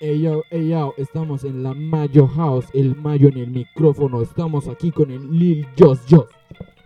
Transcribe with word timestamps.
Ey 0.00 0.20
yo, 0.20 0.44
ey 0.50 0.68
yo, 0.68 0.94
estamos 0.96 1.42
en 1.42 1.64
la 1.64 1.74
Mayo 1.74 2.28
House, 2.28 2.66
el 2.72 2.94
Mayo 2.94 3.30
en 3.30 3.38
el 3.38 3.50
micrófono, 3.50 4.22
estamos 4.22 4.68
aquí 4.68 4.92
con 4.92 5.10
el 5.10 5.36
Lil 5.36 5.66
Jos 5.76 5.98
Jos. 6.08 6.26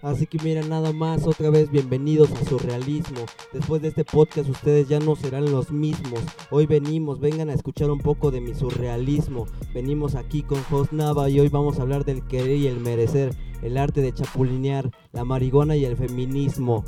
Así 0.00 0.27
que 0.27 0.38
mira, 0.42 0.62
nada 0.62 0.94
más, 0.94 1.26
otra 1.26 1.50
vez 1.50 1.70
bienvenidos 1.70 2.33
a 2.33 2.42
Surrealismo. 2.46 3.26
Después 3.52 3.83
de 3.83 3.88
este 3.88 4.06
podcast 4.06 4.48
ustedes 4.48 4.88
ya 4.88 4.98
no 4.98 5.14
serán 5.14 5.52
los 5.52 5.70
mismos. 5.70 6.20
Hoy 6.50 6.64
venimos, 6.64 7.20
vengan 7.20 7.50
a 7.50 7.52
escuchar 7.52 7.90
un 7.90 7.98
poco 7.98 8.30
de 8.30 8.40
mi 8.40 8.54
surrealismo. 8.54 9.46
Venimos 9.74 10.14
aquí 10.14 10.40
con 10.42 10.62
Jos 10.62 10.90
Nava 10.94 11.29
y 11.29 11.38
hoy 11.38 11.48
vamos 11.48 11.79
a 11.79 11.82
hablar 11.82 12.06
del 12.06 12.26
querer 12.26 12.56
y 12.56 12.66
el 12.66 12.80
merecer, 12.80 13.34
el 13.60 13.76
arte 13.76 14.00
de 14.00 14.14
chapulinear, 14.14 14.90
la 15.12 15.26
marihuana 15.26 15.76
y 15.76 15.84
el 15.84 15.98
feminismo. 15.98 16.82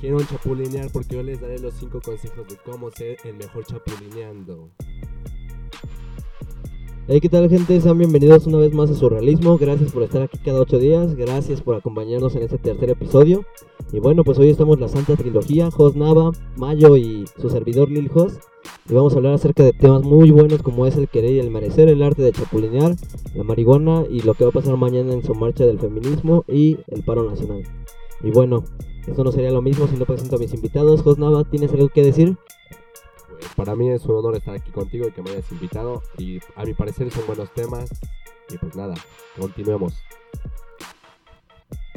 Quiero 0.00 0.20
chapulinear 0.20 0.90
porque 0.92 1.16
yo 1.16 1.24
les 1.24 1.40
daré 1.40 1.58
los 1.58 1.74
5 1.74 2.00
consejos 2.00 2.46
de 2.46 2.56
cómo 2.64 2.88
ser 2.92 3.16
el 3.24 3.34
mejor 3.34 3.64
chapulineando. 3.64 4.70
Hey, 7.08 7.20
¿qué 7.20 7.28
tal 7.28 7.50
gente? 7.50 7.80
Sean 7.80 7.98
bienvenidos 7.98 8.46
una 8.46 8.58
vez 8.58 8.72
más 8.72 8.90
a 8.90 8.94
Surrealismo. 8.94 9.58
Gracias 9.58 9.90
por 9.90 10.04
estar 10.04 10.22
aquí 10.22 10.38
cada 10.38 10.60
ocho 10.60 10.78
días. 10.78 11.16
Gracias 11.16 11.62
por 11.62 11.74
acompañarnos 11.74 12.36
en 12.36 12.42
este 12.44 12.58
tercer 12.58 12.90
episodio. 12.90 13.44
Y 13.92 13.98
bueno, 13.98 14.22
pues 14.22 14.38
hoy 14.38 14.50
estamos 14.50 14.78
la 14.78 14.86
Santa 14.86 15.16
Trilogía, 15.16 15.68
Jos 15.72 15.96
Nava, 15.96 16.30
Mayo 16.56 16.96
y 16.96 17.24
su 17.40 17.50
servidor 17.50 17.90
Lil 17.90 18.08
Jos. 18.08 18.38
Y 18.88 18.94
vamos 18.94 19.14
a 19.14 19.16
hablar 19.16 19.32
acerca 19.32 19.64
de 19.64 19.72
temas 19.72 20.04
muy 20.04 20.30
buenos 20.30 20.62
como 20.62 20.86
es 20.86 20.96
el 20.96 21.08
querer 21.08 21.32
y 21.32 21.40
el 21.40 21.50
merecer, 21.50 21.88
el 21.88 22.04
arte 22.04 22.22
de 22.22 22.30
chapulinear, 22.30 22.94
la 23.34 23.42
marihuana 23.42 24.04
y 24.08 24.20
lo 24.20 24.34
que 24.34 24.44
va 24.44 24.50
a 24.50 24.52
pasar 24.52 24.76
mañana 24.76 25.12
en 25.12 25.24
su 25.24 25.34
marcha 25.34 25.66
del 25.66 25.80
feminismo 25.80 26.44
y 26.46 26.78
el 26.86 27.02
paro 27.02 27.28
nacional. 27.28 27.64
Y 28.22 28.30
bueno, 28.30 28.62
esto 29.08 29.24
no 29.24 29.32
sería 29.32 29.50
lo 29.50 29.62
mismo 29.62 29.86
si 29.86 29.96
no 29.96 30.04
presento 30.04 30.36
a 30.36 30.38
mis 30.38 30.54
invitados. 30.54 31.02
Jos 31.02 31.18
Nava, 31.18 31.44
¿tienes 31.44 31.72
algo 31.72 31.88
que 31.88 32.02
decir? 32.02 32.36
Pues 33.38 33.54
para 33.56 33.74
mí 33.76 33.88
es 33.90 34.04
un 34.06 34.16
honor 34.16 34.36
estar 34.36 34.54
aquí 34.54 34.70
contigo 34.70 35.08
y 35.08 35.12
que 35.12 35.22
me 35.22 35.30
hayas 35.30 35.50
invitado. 35.52 36.02
Y 36.18 36.38
a 36.56 36.64
mi 36.64 36.74
parecer 36.74 37.10
son 37.10 37.26
buenos 37.26 37.52
temas. 37.52 37.90
Y 38.50 38.58
pues 38.58 38.76
nada, 38.76 38.94
continuemos. 39.38 39.94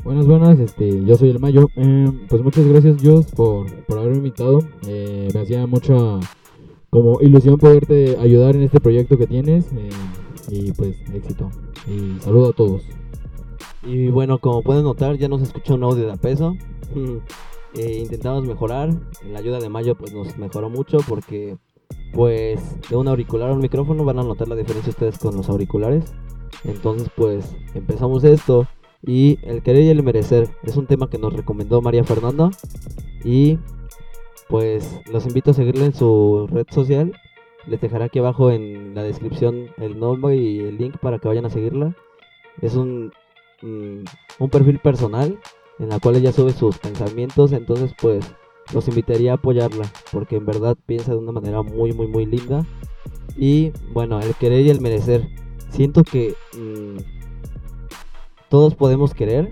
Buenas, 0.04 0.26
buenas, 0.26 0.60
este, 0.60 1.06
yo 1.06 1.16
soy 1.16 1.30
el 1.30 1.40
Mayo. 1.40 1.68
Eh, 1.76 2.12
pues 2.28 2.42
muchas 2.42 2.66
gracias, 2.66 2.98
Jos, 3.04 3.28
por, 3.28 3.72
por 3.86 4.00
haberme 4.00 4.18
invitado. 4.18 4.60
Eh, 4.88 5.30
me 5.34 5.42
hacía 5.42 5.68
mucha 5.68 5.94
como 6.90 7.22
ilusión 7.22 7.58
poderte 7.58 8.18
ayudar 8.20 8.56
en 8.56 8.64
este 8.64 8.80
proyecto 8.80 9.18
que 9.18 9.28
tienes. 9.28 9.66
eh, 9.74 9.90
y 10.50 10.72
pues 10.74 10.96
éxito. 11.14 11.50
Y 11.88 12.20
saludo 12.22 12.50
a 12.50 12.54
todos. 12.54 12.84
Y 13.84 14.10
bueno, 14.10 14.40
como 14.40 14.62
pueden 14.62 14.84
notar, 14.84 15.18
ya 15.18 15.28
nos 15.28 15.42
escucha 15.42 15.74
un 15.74 15.84
audio 15.84 16.06
de 16.06 16.12
a 16.12 16.18
peso. 16.18 16.56
Eh, 17.76 18.00
intentamos 18.00 18.46
mejorar. 18.46 18.90
La 19.26 19.40
ayuda 19.40 19.60
de 19.60 19.70
Mayo 19.70 19.96
pues 19.96 20.14
nos 20.14 20.38
mejoró 20.38 20.70
mucho 20.70 20.98
porque 21.08 21.58
pues 22.14 22.60
de 22.90 22.96
un 22.96 23.08
auricular 23.08 23.50
a 23.50 23.54
un 23.54 23.60
micrófono 23.60 24.04
van 24.04 24.20
a 24.20 24.24
notar 24.24 24.48
la 24.48 24.56
diferencia 24.56 24.92
ustedes 24.92 25.18
con 25.18 25.36
los 25.36 25.50
auriculares. 25.50 26.14
Entonces 26.64 27.10
pues 27.16 27.56
empezamos 27.74 28.24
esto. 28.24 28.68
Y 29.04 29.40
el 29.44 29.64
querer 29.64 29.84
y 29.84 29.90
el 29.90 30.04
merecer 30.04 30.50
es 30.64 30.78
un 30.78 30.86
tema 30.86 31.10
que 31.10 31.18
nos 31.18 31.34
recomendó 31.34 31.82
María 31.82 32.04
Fernanda. 32.04 32.52
Y 33.24 33.58
pues 34.48 35.00
los 35.12 35.26
invito 35.26 35.52
a 35.52 35.54
seguirle 35.54 35.86
en 35.86 35.94
su 35.94 36.48
red 36.52 36.68
social. 36.70 37.14
Les 37.68 37.80
dejaré 37.80 38.06
aquí 38.06 38.20
abajo 38.20 38.52
en 38.52 38.94
la 38.96 39.04
descripción 39.04 39.68
el 39.78 40.00
nombre 40.00 40.36
y 40.36 40.60
el 40.60 40.78
link 40.78 40.98
para 40.98 41.20
que 41.20 41.28
vayan 41.28 41.46
a 41.46 41.50
seguirla. 41.50 41.96
Es 42.62 42.76
un, 42.76 43.14
mm, 43.62 44.04
un 44.40 44.50
perfil 44.50 44.80
personal 44.80 45.40
en 45.80 45.90
la 45.90 46.00
cual 46.00 46.16
ella 46.18 46.32
sube 46.32 46.54
sus 46.54 46.78
pensamientos. 46.78 47.52
Entonces 47.52 47.94
pues 48.02 48.26
los 48.74 48.88
invitaría 48.88 49.32
a 49.32 49.36
apoyarla 49.36 49.92
porque 50.12 50.38
en 50.38 50.46
verdad 50.46 50.78
piensa 50.86 51.12
de 51.12 51.18
una 51.18 51.32
manera 51.32 51.62
muy 51.62 51.94
muy 51.94 52.08
muy 52.08 52.26
linda. 52.26 52.66
Y 53.38 53.72
bueno, 53.94 54.20
el 54.20 54.36
querer 54.36 54.62
y 54.62 54.70
el 54.70 54.82
merecer. 54.82 55.28
Siento 55.70 56.04
que 56.04 56.36
mm, 56.58 56.98
todos 58.50 58.76
podemos 58.76 59.14
querer, 59.14 59.50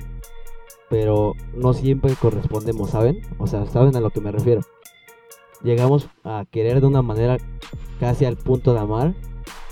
pero 0.90 1.34
no 1.54 1.74
siempre 1.74 2.14
correspondemos, 2.16 2.90
¿saben? 2.90 3.22
O 3.38 3.48
sea, 3.48 3.66
¿saben 3.68 3.96
a 3.96 4.02
lo 4.02 4.10
que 4.10 4.20
me 4.20 4.32
refiero? 4.32 4.62
Llegamos 5.64 6.10
a 6.26 6.46
querer 6.52 6.82
de 6.82 6.88
una 6.88 7.02
manera 7.02 7.38
casi 8.00 8.26
al 8.26 8.36
punto 8.36 8.74
de 8.74 8.80
amar 8.80 9.16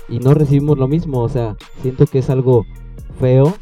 y 0.08 0.18
no 0.18 0.32
recibimos 0.32 0.78
lo 0.78 0.88
mismo, 0.88 1.20
o 1.20 1.28
sea, 1.28 1.56
siento 1.82 2.06
que 2.06 2.20
es 2.20 2.30
algo 2.30 2.64
feo 3.20 3.54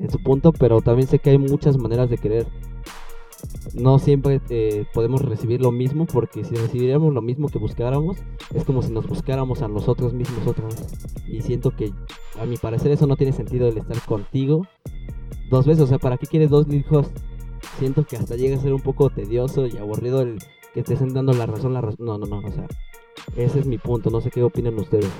en 0.00 0.10
su 0.10 0.18
punto, 0.22 0.52
pero 0.52 0.80
también 0.80 1.08
sé 1.08 1.18
que 1.18 1.30
hay 1.30 1.38
muchas 1.38 1.76
maneras 1.76 2.10
de 2.10 2.18
querer. 2.18 2.46
No 3.74 3.98
siempre 3.98 4.40
eh, 4.50 4.84
podemos 4.92 5.22
recibir 5.22 5.60
lo 5.60 5.72
mismo, 5.72 6.06
porque 6.06 6.44
si 6.44 6.54
recibiéramos 6.54 7.14
lo 7.14 7.22
mismo 7.22 7.48
que 7.48 7.58
buscáramos, 7.58 8.18
es 8.54 8.64
como 8.64 8.82
si 8.82 8.92
nos 8.92 9.06
buscáramos 9.06 9.62
a 9.62 9.68
nosotros 9.68 10.12
mismos 10.12 10.46
otra 10.46 10.66
vez. 10.66 10.86
Y 11.28 11.40
siento 11.42 11.70
que, 11.70 11.92
a 12.38 12.46
mi 12.46 12.56
parecer, 12.56 12.90
eso 12.90 13.06
no 13.06 13.16
tiene 13.16 13.32
sentido 13.32 13.68
el 13.68 13.78
estar 13.78 14.00
contigo 14.02 14.66
dos 15.50 15.66
veces. 15.66 15.84
O 15.84 15.86
sea, 15.86 15.98
¿para 15.98 16.16
qué 16.16 16.26
quieres 16.26 16.50
dos 16.50 16.66
hijos? 16.72 17.10
Siento 17.78 18.04
que 18.04 18.16
hasta 18.16 18.36
llega 18.36 18.56
a 18.56 18.60
ser 18.60 18.72
un 18.72 18.80
poco 18.80 19.10
tedioso 19.10 19.66
y 19.66 19.76
aburrido 19.76 20.22
el 20.22 20.38
que 20.74 20.82
te 20.82 20.94
estén 20.94 21.14
dando 21.14 21.32
la 21.32 21.46
razón, 21.46 21.74
la 21.74 21.80
razón. 21.80 22.06
No, 22.06 22.18
no, 22.18 22.26
no, 22.26 22.38
o 22.46 22.52
sea, 22.52 22.66
ese 23.36 23.60
es 23.60 23.66
mi 23.66 23.78
punto. 23.78 24.10
No 24.10 24.20
sé 24.20 24.30
qué 24.30 24.42
opinan 24.42 24.78
ustedes. 24.78 25.10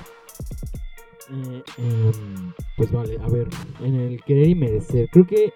Eh, 1.31 1.63
em, 1.77 2.53
pues 2.75 2.91
vale, 2.91 3.17
a 3.21 3.27
ver, 3.29 3.47
en 3.79 3.95
el 3.95 4.21
querer 4.23 4.49
y 4.49 4.55
merecer, 4.55 5.09
creo 5.11 5.25
que 5.25 5.53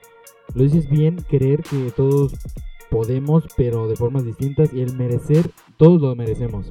lo 0.54 0.64
dices 0.64 0.90
bien, 0.90 1.18
querer 1.30 1.64
que 1.64 1.92
todos 1.92 2.34
podemos, 2.90 3.44
pero 3.58 3.88
de 3.88 3.96
formas 3.96 4.24
distintas, 4.24 4.74
y 4.74 4.82
el 4.82 4.96
merecer, 4.96 5.50
todos 5.78 6.02
lo 6.02 6.16
merecemos. 6.16 6.70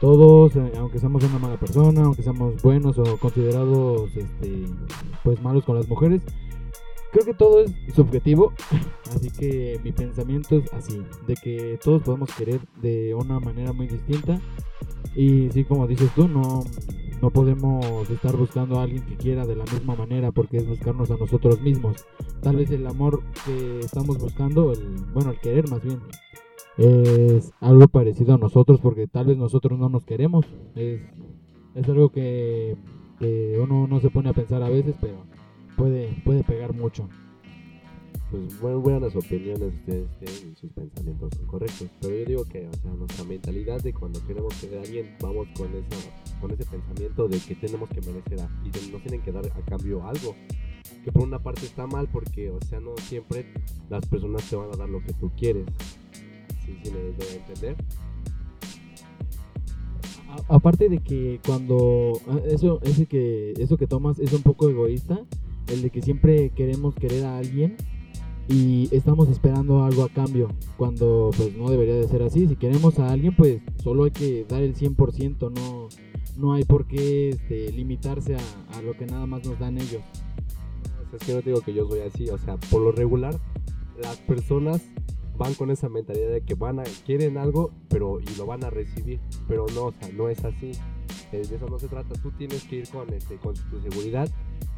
Todos, 0.00 0.56
eh, 0.56 0.72
aunque 0.78 0.98
seamos 0.98 1.22
una 1.24 1.38
mala 1.38 1.60
persona, 1.60 2.04
aunque 2.04 2.22
seamos 2.22 2.60
buenos 2.62 2.98
o 2.98 3.18
considerados 3.18 4.10
este, 4.16 4.64
pues 5.22 5.40
malos 5.42 5.64
con 5.64 5.76
las 5.76 5.88
mujeres, 5.88 6.22
creo 7.12 7.26
que 7.26 7.34
todo 7.34 7.60
es 7.60 7.72
subjetivo, 7.94 8.52
así 9.14 9.30
que 9.30 9.78
mi 9.84 9.92
pensamiento 9.92 10.56
es 10.56 10.72
así, 10.72 11.02
de 11.26 11.34
que 11.34 11.78
todos 11.84 12.02
podemos 12.02 12.34
querer 12.34 12.60
de 12.80 13.14
una 13.14 13.38
manera 13.38 13.72
muy 13.72 13.86
distinta 13.86 14.40
y 15.14 15.50
sí, 15.50 15.64
como 15.64 15.86
dices 15.86 16.10
tú, 16.14 16.26
no, 16.26 16.64
no 17.22 17.30
podemos 17.30 18.10
estar 18.10 18.36
buscando 18.36 18.78
a 18.80 18.82
alguien 18.82 19.04
que 19.06 19.16
quiera 19.16 19.46
de 19.46 19.54
la 19.54 19.64
misma 19.64 19.94
manera 19.94 20.32
porque 20.32 20.56
es 20.56 20.66
buscarnos 20.66 21.08
a 21.12 21.16
nosotros 21.16 21.62
mismos. 21.62 22.04
Tal 22.42 22.56
vez 22.56 22.70
el 22.72 22.84
amor 22.84 23.22
que 23.46 23.78
estamos 23.78 24.18
buscando, 24.18 24.72
el, 24.72 24.96
bueno, 25.14 25.30
el 25.30 25.38
querer 25.38 25.70
más 25.70 25.82
bien, 25.84 26.00
es 26.76 27.52
algo 27.60 27.86
parecido 27.86 28.34
a 28.34 28.38
nosotros 28.38 28.80
porque 28.80 29.06
tal 29.06 29.26
vez 29.26 29.38
nosotros 29.38 29.78
no 29.78 29.88
nos 29.88 30.04
queremos. 30.04 30.44
Es, 30.74 31.00
es 31.76 31.88
algo 31.88 32.08
que, 32.10 32.76
que 33.20 33.56
uno 33.62 33.86
no 33.86 34.00
se 34.00 34.10
pone 34.10 34.30
a 34.30 34.34
pensar 34.34 34.60
a 34.64 34.68
veces, 34.68 34.96
pero 35.00 35.14
puede, 35.76 36.20
puede 36.24 36.42
pegar 36.42 36.74
mucho. 36.74 37.08
Pues 38.32 38.62
muy 38.62 38.72
buenas 38.80 39.14
opiniones 39.14 39.60
de 39.60 39.66
ustedes 39.68 40.08
tienen 40.18 40.52
y 40.52 40.56
sus 40.58 40.72
pensamientos 40.72 41.30
son 41.36 41.46
correctos. 41.46 41.88
Pero 42.00 42.16
yo 42.16 42.24
digo 42.24 42.44
que, 42.46 42.66
o 42.66 42.72
sea, 42.72 42.90
nuestra 42.92 43.24
mentalidad 43.24 43.82
de 43.82 43.92
cuando 43.92 44.26
queremos 44.26 44.54
querer 44.54 44.78
a 44.78 44.82
alguien, 44.82 45.14
vamos 45.20 45.48
con 45.54 45.68
esa, 45.74 46.40
con 46.40 46.50
ese 46.50 46.64
pensamiento 46.64 47.28
de 47.28 47.38
que 47.38 47.54
tenemos 47.56 47.90
que 47.90 48.00
merecer 48.00 48.40
a, 48.40 48.48
y 48.64 48.70
de- 48.70 48.90
nos 48.90 49.02
tienen 49.02 49.20
que 49.20 49.32
dar 49.32 49.44
a 49.46 49.60
cambio 49.66 50.02
algo. 50.06 50.34
Que 51.04 51.12
por 51.12 51.24
una 51.24 51.42
parte 51.42 51.66
está 51.66 51.86
mal 51.86 52.08
porque, 52.10 52.50
o 52.50 52.58
sea, 52.62 52.80
no 52.80 52.96
siempre 52.96 53.44
las 53.90 54.06
personas 54.06 54.48
te 54.48 54.56
van 54.56 54.70
a 54.72 54.76
dar 54.78 54.88
lo 54.88 55.02
que 55.04 55.12
tú 55.12 55.30
quieres. 55.36 55.66
Sí, 56.64 56.74
sí, 56.82 56.90
me 56.90 57.00
doy 57.00 57.26
a 57.32 57.34
entender. 57.34 57.76
Aparte 60.48 60.88
de 60.88 60.98
que 61.00 61.38
cuando 61.44 62.18
ah, 62.28 62.40
eso 62.46 62.80
ese 62.82 63.04
que 63.04 63.52
eso 63.58 63.76
que 63.76 63.86
tomas 63.86 64.18
es 64.18 64.32
un 64.32 64.40
poco 64.42 64.70
egoísta 64.70 65.20
el 65.68 65.82
de 65.82 65.90
que 65.90 66.00
siempre 66.00 66.50
queremos 66.56 66.94
querer 66.94 67.26
a 67.26 67.36
alguien 67.36 67.76
y 68.48 68.88
estamos 68.94 69.28
esperando 69.28 69.84
algo 69.84 70.02
a 70.02 70.08
cambio 70.08 70.48
cuando 70.76 71.30
pues 71.36 71.56
no 71.56 71.70
debería 71.70 71.94
de 71.94 72.08
ser 72.08 72.22
así. 72.22 72.46
Si 72.46 72.56
queremos 72.56 72.98
a 72.98 73.10
alguien 73.10 73.34
pues 73.36 73.60
solo 73.82 74.04
hay 74.04 74.10
que 74.10 74.44
dar 74.48 74.62
el 74.62 74.74
100% 74.74 75.50
no 75.52 75.88
no 76.36 76.52
hay 76.54 76.64
por 76.64 76.86
qué 76.86 77.30
este, 77.30 77.70
limitarse 77.72 78.36
a, 78.36 78.78
a 78.78 78.82
lo 78.82 78.94
que 78.94 79.06
nada 79.06 79.26
más 79.26 79.46
nos 79.46 79.58
dan 79.58 79.78
ellos. 79.78 80.02
Es 81.12 81.26
que 81.26 81.34
no 81.34 81.42
digo 81.42 81.60
que 81.60 81.74
yo 81.74 81.86
soy 81.86 82.00
así, 82.00 82.28
o 82.30 82.38
sea, 82.38 82.56
por 82.70 82.80
lo 82.80 82.90
regular, 82.90 83.38
las 84.02 84.16
personas 84.18 84.80
van 85.36 85.54
con 85.54 85.70
esa 85.70 85.88
mentalidad 85.88 86.30
de 86.30 86.40
que 86.40 86.54
van 86.54 86.80
a, 86.80 86.84
quieren 87.04 87.36
algo, 87.36 87.70
pero 87.88 88.18
y 88.20 88.34
lo 88.36 88.46
van 88.46 88.64
a 88.64 88.70
recibir, 88.70 89.20
pero 89.46 89.66
no, 89.74 89.86
o 89.86 89.92
sea, 89.92 90.08
no 90.12 90.28
es 90.28 90.42
así. 90.44 90.72
De 91.30 91.40
eso 91.40 91.66
no 91.68 91.78
se 91.78 91.88
trata, 91.88 92.14
tú 92.20 92.30
tienes 92.32 92.64
que 92.64 92.76
ir 92.76 92.88
con, 92.88 93.12
este, 93.12 93.36
con 93.36 93.54
tu 93.54 93.80
seguridad 93.80 94.28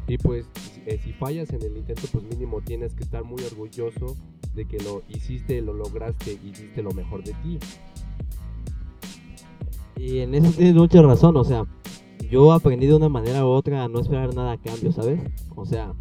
y 0.07 0.17
pues 0.17 0.45
si, 0.53 0.81
eh, 0.85 0.99
si 1.03 1.13
fallas 1.13 1.49
en 1.51 1.61
el 1.61 1.77
intento, 1.77 2.03
pues 2.11 2.23
mínimo 2.23 2.61
tienes 2.61 2.93
que 2.93 3.03
estar 3.03 3.23
muy 3.23 3.43
orgulloso 3.43 4.15
de 4.53 4.65
que 4.65 4.77
lo 4.79 5.03
hiciste, 5.09 5.61
lo 5.61 5.73
lograste 5.73 6.33
y 6.33 6.51
diste 6.51 6.81
lo 6.81 6.91
mejor 6.91 7.23
de 7.23 7.33
ti. 7.33 7.59
Y 9.97 10.19
en 10.19 10.35
eso 10.35 10.51
tienes 10.51 10.75
mucha 10.75 11.01
razón, 11.01 11.37
o 11.37 11.43
sea, 11.43 11.65
yo 12.29 12.51
aprendí 12.51 12.87
de 12.87 12.95
una 12.95 13.09
manera 13.09 13.45
u 13.45 13.49
otra 13.49 13.83
a 13.83 13.87
no 13.87 13.99
esperar 13.99 14.33
nada 14.33 14.53
a 14.53 14.57
cambio, 14.57 14.91
¿sabes? 14.91 15.19
O 15.55 15.65
sea, 15.65 15.93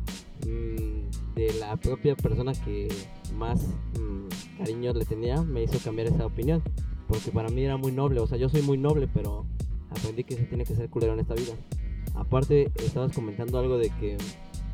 mm, 0.47 1.35
de 1.35 1.53
la 1.61 1.77
propia 1.77 2.17
persona 2.17 2.53
que 2.53 2.89
más 3.37 3.67
mm, 3.99 4.59
cariño 4.59 4.93
le 4.93 5.05
tenía, 5.05 5.43
me 5.43 5.63
hizo 5.63 5.79
cambiar 5.79 6.09
esa 6.09 6.27
opinión. 6.27 6.63
Porque 7.09 7.31
para 7.31 7.49
mí 7.51 7.63
era 7.63 7.77
muy 7.77 7.93
noble, 7.93 8.21
o 8.21 8.27
sea, 8.27 8.39
yo 8.39 8.49
soy 8.49 8.63
muy 8.63 8.79
noble, 8.79 9.09
pero 9.13 9.45
aprendí 9.91 10.25
que 10.25 10.37
se 10.37 10.45
tiene 10.45 10.65
que 10.65 10.75
ser 10.75 10.89
culero 10.89 11.13
en 11.13 11.21
esta 11.21 11.35
vida. 11.35 11.53
Aparte, 12.15 12.71
estabas 12.77 13.13
comentando 13.13 13.59
algo 13.59 13.77
de 13.77 13.91
que 13.91 14.17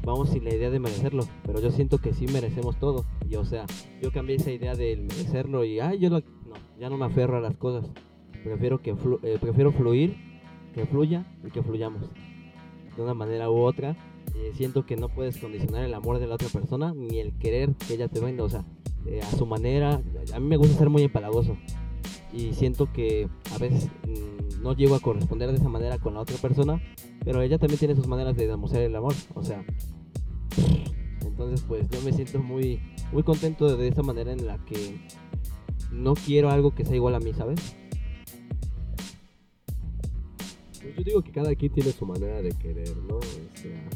vamos 0.05 0.31
sin 0.31 0.45
la 0.45 0.55
idea 0.55 0.71
de 0.71 0.79
merecerlo, 0.79 1.25
pero 1.45 1.61
yo 1.61 1.71
siento 1.71 1.99
que 1.99 2.13
sí 2.13 2.27
merecemos 2.27 2.79
todo. 2.79 3.05
Y 3.29 3.37
o 3.37 3.45
sea, 3.45 3.67
yo 4.03 4.13
cambié 4.13 4.37
esa 4.37 4.51
idea 4.51 4.75
de 4.75 4.97
merecerlo 4.97 5.65
y, 5.65 5.81
ay, 5.81 5.99
yo 5.99 6.11
no, 6.11 6.21
ya 6.79 6.91
no 6.91 6.97
me 6.97 7.07
aferro 7.07 7.37
a 7.37 7.41
las 7.41 7.57
cosas. 7.57 7.91
Prefiero, 8.45 8.81
que 8.81 8.91
eh, 9.23 9.39
prefiero 9.41 9.73
fluir, 9.73 10.17
que 10.75 10.87
fluya 10.87 11.27
y 11.47 11.51
que 11.51 11.63
fluyamos. 11.63 12.03
De 12.97 13.03
una 13.03 13.15
manera 13.15 13.51
u 13.51 13.59
otra, 13.59 13.97
eh, 14.35 14.53
siento 14.55 14.87
que 14.87 14.97
no 14.97 15.09
puedes 15.09 15.39
condicionar 15.39 15.85
el 15.85 15.95
amor 15.95 16.19
de 16.19 16.27
la 16.27 16.35
otra 16.35 16.49
persona 16.49 16.93
ni 16.95 17.19
el 17.19 17.33
querer 17.39 17.75
que 17.87 17.95
ella 17.95 18.09
te 18.09 18.21
venda, 18.21 18.45
o 18.45 18.49
sea, 18.49 18.65
eh, 19.07 19.21
a 19.23 19.31
su 19.37 19.47
manera. 19.47 20.03
A 20.35 20.41
mí 20.41 20.47
me 20.47 20.57
gusta 20.57 20.77
ser 20.79 20.91
muy 20.91 21.03
empalagoso 21.03 21.57
y 22.33 22.53
siento 22.53 22.93
que 22.93 23.29
a 23.55 23.59
veces 23.59 23.89
mm, 24.07 24.50
no 24.63 24.75
llego 24.75 24.95
a 24.95 25.01
corresponder 25.01 25.51
de 25.51 25.57
esa 25.57 25.69
manera 25.69 25.99
con 25.99 26.15
la 26.15 26.21
otra 26.21 26.37
persona, 26.37 26.81
pero 27.25 27.43
ella 27.43 27.59
también 27.59 27.79
tiene 27.79 27.97
sus 27.97 28.07
maneras 28.07 28.37
de 28.37 28.47
demostrar 28.47 28.83
el 28.83 28.95
amor, 28.95 29.15
o 29.35 29.45
sea, 29.45 29.65
entonces 31.25 31.65
pues 31.67 31.89
yo 31.91 32.01
me 32.03 32.13
siento 32.13 32.41
muy 32.41 32.81
muy 33.13 33.23
contento 33.23 33.77
de 33.77 33.89
esa 33.89 34.03
manera 34.03 34.33
en 34.33 34.47
la 34.47 34.59
que 34.65 35.01
no 35.91 36.15
quiero 36.15 36.51
algo 36.51 36.75
que 36.75 36.85
sea 36.85 36.97
igual 36.97 37.15
a 37.15 37.21
mí, 37.21 37.33
¿sabes? 37.33 37.75
Pues 40.81 40.97
yo 40.97 41.03
digo 41.05 41.23
que 41.23 41.33
cada 41.33 41.55
quien 41.55 41.73
tiene 41.73 41.93
su 41.93 42.07
manera 42.07 42.41
de 42.41 42.51
querer, 42.51 42.97
¿no? 42.97 43.17
O 43.17 43.23
sea, 43.55 43.89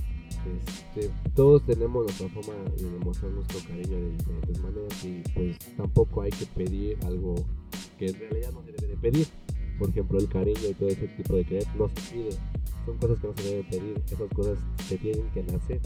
este, 0.94 1.10
todos 1.34 1.64
tenemos 1.64 2.04
nuestra 2.04 2.28
forma 2.28 2.52
de 2.76 2.90
demostrar 2.90 3.32
nuestro 3.32 3.60
cariño 3.60 3.96
de 3.96 4.10
diferentes 4.10 4.60
maneras 4.60 5.04
y 5.04 5.22
pues 5.34 5.58
tampoco 5.76 6.22
hay 6.22 6.30
que 6.30 6.46
pedir 6.46 6.98
algo 7.04 7.34
que 7.98 8.06
en 8.06 8.18
realidad 8.18 8.52
no 8.52 8.62
se 8.62 8.72
debe 8.72 8.88
de 8.88 8.96
pedir. 8.96 9.26
Por 9.78 9.88
ejemplo, 9.90 10.18
el 10.18 10.28
cariño 10.28 10.68
y 10.70 10.74
todo 10.74 10.88
ese 10.88 11.08
tipo 11.08 11.34
de 11.34 11.44
querer 11.44 11.66
no 11.76 11.88
se 11.88 12.12
pide. 12.12 12.30
Son 12.86 12.98
cosas 12.98 13.18
que 13.20 13.26
no 13.26 13.34
se 13.36 13.42
deben 13.42 13.70
pedir. 13.70 14.02
Esas 14.06 14.32
cosas 14.34 14.58
se 14.86 14.98
tienen 14.98 15.30
que 15.30 15.42
nacer. 15.42 15.80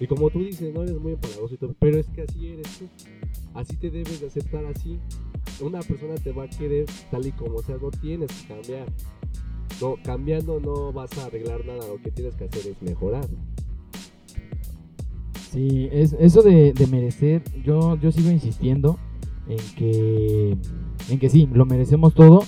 Y 0.00 0.06
como 0.06 0.30
tú 0.30 0.40
dices, 0.40 0.72
no 0.74 0.82
eres 0.82 0.98
muy 0.98 1.12
empalagoso 1.12 1.54
y 1.54 1.58
todo, 1.58 1.74
pero 1.78 1.98
es 1.98 2.06
que 2.08 2.22
así 2.22 2.48
eres 2.48 2.78
tú. 2.78 2.88
Así 3.54 3.76
te 3.76 3.90
debes 3.90 4.20
de 4.20 4.26
aceptar 4.26 4.64
así. 4.66 4.98
Una 5.60 5.80
persona 5.80 6.14
te 6.16 6.32
va 6.32 6.44
a 6.44 6.48
querer 6.48 6.86
tal 7.10 7.26
y 7.26 7.32
como 7.32 7.62
sea, 7.62 7.76
no 7.80 7.90
tienes 7.90 8.30
que 8.32 8.48
cambiar. 8.48 8.86
No, 9.80 9.96
cambiando 10.02 10.60
no 10.60 10.92
vas 10.92 11.16
a 11.18 11.26
arreglar 11.26 11.64
nada, 11.66 11.86
lo 11.88 12.00
que 12.00 12.10
tienes 12.10 12.34
que 12.34 12.44
hacer 12.44 12.66
es 12.66 12.82
mejorar. 12.82 13.26
Sí, 15.50 15.88
es, 15.90 16.14
eso 16.18 16.42
de, 16.42 16.72
de 16.72 16.86
merecer, 16.86 17.42
yo, 17.62 17.96
yo 17.98 18.12
sigo 18.12 18.30
insistiendo 18.30 18.98
en 19.48 19.58
que 19.76 20.56
en 21.08 21.18
que 21.18 21.28
sí, 21.28 21.48
lo 21.52 21.64
merecemos 21.66 22.14
todo 22.14 22.42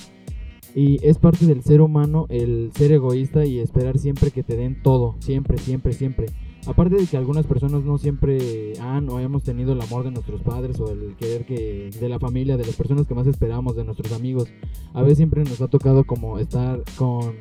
y 0.75 1.05
es 1.07 1.19
parte 1.19 1.47
del 1.47 1.63
ser 1.63 1.81
humano 1.81 2.27
el 2.29 2.71
ser 2.75 2.93
egoísta 2.93 3.45
y 3.45 3.59
esperar 3.59 3.99
siempre 3.99 4.31
que 4.31 4.43
te 4.43 4.57
den 4.57 4.83
todo, 4.83 5.17
siempre, 5.21 5.59
siempre, 5.59 5.93
siempre. 5.93 6.27
Aparte 6.67 6.97
de 6.97 7.07
que 7.07 7.17
algunas 7.17 7.47
personas 7.47 7.83
no 7.83 7.97
siempre 7.97 8.75
han 8.81 9.09
o 9.09 9.21
hemos 9.21 9.43
tenido 9.43 9.73
el 9.73 9.81
amor 9.81 10.05
de 10.05 10.11
nuestros 10.11 10.43
padres 10.43 10.79
o 10.81 10.93
el 10.93 11.17
querer 11.17 11.47
que 11.47 11.91
de 11.99 12.09
la 12.09 12.19
familia, 12.19 12.59
de 12.59 12.67
las 12.67 12.77
personas 12.77 13.07
que 13.07 13.15
más 13.15 13.27
esperamos, 13.27 13.75
de 13.75 13.85
nuestros 13.85 14.13
amigos. 14.13 14.49
A 14.93 15.03
veces 15.03 15.19
siempre 15.19 15.45
nos 15.45 15.63
ha 15.63 15.69
tocado 15.69 16.05
como 16.05 16.39
estar 16.39 16.83
con, 16.99 17.35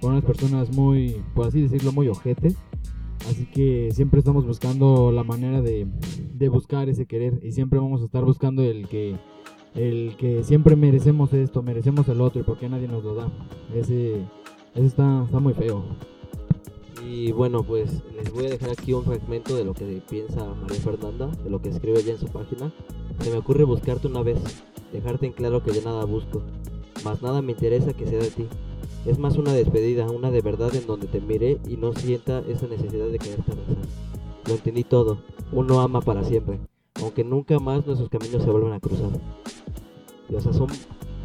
con 0.00 0.12
unas 0.12 0.24
personas 0.24 0.72
muy, 0.76 1.16
por 1.34 1.48
así 1.48 1.60
decirlo, 1.60 1.92
muy 1.92 2.08
ojetes. 2.08 2.56
Así 3.28 3.46
que 3.46 3.88
siempre 3.92 4.20
estamos 4.20 4.46
buscando 4.46 5.10
la 5.10 5.24
manera 5.24 5.60
de, 5.60 5.88
de 6.34 6.48
buscar 6.48 6.88
ese 6.88 7.06
querer 7.06 7.40
y 7.42 7.50
siempre 7.50 7.80
vamos 7.80 8.00
a 8.02 8.04
estar 8.04 8.24
buscando 8.24 8.62
el 8.62 8.86
que 8.88 9.16
el 9.78 10.16
que 10.16 10.42
siempre 10.42 10.74
merecemos 10.74 11.32
esto, 11.32 11.62
merecemos 11.62 12.08
el 12.08 12.20
otro 12.20 12.40
y 12.40 12.44
por 12.44 12.58
qué 12.58 12.68
nadie 12.68 12.88
nos 12.88 13.04
lo 13.04 13.14
da. 13.14 13.28
Ese, 13.74 14.16
está, 14.74 15.22
está 15.24 15.38
muy 15.38 15.54
feo. 15.54 15.84
Y 17.06 17.30
bueno, 17.30 17.62
pues 17.62 18.02
les 18.16 18.32
voy 18.32 18.46
a 18.46 18.50
dejar 18.50 18.70
aquí 18.70 18.92
un 18.92 19.04
fragmento 19.04 19.56
de 19.56 19.64
lo 19.64 19.74
que 19.74 20.02
piensa 20.10 20.44
María 20.60 20.80
Fernanda, 20.80 21.28
de 21.44 21.50
lo 21.50 21.62
que 21.62 21.68
escribe 21.68 22.00
ella 22.00 22.12
en 22.12 22.18
su 22.18 22.26
página. 22.26 22.72
Se 23.20 23.30
me 23.30 23.38
ocurre 23.38 23.62
buscarte 23.62 24.08
una 24.08 24.22
vez, 24.22 24.38
dejarte 24.92 25.26
en 25.26 25.32
claro 25.32 25.62
que 25.62 25.72
yo 25.72 25.80
nada 25.82 26.04
busco, 26.04 26.42
más 27.04 27.22
nada 27.22 27.40
me 27.40 27.52
interesa 27.52 27.92
que 27.92 28.06
sea 28.06 28.18
de 28.18 28.30
ti. 28.30 28.46
Es 29.06 29.18
más 29.18 29.36
una 29.36 29.52
despedida, 29.52 30.10
una 30.10 30.32
de 30.32 30.40
verdad 30.40 30.74
en 30.74 30.86
donde 30.86 31.06
te 31.06 31.20
miré 31.20 31.58
y 31.68 31.76
no 31.76 31.92
sienta 31.94 32.40
esa 32.48 32.66
necesidad 32.66 33.06
de 33.06 33.18
quererte 33.18 33.52
abrazar. 33.52 33.76
Lo 34.46 34.54
entendí 34.54 34.82
todo, 34.82 35.18
uno 35.52 35.80
ama 35.80 36.00
para 36.00 36.24
siempre, 36.24 36.58
aunque 37.00 37.22
nunca 37.22 37.60
más 37.60 37.86
nuestros 37.86 38.10
caminos 38.10 38.42
se 38.42 38.50
vuelvan 38.50 38.72
a 38.72 38.80
cruzar. 38.80 39.10
O 40.34 40.40
sea, 40.40 40.52
son 40.52 40.68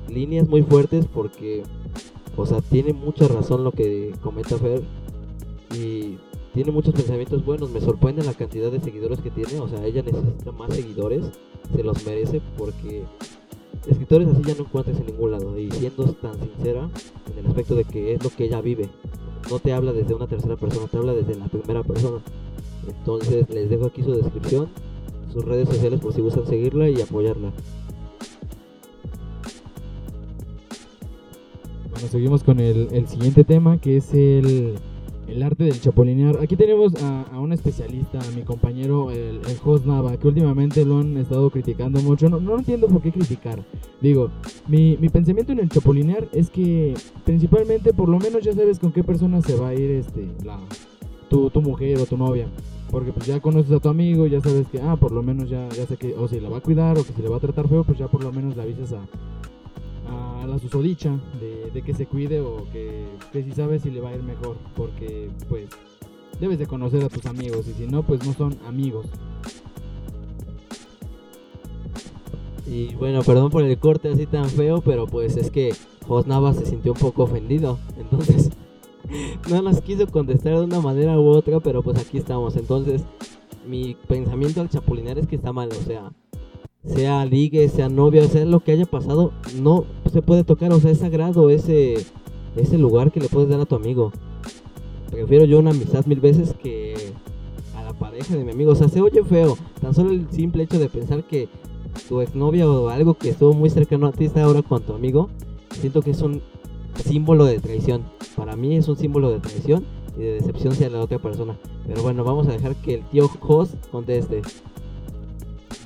líneas 0.09 0.47
muy 0.47 0.63
fuertes 0.63 1.05
porque, 1.07 1.63
o 2.37 2.45
sea, 2.45 2.61
tiene 2.61 2.93
mucha 2.93 3.27
razón 3.27 3.63
lo 3.63 3.71
que 3.71 4.13
comenta 4.21 4.57
Fer 4.57 4.83
y 5.75 6.17
tiene 6.53 6.71
muchos 6.71 6.93
pensamientos 6.93 7.43
buenos. 7.45 7.71
Me 7.71 7.81
sorprende 7.81 8.23
la 8.23 8.33
cantidad 8.33 8.71
de 8.71 8.79
seguidores 8.79 9.19
que 9.19 9.31
tiene. 9.31 9.59
O 9.59 9.67
sea, 9.67 9.85
ella 9.85 10.03
necesita 10.03 10.51
más 10.51 10.73
seguidores, 10.73 11.25
se 11.75 11.83
los 11.83 12.05
merece 12.05 12.41
porque 12.57 13.03
escritores 13.87 14.27
así 14.29 14.41
ya 14.43 14.55
no 14.55 14.61
encuentras 14.61 14.99
en 14.99 15.07
ningún 15.07 15.31
lado. 15.31 15.57
Y 15.57 15.71
siendo 15.71 16.05
tan 16.13 16.35
sincera 16.39 16.89
en 17.31 17.39
el 17.39 17.47
aspecto 17.47 17.75
de 17.75 17.83
que 17.83 18.13
es 18.13 18.23
lo 18.23 18.29
que 18.29 18.45
ella 18.45 18.61
vive, 18.61 18.89
no 19.49 19.59
te 19.59 19.73
habla 19.73 19.91
desde 19.91 20.13
una 20.13 20.27
tercera 20.27 20.55
persona, 20.55 20.87
te 20.87 20.97
habla 20.97 21.13
desde 21.13 21.35
la 21.35 21.47
primera 21.47 21.83
persona. 21.83 22.21
Entonces 22.87 23.49
les 23.49 23.69
dejo 23.69 23.87
aquí 23.87 24.03
su 24.03 24.13
descripción, 24.13 24.69
sus 25.31 25.43
redes 25.43 25.69
sociales 25.69 25.99
por 25.99 26.13
si 26.13 26.21
gustan 26.21 26.45
seguirla 26.45 26.89
y 26.89 27.01
apoyarla. 27.01 27.51
Seguimos 32.09 32.43
con 32.43 32.59
el, 32.59 33.07
siguiente 33.07 33.43
tema, 33.43 33.77
que 33.77 33.97
es 33.97 34.13
el, 34.13 34.75
arte 35.43 35.63
del 35.63 35.79
chapolinear. 35.79 36.39
Aquí 36.41 36.55
tenemos 36.55 36.93
a, 37.01 37.39
un 37.39 37.53
especialista, 37.53 38.19
a 38.19 38.31
mi 38.35 38.43
compañero, 38.43 39.11
el, 39.11 39.39
el 39.45 39.87
Nava, 39.87 40.17
que 40.17 40.27
últimamente 40.27 40.85
lo 40.85 40.99
han 40.99 41.17
estado 41.17 41.49
criticando 41.49 42.01
mucho. 42.01 42.29
No, 42.29 42.39
no 42.39 42.57
entiendo 42.57 42.87
por 42.87 43.01
qué 43.01 43.11
criticar. 43.11 43.63
Digo, 44.01 44.29
mi, 44.67 44.95
pensamiento 45.09 45.51
en 45.51 45.59
el 45.59 45.69
chapolinear 45.69 46.27
es 46.33 46.49
que 46.49 46.93
principalmente, 47.25 47.93
por 47.93 48.09
lo 48.09 48.19
menos 48.19 48.43
ya 48.43 48.53
sabes 48.53 48.79
con 48.79 48.91
qué 48.91 49.03
persona 49.03 49.41
se 49.41 49.55
va 49.55 49.69
a 49.69 49.73
ir 49.73 49.91
este, 49.91 50.27
la, 50.43 50.59
tu, 51.29 51.49
tu 51.49 51.61
mujer 51.61 51.99
o 51.99 52.05
tu 52.05 52.17
novia. 52.17 52.47
Porque 52.91 53.11
pues 53.11 53.25
ya 53.25 53.39
conoces 53.39 53.71
a 53.71 53.79
tu 53.79 53.89
amigo, 53.89 54.27
ya 54.27 54.39
sabes 54.39 54.67
que, 54.67 54.79
ah, 54.79 54.95
por 54.97 55.11
lo 55.11 55.23
menos 55.23 55.49
ya, 55.49 55.67
ya 55.69 55.87
sé 55.87 55.97
que, 55.97 56.13
o 56.13 56.27
si 56.27 56.39
la 56.39 56.49
va 56.49 56.57
a 56.57 56.61
cuidar 56.61 56.95
o 56.99 57.03
que 57.03 57.11
si 57.11 57.23
le 57.23 57.29
va 57.29 57.37
a 57.37 57.39
tratar 57.39 57.67
feo, 57.67 57.83
pues 57.83 57.97
ya 57.97 58.07
por 58.07 58.23
lo 58.23 58.31
menos 58.31 58.55
le 58.55 58.61
avisas 58.61 58.93
a, 58.93 58.99
la 60.47 60.59
susodicha 60.59 61.19
de, 61.39 61.81
que 61.81 61.93
se 61.93 62.05
cuide 62.05 62.41
o 62.41 62.65
que, 62.71 63.05
que 63.31 63.43
si 63.43 63.51
sabes 63.51 63.81
si 63.81 63.91
le 63.91 64.01
va 64.01 64.09
a 64.09 64.15
ir 64.15 64.23
mejor, 64.23 64.57
porque 64.75 65.29
pues 65.49 65.69
debes 66.39 66.59
de 66.59 66.67
conocer 66.67 67.03
a 67.03 67.09
tus 67.09 67.25
amigos 67.25 67.67
y 67.67 67.73
si 67.73 67.87
no, 67.87 68.03
pues 68.03 68.25
no 68.25 68.33
son 68.33 68.57
amigos. 68.67 69.05
Y 72.65 72.95
bueno, 72.95 73.21
perdón 73.23 73.51
por 73.51 73.63
el 73.63 73.77
corte 73.77 74.09
así 74.09 74.25
tan 74.25 74.49
feo, 74.49 74.81
pero 74.81 75.05
pues 75.05 75.37
es 75.37 75.51
que 75.51 75.73
Jos 76.07 76.27
Nava 76.27 76.53
se 76.53 76.65
sintió 76.65 76.93
un 76.93 76.99
poco 76.99 77.23
ofendido, 77.23 77.77
entonces 77.97 78.49
no 79.49 79.61
nos 79.61 79.81
quiso 79.81 80.07
contestar 80.07 80.55
de 80.55 80.63
una 80.63 80.79
manera 80.79 81.19
u 81.19 81.27
otra, 81.27 81.59
pero 81.59 81.83
pues 81.83 81.99
aquí 81.99 82.17
estamos. 82.17 82.55
Entonces, 82.55 83.03
mi 83.67 83.95
pensamiento 84.07 84.61
al 84.61 84.69
chapulinar 84.69 85.19
es 85.19 85.27
que 85.27 85.35
está 85.35 85.53
mal, 85.53 85.69
o 85.69 85.83
sea, 85.83 86.11
sea 86.85 87.25
ligue, 87.25 87.67
sea 87.69 87.89
novia, 87.89 88.27
sea 88.27 88.45
lo 88.45 88.59
que 88.59 88.73
haya 88.73 88.85
pasado, 88.85 89.31
no 89.61 89.85
se 90.11 90.21
puede 90.21 90.43
tocar, 90.43 90.71
o 90.73 90.79
sea, 90.79 90.91
es 90.91 90.99
sagrado 90.99 91.49
ese, 91.49 91.95
ese 92.55 92.77
lugar 92.77 93.11
que 93.11 93.19
le 93.19 93.29
puedes 93.29 93.49
dar 93.49 93.59
a 93.59 93.65
tu 93.65 93.75
amigo. 93.75 94.11
Prefiero 95.09 95.45
yo 95.45 95.59
una 95.59 95.71
amistad 95.71 96.05
mil 96.05 96.19
veces 96.19 96.53
que 96.61 96.95
a 97.75 97.83
la 97.83 97.93
pareja 97.93 98.35
de 98.35 98.43
mi 98.43 98.51
amigo, 98.51 98.71
o 98.71 98.75
sea, 98.75 98.89
se 98.89 99.01
oye 99.01 99.23
feo, 99.23 99.57
tan 99.79 99.93
solo 99.93 100.11
el 100.11 100.27
simple 100.31 100.63
hecho 100.63 100.79
de 100.79 100.89
pensar 100.89 101.23
que 101.23 101.47
tu 102.09 102.21
exnovia 102.21 102.69
o 102.69 102.89
algo 102.89 103.13
que 103.13 103.29
estuvo 103.29 103.53
muy 103.53 103.69
cercano 103.69 104.07
a 104.07 104.11
ti 104.11 104.25
está 104.25 104.43
ahora 104.43 104.61
con 104.61 104.81
tu 104.81 104.93
amigo, 104.93 105.29
siento 105.69 106.01
que 106.01 106.11
es 106.11 106.21
un 106.21 106.41
símbolo 106.95 107.45
de 107.45 107.59
traición. 107.59 108.03
Para 108.35 108.55
mí 108.55 108.75
es 108.75 108.87
un 108.87 108.97
símbolo 108.97 109.31
de 109.31 109.39
traición 109.39 109.85
y 110.17 110.21
de 110.21 110.33
decepción 110.33 110.73
hacia 110.73 110.89
la 110.89 111.01
otra 111.01 111.19
persona. 111.19 111.57
Pero 111.87 112.03
bueno, 112.03 112.23
vamos 112.23 112.47
a 112.47 112.51
dejar 112.51 112.75
que 112.75 112.95
el 112.95 113.03
tío 113.05 113.27
Jos 113.27 113.75
conteste. 113.91 114.41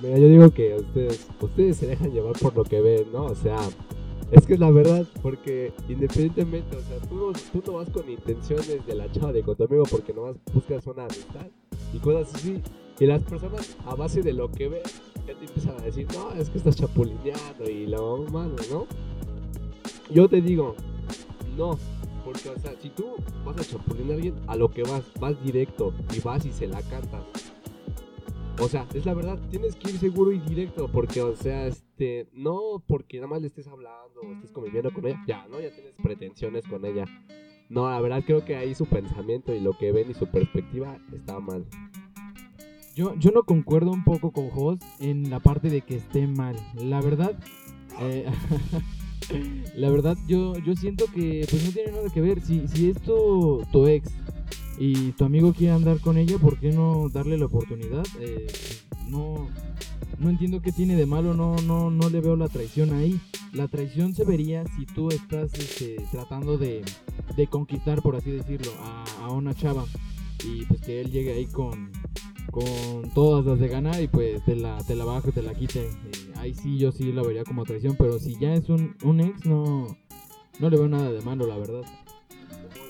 Mira, 0.01 0.17
yo 0.19 0.27
digo 0.27 0.51
que 0.51 0.75
ustedes, 0.75 1.27
ustedes 1.41 1.77
se 1.77 1.87
dejan 1.87 2.11
llevar 2.11 2.33
por 2.33 2.55
lo 2.55 2.63
que 2.63 2.81
ven, 2.81 3.11
¿no? 3.11 3.25
O 3.25 3.35
sea, 3.35 3.57
es 4.31 4.45
que 4.45 4.53
es 4.53 4.59
la 4.59 4.69
verdad, 4.69 5.05
porque 5.21 5.73
independientemente, 5.89 6.75
o 6.75 6.81
sea, 6.81 6.99
tú, 7.09 7.33
tú 7.51 7.63
no 7.65 7.77
vas 7.77 7.89
con 7.89 8.09
intenciones 8.09 8.85
de 8.85 8.95
la 8.95 9.11
chava 9.11 9.31
de 9.31 9.41
con 9.41 9.55
tu 9.55 9.63
amigo 9.63 9.83
porque 9.89 10.13
nomás 10.13 10.35
buscas 10.53 10.85
una 10.85 11.05
amistad 11.05 11.47
y 11.93 11.97
cosas 11.99 12.35
así. 12.35 12.61
Y 12.99 13.05
las 13.05 13.23
personas, 13.23 13.77
a 13.85 13.95
base 13.95 14.21
de 14.21 14.33
lo 14.33 14.51
que 14.51 14.67
ven, 14.67 14.81
ya 15.27 15.33
te 15.33 15.45
empiezan 15.45 15.79
a 15.79 15.83
decir, 15.83 16.07
no, 16.13 16.31
es 16.39 16.49
que 16.49 16.57
estás 16.57 16.75
chapulineando 16.75 17.69
y 17.69 17.87
la 17.87 18.01
mamá, 18.01 18.49
¿no? 18.71 18.85
Yo 20.09 20.27
te 20.27 20.41
digo, 20.41 20.75
no, 21.57 21.77
porque, 22.23 22.49
o 22.49 22.59
sea, 22.59 22.73
si 22.81 22.89
tú 22.89 23.15
vas 23.45 23.57
a 23.57 23.63
chapulinear 23.63 24.11
a 24.11 24.15
alguien, 24.15 24.35
a 24.47 24.55
lo 24.55 24.69
que 24.69 24.83
vas, 24.83 25.03
vas 25.19 25.41
directo 25.43 25.93
y 26.15 26.19
vas 26.19 26.45
y 26.45 26.51
se 26.51 26.67
la 26.67 26.81
cantas 26.83 27.21
o 28.59 28.67
sea, 28.67 28.87
es 28.93 29.05
la 29.05 29.13
verdad, 29.13 29.39
tienes 29.49 29.75
que 29.75 29.91
ir 29.91 29.97
seguro 29.97 30.31
y 30.31 30.39
directo, 30.39 30.89
porque, 30.91 31.21
o 31.21 31.35
sea, 31.35 31.67
este, 31.67 32.27
no 32.33 32.83
porque 32.87 33.17
nada 33.17 33.27
más 33.27 33.41
le 33.41 33.47
estés 33.47 33.67
hablando 33.67 34.21
o 34.21 34.33
estés 34.33 34.51
conviviendo 34.51 34.91
con 34.91 35.05
ella, 35.05 35.23
ya, 35.27 35.47
¿no? 35.47 35.59
Ya 35.59 35.71
tienes 35.71 35.93
pretensiones 36.01 36.65
con 36.67 36.85
ella. 36.85 37.05
No, 37.69 37.89
la 37.89 37.99
verdad 37.99 38.23
creo 38.25 38.45
que 38.45 38.55
ahí 38.55 38.73
su 38.73 38.85
pensamiento 38.85 39.53
y 39.53 39.59
lo 39.59 39.77
que 39.77 39.91
ven 39.91 40.09
y 40.09 40.13
su 40.13 40.27
perspectiva 40.27 40.97
está 41.13 41.39
mal. 41.39 41.65
Yo, 42.95 43.13
yo 43.15 43.31
no 43.31 43.43
concuerdo 43.43 43.91
un 43.91 44.03
poco 44.03 44.31
con 44.31 44.49
Jos 44.49 44.79
en 44.99 45.29
la 45.29 45.39
parte 45.39 45.69
de 45.69 45.81
que 45.81 45.97
esté 45.97 46.25
mal. 46.25 46.55
La 46.81 47.01
verdad, 47.01 47.37
eh, 47.99 48.25
la 49.75 49.89
verdad 49.91 50.17
yo, 50.27 50.57
yo 50.57 50.75
siento 50.75 51.05
que 51.13 51.45
pues 51.49 51.63
no 51.63 51.71
tiene 51.71 51.91
nada 51.91 52.09
que 52.09 52.21
ver. 52.21 52.41
Si, 52.41 52.67
si 52.67 52.89
es 52.89 53.01
tu, 53.01 53.63
tu 53.71 53.85
ex 53.85 54.11
y 54.77 55.11
tu 55.13 55.25
amigo 55.25 55.53
quiere 55.53 55.73
andar 55.73 55.99
con 55.99 56.17
ella, 56.17 56.37
¿por 56.37 56.59
qué 56.59 56.71
no 56.71 57.09
darle 57.09 57.37
la 57.37 57.45
oportunidad? 57.45 58.05
Eh, 58.19 58.47
no, 59.09 59.49
no 60.19 60.29
entiendo 60.29 60.61
qué 60.61 60.71
tiene 60.71 60.95
de 60.95 61.05
malo, 61.05 61.33
no, 61.33 61.55
no, 61.57 61.89
no 61.89 62.09
le 62.09 62.21
veo 62.21 62.35
la 62.35 62.47
traición 62.47 62.93
ahí. 62.93 63.19
La 63.53 63.67
traición 63.67 64.13
se 64.13 64.23
vería 64.25 64.65
si 64.75 64.85
tú 64.85 65.09
estás 65.09 65.53
este, 65.53 65.95
tratando 66.11 66.57
de, 66.57 66.83
de 67.35 67.47
conquistar, 67.47 68.01
por 68.01 68.15
así 68.15 68.29
decirlo, 68.31 68.71
a, 68.81 69.03
a 69.25 69.29
una 69.31 69.53
chava 69.53 69.85
y 70.43 70.65
pues 70.65 70.81
que 70.81 71.01
él 71.01 71.11
llegue 71.11 71.33
ahí 71.33 71.45
con, 71.47 71.91
con 72.51 73.09
todas 73.15 73.45
las 73.45 73.59
de 73.59 73.67
ganar 73.67 74.01
y 74.01 74.07
pues 74.07 74.43
te 74.45 74.55
la, 74.55 74.77
te 74.83 74.95
la 74.95 75.05
bajo, 75.05 75.31
te 75.31 75.41
la 75.41 75.53
quite. 75.53 75.85
Eh, 75.85 75.89
ahí 76.35 76.53
sí 76.53 76.77
yo 76.77 76.91
sí 76.91 77.11
la 77.11 77.23
vería 77.23 77.43
como 77.43 77.63
traición, 77.63 77.95
pero 77.97 78.19
si 78.19 78.37
ya 78.39 78.53
es 78.53 78.69
un, 78.69 78.95
un 79.03 79.21
ex, 79.21 79.45
no, 79.45 79.97
no 80.59 80.69
le 80.69 80.77
veo 80.77 80.87
nada 80.87 81.11
de 81.11 81.21
malo, 81.21 81.47
la 81.47 81.57
verdad. 81.57 81.83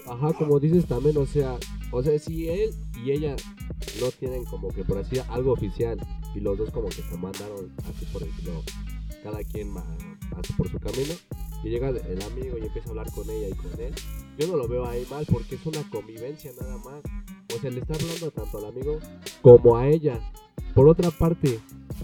Ajá, 0.08 0.34
como 0.34 0.60
dices 0.60 0.86
también, 0.86 1.18
o 1.18 1.26
sea, 1.26 1.58
o 1.92 2.02
sea, 2.02 2.18
si 2.20 2.48
él 2.48 2.74
y 3.04 3.12
ella 3.12 3.36
no 4.00 4.10
tienen 4.12 4.46
como 4.46 4.70
que 4.70 4.84
por 4.84 4.98
así 4.98 5.18
algo 5.30 5.54
oficial 5.54 6.00
y 6.34 6.40
los 6.40 6.58
dos 6.58 6.72
como 6.72 6.88
que 6.90 7.02
se 7.02 7.18
mandaron 7.18 7.72
así 7.84 8.06
por 8.12 8.24
decirlo, 8.24 8.64
cada 9.24 9.44
quien 9.44 9.76
va 9.76 9.84
por 10.58 10.70
su 10.70 10.80
camino 10.80 11.14
y 11.64 11.70
llega 11.70 11.90
el 11.90 12.22
amigo 12.24 12.58
y 12.58 12.66
empieza 12.66 12.88
a 12.88 12.92
hablar 12.92 13.12
con 13.12 13.30
ella 13.30 13.48
y 13.50 13.54
con 13.54 13.82
él, 13.82 13.94
yo 14.38 14.48
no 14.48 14.56
lo 14.56 14.68
veo 14.68 14.86
ahí 14.86 15.06
mal 15.10 15.26
porque 15.30 15.56
es 15.56 15.66
una 15.66 15.82
convivencia 15.90 16.52
nada 16.60 16.78
más. 16.78 17.02
O 17.56 17.60
sea, 17.60 17.72
le 17.72 17.80
está 17.80 17.96
hablando 17.96 18.32
tanto 18.32 18.58
al 18.60 18.66
amigo 18.66 19.00
como 19.42 19.78
a 19.78 19.88
ella. 19.88 20.20
Por 20.76 20.88
otra 20.88 21.10
parte, 21.10 21.60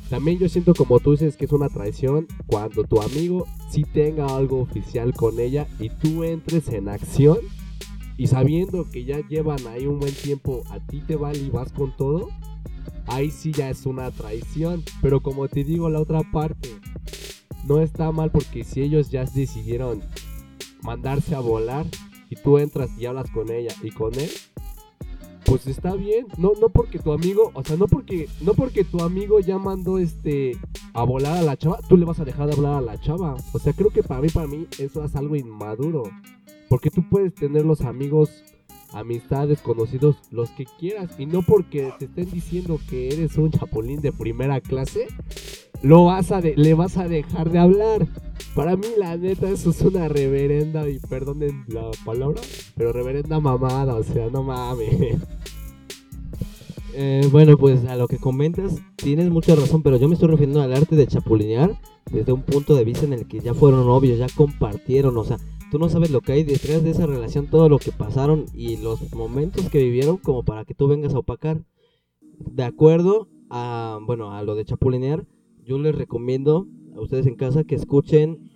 también 0.09 0.39
yo 0.39 0.49
siento 0.49 0.73
como 0.73 0.99
tú 0.99 1.11
dices 1.11 1.37
que 1.37 1.45
es 1.45 1.51
una 1.51 1.69
traición 1.69 2.27
cuando 2.47 2.83
tu 2.83 3.01
amigo 3.01 3.45
sí 3.69 3.83
tenga 3.83 4.35
algo 4.35 4.61
oficial 4.61 5.13
con 5.13 5.39
ella 5.39 5.67
y 5.79 5.89
tú 5.89 6.23
entres 6.23 6.69
en 6.69 6.89
acción 6.89 7.37
y 8.17 8.27
sabiendo 8.27 8.89
que 8.89 9.05
ya 9.05 9.19
llevan 9.27 9.65
ahí 9.67 9.87
un 9.87 9.99
buen 9.99 10.13
tiempo, 10.13 10.63
a 10.69 10.79
ti 10.79 11.01
te 11.01 11.15
vale 11.15 11.39
y 11.39 11.49
vas 11.49 11.71
con 11.71 11.95
todo, 11.95 12.29
ahí 13.07 13.31
sí 13.31 13.51
ya 13.51 13.69
es 13.69 13.85
una 13.85 14.11
traición. 14.11 14.83
Pero 15.01 15.21
como 15.21 15.47
te 15.47 15.63
digo, 15.63 15.89
la 15.89 15.99
otra 15.99 16.21
parte 16.31 16.69
no 17.67 17.79
está 17.79 18.11
mal 18.11 18.31
porque 18.31 18.63
si 18.63 18.81
ellos 18.81 19.09
ya 19.09 19.25
decidieron 19.25 20.01
mandarse 20.81 21.33
a 21.35 21.39
volar 21.39 21.85
y 22.29 22.35
tú 22.35 22.57
entras 22.57 22.89
y 22.97 23.05
hablas 23.05 23.29
con 23.31 23.49
ella 23.49 23.73
y 23.81 23.91
con 23.91 24.13
él, 24.15 24.29
pues 25.45 25.67
está 25.67 25.95
bien. 25.95 26.27
No, 26.37 26.53
no 26.59 26.69
porque 26.69 26.99
tu 26.99 27.13
amigo, 27.13 27.51
o 27.53 27.63
sea, 27.63 27.77
no 27.77 27.87
porque, 27.87 28.27
no 28.41 28.53
porque 28.53 28.83
tu 28.83 29.01
amigo 29.01 29.39
ya 29.39 29.57
mandó 29.57 29.97
este 29.97 30.57
a 30.93 31.03
volar 31.03 31.37
a 31.37 31.41
la 31.41 31.57
chava, 31.57 31.79
tú 31.87 31.97
le 31.97 32.05
vas 32.05 32.19
a 32.19 32.25
dejar 32.25 32.47
de 32.47 32.53
hablar 32.53 32.75
a 32.75 32.81
la 32.81 32.99
chava. 32.99 33.35
O 33.53 33.59
sea, 33.59 33.73
creo 33.73 33.89
que 33.89 34.03
para 34.03 34.21
mí, 34.21 34.29
para 34.29 34.47
mí, 34.47 34.67
eso 34.77 35.03
es 35.03 35.15
algo 35.15 35.35
inmaduro. 35.35 36.03
Porque 36.73 36.89
tú 36.89 37.07
puedes 37.07 37.35
tener 37.35 37.65
los 37.65 37.81
amigos, 37.81 38.31
amistades, 38.93 39.61
conocidos, 39.61 40.15
los 40.31 40.49
que 40.49 40.65
quieras. 40.79 41.11
Y 41.19 41.27
no 41.27 41.43
porque 41.43 41.93
te 41.99 42.05
estén 42.05 42.31
diciendo 42.31 42.79
que 42.89 43.09
eres 43.09 43.37
un 43.37 43.51
chapulín 43.51 44.01
de 44.01 44.11
primera 44.11 44.59
clase, 44.59 45.05
lo 45.83 46.05
vas 46.05 46.31
a 46.31 46.41
de- 46.41 46.55
le 46.57 46.73
vas 46.73 46.97
a 46.97 47.07
dejar 47.07 47.51
de 47.51 47.59
hablar. 47.59 48.07
Para 48.55 48.75
mí, 48.75 48.87
la 48.97 49.15
neta, 49.17 49.51
eso 49.51 49.69
es 49.69 49.81
una 49.81 50.07
reverenda, 50.07 50.89
y 50.89 50.97
perdonen 50.97 51.63
la 51.67 51.91
palabra, 52.03 52.41
pero 52.75 52.91
reverenda 52.91 53.39
mamada, 53.39 53.93
o 53.93 54.03
sea, 54.03 54.31
no 54.31 54.41
mames. 54.41 55.19
Eh, 56.95 57.27
bueno, 57.31 57.55
pues 57.55 57.85
a 57.85 57.95
lo 57.95 58.07
que 58.07 58.17
comentas, 58.17 58.73
tienes 58.95 59.29
mucha 59.29 59.55
razón, 59.55 59.83
pero 59.83 59.97
yo 59.97 60.07
me 60.07 60.15
estoy 60.15 60.29
refiriendo 60.29 60.61
al 60.61 60.73
arte 60.73 60.95
de 60.95 61.05
chapulinear 61.05 61.79
desde 62.11 62.31
un 62.31 62.41
punto 62.43 62.75
de 62.75 62.83
vista 62.83 63.05
en 63.05 63.13
el 63.13 63.27
que 63.27 63.39
ya 63.39 63.53
fueron 63.53 63.85
novios, 63.85 64.19
ya 64.19 64.27
compartieron, 64.35 65.17
o 65.17 65.23
sea, 65.23 65.37
tú 65.73 65.79
no 65.79 65.89
sabes 65.89 66.11
lo 66.11 66.21
que 66.21 66.33
hay 66.33 66.43
detrás 66.43 66.83
de 66.83 66.91
esa 66.91 67.07
relación, 67.07 67.47
todo 67.47 67.67
lo 67.67 67.79
que 67.79 67.91
pasaron 67.91 68.45
y 68.53 68.77
los 68.77 69.11
momentos 69.11 69.71
que 69.71 69.81
vivieron 69.81 70.17
como 70.17 70.43
para 70.43 70.65
que 70.65 70.75
tú 70.75 70.87
vengas 70.87 71.15
a 71.15 71.17
opacar. 71.17 71.65
De 72.37 72.61
acuerdo 72.61 73.27
a, 73.49 73.97
bueno, 74.05 74.33
a 74.33 74.43
lo 74.43 74.53
de 74.53 74.65
chapulinear, 74.65 75.25
yo 75.65 75.79
les 75.79 75.95
recomiendo 75.95 76.67
a 76.95 77.01
ustedes 77.01 77.25
en 77.25 77.33
casa 77.33 77.63
que 77.63 77.73
escuchen 77.73 78.51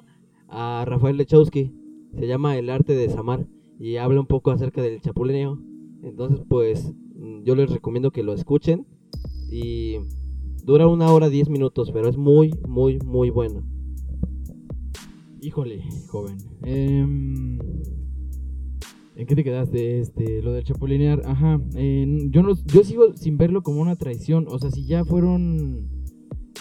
a 0.48 0.86
Rafael 0.86 1.18
Lechowski, 1.18 1.74
se 2.14 2.28
llama 2.28 2.56
El 2.56 2.70
arte 2.70 2.94
de 2.94 3.08
desamar 3.08 3.48
y 3.80 3.96
habla 3.96 4.20
un 4.20 4.28
poco 4.28 4.52
acerca 4.52 4.84
del 4.84 5.02
chapulineo. 5.02 5.58
Entonces, 6.04 6.46
pues 6.48 6.94
yo 7.42 7.56
les 7.56 7.72
recomiendo 7.72 8.12
que 8.12 8.22
lo 8.22 8.36
escuchen 8.36 8.86
y 9.52 9.96
dura 10.64 10.86
una 10.86 11.12
hora 11.12 11.30
diez 11.30 11.50
minutos, 11.50 11.90
pero 11.92 12.10
es 12.10 12.18
muy, 12.18 12.54
muy, 12.68 13.00
muy 13.00 13.32
bueno. 13.32 13.64
Híjole, 15.48 15.82
joven. 16.08 16.36
Em, 16.66 17.58
¿En 19.16 19.26
qué 19.26 19.34
te 19.34 19.46
quedaste? 19.46 20.02
Este, 20.02 20.42
lo 20.42 20.52
del 20.52 20.66
chapulinear. 20.66 21.22
Ajá. 21.24 21.58
yo 21.74 22.44
no, 22.44 22.54
yo 22.66 22.84
sigo 22.84 23.16
sin 23.16 23.38
verlo 23.38 23.64
como 23.64 23.80
una 23.80 23.96
traición. 23.96 24.46
O 24.50 24.60
sea, 24.60 24.72
si 24.72 24.86
ya 24.86 25.06
fueron 25.06 25.88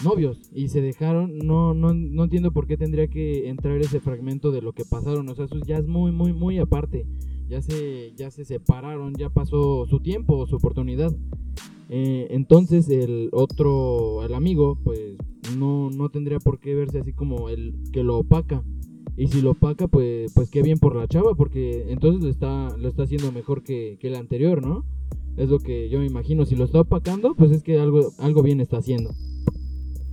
novios 0.05 0.49
y 0.53 0.69
se 0.69 0.79
dejaron, 0.79 1.37
no, 1.39 1.73
no, 1.73 1.93
no 1.93 2.23
entiendo 2.23 2.53
por 2.53 2.65
qué 2.65 2.77
tendría 2.77 3.09
que 3.09 3.49
entrar 3.49 3.77
ese 3.81 3.99
fragmento 3.99 4.51
de 4.51 4.61
lo 4.61 4.71
que 4.71 4.85
pasaron. 4.85 5.27
O 5.27 5.35
sea, 5.35 5.43
eso 5.43 5.59
ya 5.67 5.79
es 5.79 5.87
muy, 5.87 6.13
muy, 6.13 6.31
muy 6.31 6.57
aparte. 6.57 7.05
Ya 7.49 7.61
se, 7.61 8.13
ya 8.15 8.31
se 8.31 8.45
separaron, 8.45 9.15
ya 9.15 9.29
pasó 9.29 9.85
su 9.85 9.99
tiempo, 9.99 10.47
su 10.47 10.55
oportunidad. 10.55 11.13
Eh, 11.89 12.27
entonces 12.29 12.87
el 12.87 13.29
otro, 13.33 14.23
el 14.23 14.33
amigo, 14.33 14.77
pues 14.81 15.17
no, 15.57 15.89
no 15.89 16.09
tendría 16.09 16.39
por 16.39 16.59
qué 16.59 16.75
verse 16.75 16.99
así 16.99 17.11
como 17.13 17.49
el 17.49 17.75
que 17.91 18.03
lo 18.03 18.19
opaca. 18.19 18.63
Y 19.17 19.27
si 19.27 19.41
lo 19.41 19.51
opaca, 19.51 19.87
pues, 19.87 20.31
pues 20.33 20.49
qué 20.51 20.61
bien 20.61 20.77
por 20.77 20.95
la 20.95 21.07
chava, 21.07 21.33
porque 21.33 21.91
entonces 21.91 22.23
lo 22.23 22.29
está, 22.29 22.77
lo 22.77 22.87
está 22.87 23.03
haciendo 23.03 23.31
mejor 23.31 23.63
que, 23.63 23.97
que 23.99 24.07
el 24.09 24.15
anterior, 24.15 24.65
¿no? 24.65 24.85
Es 25.37 25.49
lo 25.49 25.59
que 25.59 25.89
yo 25.89 25.99
me 25.99 26.05
imagino. 26.05 26.45
Si 26.45 26.55
lo 26.55 26.63
está 26.63 26.81
opacando, 26.81 27.33
pues 27.35 27.51
es 27.51 27.63
que 27.63 27.79
algo, 27.79 28.11
algo 28.19 28.43
bien 28.43 28.61
está 28.61 28.77
haciendo. 28.77 29.09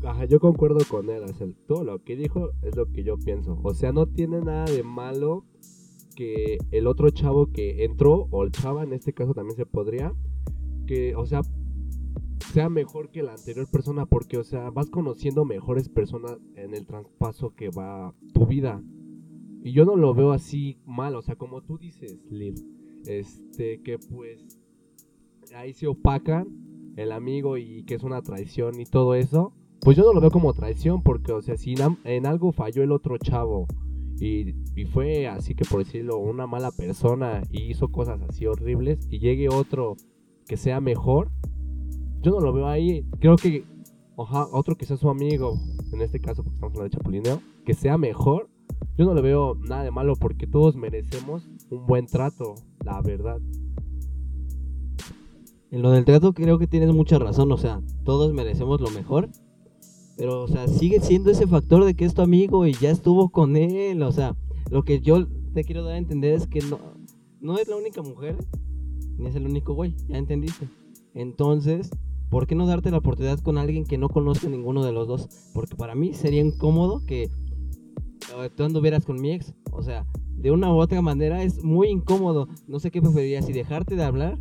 Ajá, 0.02 0.25
yo 0.25 0.40
concuerdo 0.40 0.80
con 0.88 1.08
él, 1.08 1.23
o 1.23 1.34
sea, 1.34 1.46
todo 1.66 1.82
lo 1.84 2.02
que 2.02 2.16
dijo 2.16 2.50
es 2.62 2.76
lo 2.76 2.90
que 2.92 3.04
yo 3.04 3.18
pienso. 3.18 3.58
O 3.62 3.75
sea, 3.75 3.92
no 3.92 4.06
tiene 4.06 4.40
nada 4.40 4.64
de 4.64 4.82
malo 4.82 5.44
que 6.14 6.58
el 6.70 6.87
otro 6.87 7.11
chavo 7.11 7.50
que 7.52 7.84
entró, 7.84 8.28
o 8.30 8.44
el 8.44 8.52
chava 8.52 8.84
en 8.84 8.92
este 8.92 9.12
caso 9.12 9.34
también 9.34 9.56
se 9.56 9.66
podría, 9.66 10.14
que, 10.87 11.14
o 11.16 11.26
sea, 11.26 11.42
sea 12.52 12.68
mejor 12.68 13.11
que 13.11 13.23
la 13.23 13.32
anterior 13.32 13.66
persona, 13.70 14.06
porque, 14.06 14.38
o 14.38 14.44
sea, 14.44 14.70
vas 14.70 14.90
conociendo 14.90 15.44
mejores 15.44 15.88
personas 15.88 16.38
en 16.56 16.75
el 16.75 16.87
traspaso 16.87 17.54
que 17.54 17.70
va 17.70 18.14
tu 18.32 18.46
vida. 18.46 18.82
Y 19.64 19.73
yo 19.73 19.87
no 19.87 19.97
lo 19.97 20.12
veo 20.12 20.33
así 20.33 20.76
mal, 20.85 21.16
o 21.16 21.23
sea, 21.23 21.37
como 21.37 21.62
tú 21.62 21.78
dices, 21.78 22.21
Lil, 22.30 22.54
este, 23.06 23.80
que 23.80 23.99
pues 23.99 24.61
ahí 25.56 25.73
se 25.73 25.87
opacan 25.87 26.92
el 26.97 27.12
amigo 27.12 27.56
y 27.56 27.83
que 27.85 27.94
es 27.94 28.02
una 28.02 28.21
traición 28.21 28.78
y 28.78 28.85
todo 28.85 29.14
eso. 29.14 29.54
Pues 29.80 29.97
yo 29.97 30.04
no 30.04 30.12
lo 30.12 30.21
veo 30.21 30.30
como 30.30 30.52
traición 30.52 31.02
porque, 31.02 31.33
o 31.33 31.40
sea, 31.40 31.56
si 31.56 31.75
en, 32.04 32.26
algo 32.26 32.52
falló 32.52 32.83
el 32.83 32.92
otro 32.92 33.16
chavo 33.16 33.66
y, 34.21 34.54
y 34.76 34.85
fue 34.85 35.28
así 35.28 35.54
que 35.54 35.64
por 35.64 35.83
decirlo, 35.83 36.18
una 36.18 36.47
mala 36.47 36.71
persona 36.71 37.42
y 37.50 37.62
hizo 37.62 37.88
cosas 37.88 38.21
así 38.28 38.47
horribles 38.47 39.09
y 39.11 39.18
llegue 39.18 39.49
otro 39.49 39.97
que 40.47 40.59
sea 40.59 40.83
mejor, 40.83 41.30
yo 42.21 42.33
no 42.33 42.40
lo 42.40 42.52
veo 42.52 42.68
ahí. 42.68 43.06
Creo 43.18 43.37
que, 43.37 43.64
oja, 44.14 44.47
otro 44.52 44.76
que 44.76 44.85
sea 44.85 44.99
su 44.99 45.09
amigo, 45.09 45.59
en 45.90 46.02
este 46.02 46.21
caso 46.21 46.42
porque 46.42 46.56
estamos 46.56 46.75
hablando 46.75 46.90
de 46.90 46.99
chapulineo, 46.99 47.40
que 47.64 47.73
sea 47.73 47.97
mejor, 47.97 48.50
yo 48.97 49.04
no 49.04 49.14
le 49.14 49.23
veo 49.23 49.56
nada 49.56 49.83
de 49.83 49.90
malo 49.90 50.14
porque 50.16 50.47
todos 50.47 50.76
merecemos 50.76 51.49
un 51.71 51.87
buen 51.87 52.06
trato, 52.06 52.54
la 52.85 53.00
verdad. 53.02 53.40
En 55.71 55.83
lo 55.83 55.90
del 55.90 56.04
trato 56.04 56.33
creo 56.33 56.59
que 56.59 56.68
tienes 56.68 56.94
mucha 56.94 57.18
razón, 57.18 57.50
o 57.50 57.56
sea, 57.56 57.80
todos 58.04 58.33
merecemos 58.33 58.80
lo 58.80 58.90
mejor. 58.90 59.28
Pero, 60.16 60.42
o 60.42 60.49
sea, 60.49 60.68
sigue 60.68 61.00
siendo 61.00 61.30
ese 61.30 61.49
factor 61.49 61.85
de 61.85 61.94
que 61.94 62.04
es 62.04 62.14
tu 62.14 62.23
amigo 62.23 62.66
y 62.66 62.75
ya 62.75 62.90
estuvo 62.90 63.30
con 63.30 63.56
él. 63.56 64.00
O 64.04 64.12
sea, 64.12 64.37
lo 64.71 64.85
que 64.85 65.00
yo 65.00 65.26
te 65.54 65.64
quiero 65.64 65.83
dar 65.83 65.94
a 65.94 65.99
entender 65.99 66.35
es 66.35 66.47
que 66.47 66.61
no, 66.61 66.78
no 67.40 67.59
es 67.59 67.66
la 67.66 67.76
única 67.76 68.02
mujer, 68.02 68.37
ni 69.18 69.26
es 69.26 69.35
el 69.35 69.47
único 69.47 69.75
güey, 69.75 69.94
ya 70.09 70.18
entendiste. 70.18 70.68
Entonces, 71.14 71.90
¿por 72.30 72.47
qué 72.47 72.54
no 72.54 72.66
darte 72.66 72.90
la 72.92 72.99
oportunidad 72.99 73.40
con 73.40 73.59
alguien 73.59 73.85
que 73.85 73.99
no 73.99 74.09
conozca 74.09 74.49
ninguno 74.49 74.85
de 74.85 74.92
los 74.92 75.09
dos? 75.09 75.28
Porque 75.52 75.75
para 75.75 75.94
mí 75.94 76.14
sería 76.14 76.40
incómodo 76.40 77.02
que 77.06 77.30
tú 78.57 78.64
anduvieras 78.64 79.04
con 79.04 79.21
mi 79.21 79.33
ex. 79.33 79.54
O 79.73 79.83
sea, 79.83 80.07
de 80.37 80.50
una 80.50 80.73
u 80.73 80.76
otra 80.76 81.00
manera 81.02 81.43
es 81.43 81.62
muy 81.64 81.88
incómodo. 81.88 82.49
No 82.66 82.78
sé 82.78 82.90
qué 82.90 83.00
preferirías, 83.00 83.47
si 83.47 83.52
dejarte 83.52 83.97
de 83.97 84.04
hablar 84.04 84.38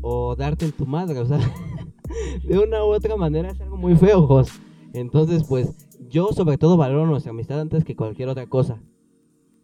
o 0.00 0.36
darte 0.36 0.64
en 0.64 0.72
tu 0.72 0.86
madre, 0.86 1.18
o 1.18 1.26
sea, 1.26 1.38
de 2.48 2.58
una 2.58 2.84
u 2.84 2.88
otra 2.88 3.16
manera 3.16 3.50
es 3.50 3.60
algo 3.60 3.76
muy 3.76 3.96
feo, 3.96 4.26
Jos. 4.26 4.50
Entonces, 4.94 5.44
pues, 5.44 5.88
yo 6.08 6.28
sobre 6.32 6.58
todo 6.58 6.76
valoro 6.76 7.06
nuestra 7.06 7.30
amistad 7.30 7.60
antes 7.60 7.84
que 7.84 7.96
cualquier 7.96 8.28
otra 8.28 8.46
cosa. 8.46 8.82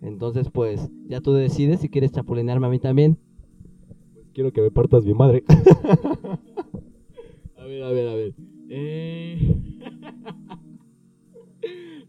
Entonces, 0.00 0.50
pues, 0.50 0.90
ya 1.08 1.20
tú 1.20 1.32
decides 1.32 1.80
si 1.80 1.88
quieres 1.88 2.12
chapulinearme 2.12 2.66
a 2.66 2.70
mí 2.70 2.78
también. 2.78 3.18
Quiero 4.34 4.52
que 4.52 4.60
me 4.60 4.70
partas 4.70 5.04
mi 5.04 5.14
madre. 5.14 5.44
A 7.56 7.66
ver, 7.66 7.82
a 7.82 7.88
ver, 7.88 8.08
a 8.08 8.14
ver. 8.14 8.34
Eh... 8.68 9.73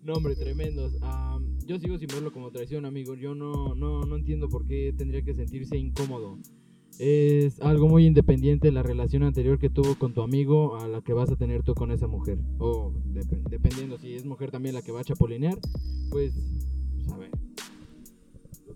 no, 0.06 0.14
hombre, 0.14 0.36
tremendos. 0.36 0.94
Am, 1.02 1.58
yo 1.66 1.80
sigo 1.80 1.98
sin 1.98 2.08
verlo 2.08 2.32
como 2.32 2.52
traición, 2.52 2.86
amigo. 2.86 3.16
Yo 3.16 3.34
no, 3.36 3.74
no, 3.76 4.02
no 4.04 4.16
entiendo 4.16 4.48
por 4.50 4.66
qué 4.66 4.94
tendría 4.98 5.24
que 5.24 5.34
sentirse 5.34 5.78
incómodo. 5.78 6.38
Es 6.98 7.60
algo 7.62 7.90
muy 7.90 8.06
independiente 8.06 8.72
la 8.72 8.82
relación 8.84 9.24
anterior 9.24 9.60
que 9.60 9.70
tuvo 9.70 9.96
con 9.96 10.14
tu 10.14 10.22
amigo 10.22 10.78
a 10.78 10.88
la 10.88 11.02
que 11.02 11.12
vas 11.12 11.30
a 11.30 11.36
tener 11.36 11.62
tú 11.64 11.74
con 11.74 11.92
esa 11.92 12.08
mujer. 12.08 12.38
O 12.60 12.94
dep- 13.14 13.50
dependiendo 13.50 13.98
si 13.98 14.14
es 14.14 14.26
mujer 14.26 14.52
también 14.52 14.76
la 14.76 14.82
que 14.82 14.94
va 14.94 15.02
a 15.02 15.04
chapulinear, 15.04 15.58
pues, 16.10 16.34
pues 16.96 17.10
a 17.12 17.18
ver. 17.18 17.32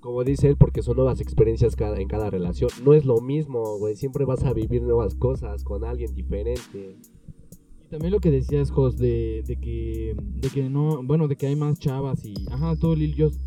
Como 0.02 0.24
dice 0.24 0.48
él, 0.50 0.56
porque 0.58 0.82
son 0.82 0.96
nuevas 0.96 1.20
experiencias 1.22 1.76
cada, 1.76 2.00
en 2.00 2.08
cada 2.08 2.30
relación. 2.30 2.70
No 2.84 2.94
es 2.94 3.06
lo 3.06 3.20
mismo, 3.22 3.78
güey. 3.78 3.96
Siempre 3.96 4.26
vas 4.26 4.44
a 4.44 4.54
vivir 4.54 4.82
nuevas 4.82 5.14
cosas 5.16 5.64
con 5.64 5.84
alguien 5.84 6.14
diferente. 6.16 6.98
También 7.90 8.12
lo 8.12 8.20
que 8.20 8.30
decías, 8.32 8.70
Jos, 8.72 8.98
de, 8.98 9.44
de 9.48 9.56
que 9.56 10.16
de 10.36 10.50
que 10.50 10.70
no, 10.70 11.02
bueno, 11.04 11.28
de 11.28 11.36
que 11.36 11.48
hay 11.48 11.56
más 11.56 11.80
chavas 11.80 12.24
y, 12.26 12.34
ajá, 12.52 12.76
todo 12.76 12.96
Lil 12.96 13.16
Jos, 13.18 13.40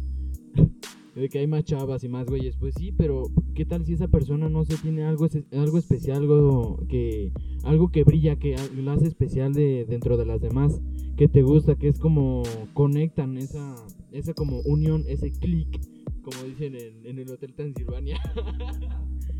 de 1.15 1.29
que 1.29 1.39
hay 1.39 1.47
más 1.47 1.65
chavas 1.65 2.03
y 2.03 2.09
más 2.09 2.27
güeyes, 2.27 2.57
pues 2.57 2.75
sí, 2.77 2.91
pero 2.93 3.25
¿qué 3.55 3.65
tal 3.65 3.85
si 3.85 3.93
esa 3.93 4.09
persona 4.09 4.49
no 4.49 4.65
se 4.65 4.77
tiene 4.79 5.05
algo 5.05 5.29
algo 5.53 5.79
especial, 5.79 6.19
algo 6.23 6.85
que 6.89 7.31
algo 7.63 7.91
que 7.93 8.03
brilla, 8.03 8.37
que 8.37 8.57
a- 8.57 8.67
lo 8.75 8.91
hace 8.91 9.07
especial 9.07 9.53
de 9.53 9.85
dentro 9.89 10.17
de 10.17 10.27
las 10.27 10.41
demás, 10.41 10.81
que 11.17 11.29
te 11.29 11.43
gusta, 11.43 11.77
que 11.77 11.89
es 11.89 11.99
como 12.01 12.43
conectan 12.75 13.37
esa 13.37 13.77
esa 14.11 14.35
como 14.35 14.61
unión, 14.63 15.05
ese 15.07 15.31
click, 15.31 15.81
como 16.23 16.43
dicen 16.45 16.75
en, 16.75 17.07
en 17.07 17.19
el 17.21 17.31
Hotel 17.31 17.55
Transilvania. 17.55 18.19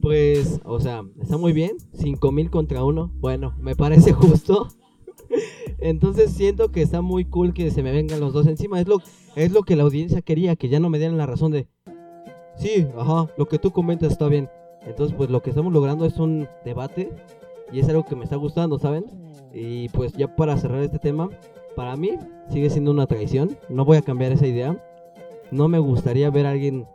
Pues, 0.00 0.60
o 0.64 0.80
sea, 0.80 1.02
está 1.20 1.36
muy 1.36 1.52
bien. 1.52 1.72
5000 1.94 2.50
contra 2.50 2.84
uno. 2.84 3.10
Bueno, 3.16 3.54
me 3.60 3.74
parece 3.74 4.12
justo. 4.14 4.68
Entonces 5.78 6.32
siento 6.32 6.70
que 6.70 6.82
está 6.82 7.02
muy 7.02 7.24
cool 7.24 7.54
que 7.54 7.70
se 7.70 7.82
me 7.82 7.92
vengan 7.92 8.20
los 8.20 8.32
dos 8.32 8.46
encima. 8.46 8.80
Es 8.80 8.88
lo, 8.88 9.00
es 9.36 9.52
lo 9.52 9.62
que 9.62 9.76
la 9.76 9.84
audiencia 9.84 10.22
quería, 10.22 10.56
que 10.56 10.68
ya 10.68 10.80
no 10.80 10.90
me 10.90 10.98
dieran 10.98 11.18
la 11.18 11.26
razón 11.26 11.52
de. 11.52 11.68
Sí, 12.56 12.86
ajá, 12.96 13.28
lo 13.36 13.46
que 13.46 13.58
tú 13.58 13.70
comentas 13.70 14.12
está 14.12 14.28
bien. 14.28 14.48
Entonces, 14.86 15.14
pues 15.16 15.30
lo 15.30 15.42
que 15.42 15.50
estamos 15.50 15.72
logrando 15.72 16.04
es 16.04 16.18
un 16.18 16.48
debate. 16.64 17.10
Y 17.70 17.80
es 17.80 17.88
algo 17.88 18.04
que 18.04 18.16
me 18.16 18.24
está 18.24 18.36
gustando, 18.36 18.78
¿saben? 18.78 19.04
Y 19.52 19.90
pues 19.90 20.14
ya 20.14 20.34
para 20.34 20.56
cerrar 20.56 20.82
este 20.82 20.98
tema, 20.98 21.28
para 21.76 21.96
mí 21.96 22.12
sigue 22.50 22.70
siendo 22.70 22.90
una 22.90 23.06
traición. 23.06 23.58
No 23.68 23.84
voy 23.84 23.98
a 23.98 24.02
cambiar 24.02 24.32
esa 24.32 24.46
idea. 24.46 24.82
No 25.50 25.68
me 25.68 25.78
gustaría 25.78 26.30
ver 26.30 26.46
a 26.46 26.50
alguien 26.50 26.86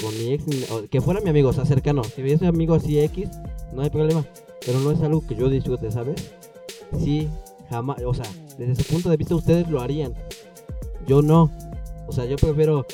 con 0.00 0.16
mi 0.18 0.32
ex, 0.32 0.44
que 0.90 1.00
fuera 1.00 1.20
mi 1.20 1.30
amigo, 1.30 1.50
o 1.50 1.52
sea, 1.52 1.64
cercano. 1.64 2.04
Si 2.04 2.22
hubiese 2.22 2.46
amigo 2.46 2.74
así 2.74 2.98
X, 3.00 3.28
no 3.72 3.82
hay 3.82 3.90
problema. 3.90 4.24
Pero 4.64 4.80
no 4.80 4.90
es 4.90 5.00
algo 5.00 5.26
que 5.26 5.34
yo 5.34 5.48
disfrute, 5.48 5.90
¿sabes? 5.90 6.32
Sí, 6.98 7.28
jamás, 7.70 8.02
o 8.04 8.14
sea, 8.14 8.26
desde 8.58 8.82
su 8.82 8.92
punto 8.92 9.10
de 9.10 9.16
vista 9.16 9.34
ustedes 9.34 9.68
lo 9.68 9.80
harían. 9.80 10.14
Yo 11.06 11.22
no. 11.22 11.50
O 12.08 12.12
sea, 12.12 12.24
yo 12.24 12.36
prefiero 12.36 12.86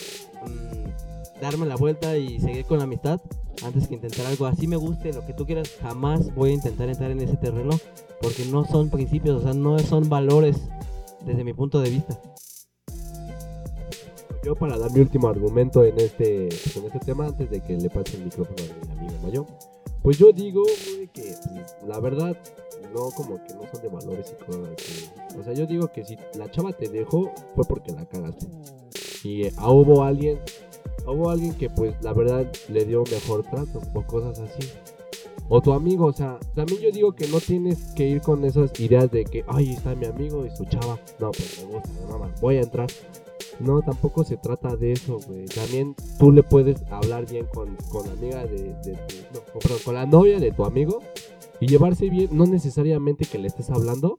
mm, 0.44 1.40
darme 1.40 1.66
la 1.66 1.76
vuelta 1.76 2.16
y 2.16 2.40
seguir 2.40 2.64
con 2.64 2.78
la 2.78 2.84
amistad 2.84 3.20
antes 3.64 3.86
que 3.86 3.94
intentar 3.94 4.26
algo 4.26 4.46
así 4.46 4.66
me 4.66 4.76
guste, 4.76 5.12
lo 5.12 5.24
que 5.24 5.32
tú 5.32 5.46
quieras. 5.46 5.70
Jamás 5.80 6.34
voy 6.34 6.50
a 6.50 6.54
intentar 6.54 6.88
entrar 6.88 7.10
en 7.10 7.20
ese 7.20 7.36
terreno 7.36 7.78
porque 8.20 8.44
no 8.46 8.64
son 8.64 8.90
principios, 8.90 9.40
o 9.40 9.42
sea, 9.42 9.52
no 9.52 9.78
son 9.78 10.08
valores 10.08 10.56
desde 11.24 11.44
mi 11.44 11.52
punto 11.52 11.80
de 11.80 11.90
vista. 11.90 12.18
Yo 14.44 14.56
para 14.56 14.76
dar 14.76 14.90
mi 14.90 15.00
último 15.00 15.28
argumento 15.28 15.84
en 15.84 15.98
este, 16.00 16.48
pues, 16.48 16.76
en 16.76 16.86
este 16.86 16.98
tema, 16.98 17.26
antes 17.26 17.48
de 17.48 17.60
que 17.60 17.76
le 17.76 17.88
pase 17.88 18.16
el 18.16 18.24
micrófono 18.24 18.56
a 18.60 18.94
mi 18.94 18.98
amigo 18.98 19.22
Mayo, 19.22 19.46
pues 20.02 20.18
yo 20.18 20.32
digo 20.32 20.62
güey, 20.62 21.06
que 21.08 21.22
pues, 21.22 21.76
la 21.86 22.00
verdad 22.00 22.36
no 22.92 23.10
como 23.10 23.36
que 23.44 23.54
no 23.54 23.62
son 23.72 23.82
de 23.82 23.88
valores 23.88 24.34
y 24.34 24.44
cosas 24.44 24.68
así. 24.76 25.10
O 25.38 25.44
sea, 25.44 25.52
yo 25.52 25.66
digo 25.66 25.88
que 25.88 26.04
si 26.04 26.16
la 26.36 26.50
chava 26.50 26.72
te 26.72 26.88
dejó 26.88 27.32
fue 27.54 27.64
porque 27.64 27.92
la 27.92 28.04
cagaste. 28.04 28.46
Y 29.22 29.44
eh, 29.44 29.52
ah, 29.56 29.70
hubo 29.70 30.02
alguien, 30.02 30.40
hubo 31.06 31.30
alguien 31.30 31.54
que 31.54 31.70
pues 31.70 31.94
la 32.02 32.12
verdad 32.12 32.50
le 32.68 32.84
dio 32.84 33.04
mejor 33.04 33.44
trato 33.44 33.80
o 33.94 34.02
cosas 34.02 34.40
así. 34.40 34.68
O 35.48 35.60
tu 35.60 35.72
amigo, 35.72 36.06
o 36.06 36.12
sea, 36.12 36.38
también 36.54 36.80
yo 36.80 36.90
digo 36.90 37.12
que 37.12 37.28
no 37.28 37.38
tienes 37.38 37.78
que 37.94 38.08
ir 38.08 38.22
con 38.22 38.44
esas 38.44 38.78
ideas 38.80 39.10
de 39.10 39.24
que, 39.24 39.44
ay, 39.48 39.72
está 39.72 39.94
mi 39.94 40.06
amigo 40.06 40.46
y 40.46 40.50
su 40.56 40.64
chava. 40.64 40.98
No, 41.18 41.30
pues 41.30 41.64
me 41.64 41.74
gusta, 41.74 41.88
me 42.00 42.06
mama, 42.10 42.34
voy 42.40 42.56
a 42.56 42.62
entrar. 42.62 42.88
No, 43.60 43.80
tampoco 43.82 44.24
se 44.24 44.36
trata 44.36 44.76
de 44.76 44.92
eso, 44.92 45.20
güey. 45.26 45.46
También 45.46 45.94
tú 46.18 46.32
le 46.32 46.42
puedes 46.42 46.82
hablar 46.90 47.26
bien 47.30 47.46
con, 47.52 47.76
con 47.90 48.06
la 48.06 48.12
amiga 48.14 48.44
de, 48.46 48.74
de 48.84 48.92
tu... 48.94 49.16
No, 49.34 49.40
con- 49.52 49.60
perdón, 49.60 49.78
con 49.84 49.94
la 49.94 50.06
novia 50.06 50.40
de 50.40 50.50
tu 50.52 50.64
amigo 50.64 51.00
y 51.60 51.66
llevarse 51.68 52.08
bien. 52.08 52.28
No 52.32 52.46
necesariamente 52.46 53.24
que 53.24 53.38
le 53.38 53.46
estés 53.48 53.70
hablando, 53.70 54.18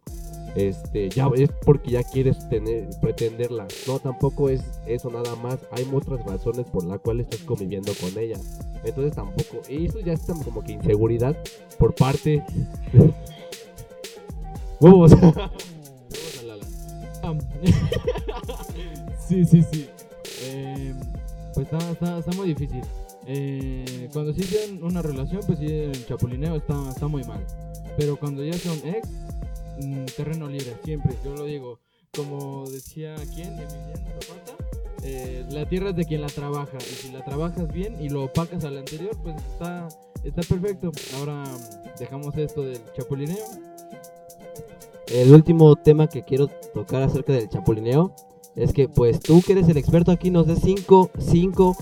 este, 0.56 1.10
ya 1.10 1.28
es 1.36 1.50
porque 1.65 1.91
ya 1.91 2.04
quieres 2.04 2.48
tener, 2.48 2.88
pretenderla. 3.02 3.67
No, 3.88 4.00
tampoco 4.00 4.50
es 4.50 4.63
eso 4.86 5.10
nada 5.10 5.36
más. 5.36 5.60
Hay 5.72 5.86
otras 5.93 6.24
razones 6.26 6.65
por 6.67 6.86
las 6.86 7.00
cuales 7.02 7.26
estás 7.30 7.41
conviviendo 7.46 7.91
con 8.00 8.17
ella. 8.17 8.38
Entonces 8.86 9.13
tampoco... 9.15 9.62
Y 9.67 9.88
eso 9.88 10.00
ya 10.00 10.13
es 10.13 10.22
como 10.22 10.63
que 10.63 10.74
inseguridad 10.74 11.36
por 11.80 11.93
parte... 11.96 12.43
Huevos. 14.80 15.12
Vamos 15.19 15.38
a 15.38 15.52
Lala. 16.46 16.65
Sí, 19.34 19.46
sí, 19.46 19.63
sí. 19.72 19.89
Eh, 20.43 20.93
pues 21.56 21.65
está, 21.65 21.91
está, 21.91 22.19
está 22.19 22.32
muy 22.34 22.50
difícil. 22.50 22.84
Eh, 23.26 24.08
cuando 24.13 24.32
sí 24.32 24.41
tienen 24.41 24.84
una 24.84 25.02
relación, 25.02 25.41
pues 25.48 25.58
sí, 25.58 25.65
el 25.65 26.06
chapulineo 26.06 26.56
está, 26.56 26.76
está 26.88 27.08
muy 27.08 27.24
mal. 27.24 27.43
Pero 27.98 28.15
cuando 28.15 28.43
ya 28.43 28.54
son 28.54 28.78
ex, 28.86 29.10
mm, 29.82 30.06
terreno 30.15 30.48
libre, 30.48 30.76
siempre, 30.84 31.15
yo 31.26 31.36
lo 31.36 31.46
digo. 31.46 31.80
Como 32.15 32.69
decía 32.69 33.15
quién, 33.34 33.60
eh, 35.02 35.43
la 35.50 35.67
tierra 35.67 35.89
es 35.89 35.96
de 35.96 36.06
quien 36.06 36.22
la 36.22 36.28
trabaja. 36.28 36.78
Y 36.78 36.93
si 36.93 37.12
la 37.12 37.26
trabajas 37.26 37.74
bien 37.74 38.00
y 38.00 38.10
lo 38.10 38.26
opacas 38.26 38.63
al 38.65 38.78
anterior, 38.78 39.17
pues 39.24 39.36
está, 39.38 39.88
está 40.24 40.43
perfecto. 40.43 40.91
Ahora 41.17 41.43
dejamos 41.98 42.38
esto 42.38 42.62
del 42.62 42.82
chapulineo. 42.96 43.48
El 45.08 45.34
último 45.34 45.76
tema 45.76 46.06
que 46.06 46.22
quiero 46.22 46.50
tocar 46.76 47.02
acerca 47.02 47.34
del 47.34 47.50
chapulineo 47.50 48.13
es 48.56 48.74
que 48.74 48.88
pues 48.88 49.20
tú 49.20 49.42
que 49.42 49.54
eres 49.54 49.68
el 49.70 49.78
experto 49.78 50.12
aquí 50.12 50.30
nos 50.30 50.48
des 50.48 50.60
5, 50.60 51.12
5, 51.18 51.78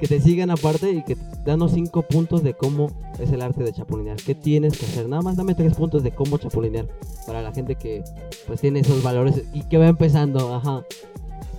que 0.00 0.06
te 0.06 0.20
sigan 0.20 0.50
aparte 0.50 0.90
y 0.90 1.02
que 1.02 1.16
danos 1.44 1.72
5 1.72 2.02
puntos 2.02 2.42
de 2.42 2.54
cómo 2.54 2.90
es 3.18 3.30
el 3.32 3.42
arte 3.42 3.62
de 3.64 3.72
chapulinear. 3.72 4.16
¿Qué 4.16 4.34
tienes 4.34 4.78
que 4.78 4.86
hacer? 4.86 5.08
Nada 5.08 5.22
más 5.22 5.36
dame 5.36 5.54
3 5.54 5.74
puntos 5.74 6.02
de 6.02 6.12
cómo 6.12 6.38
chapulinear 6.38 6.86
para 7.26 7.42
la 7.42 7.52
gente 7.52 7.74
que 7.74 8.04
pues 8.46 8.60
tiene 8.60 8.80
esos 8.80 9.02
valores 9.02 9.42
y 9.52 9.62
que 9.62 9.78
va 9.78 9.88
empezando, 9.88 10.54
ajá. 10.54 10.84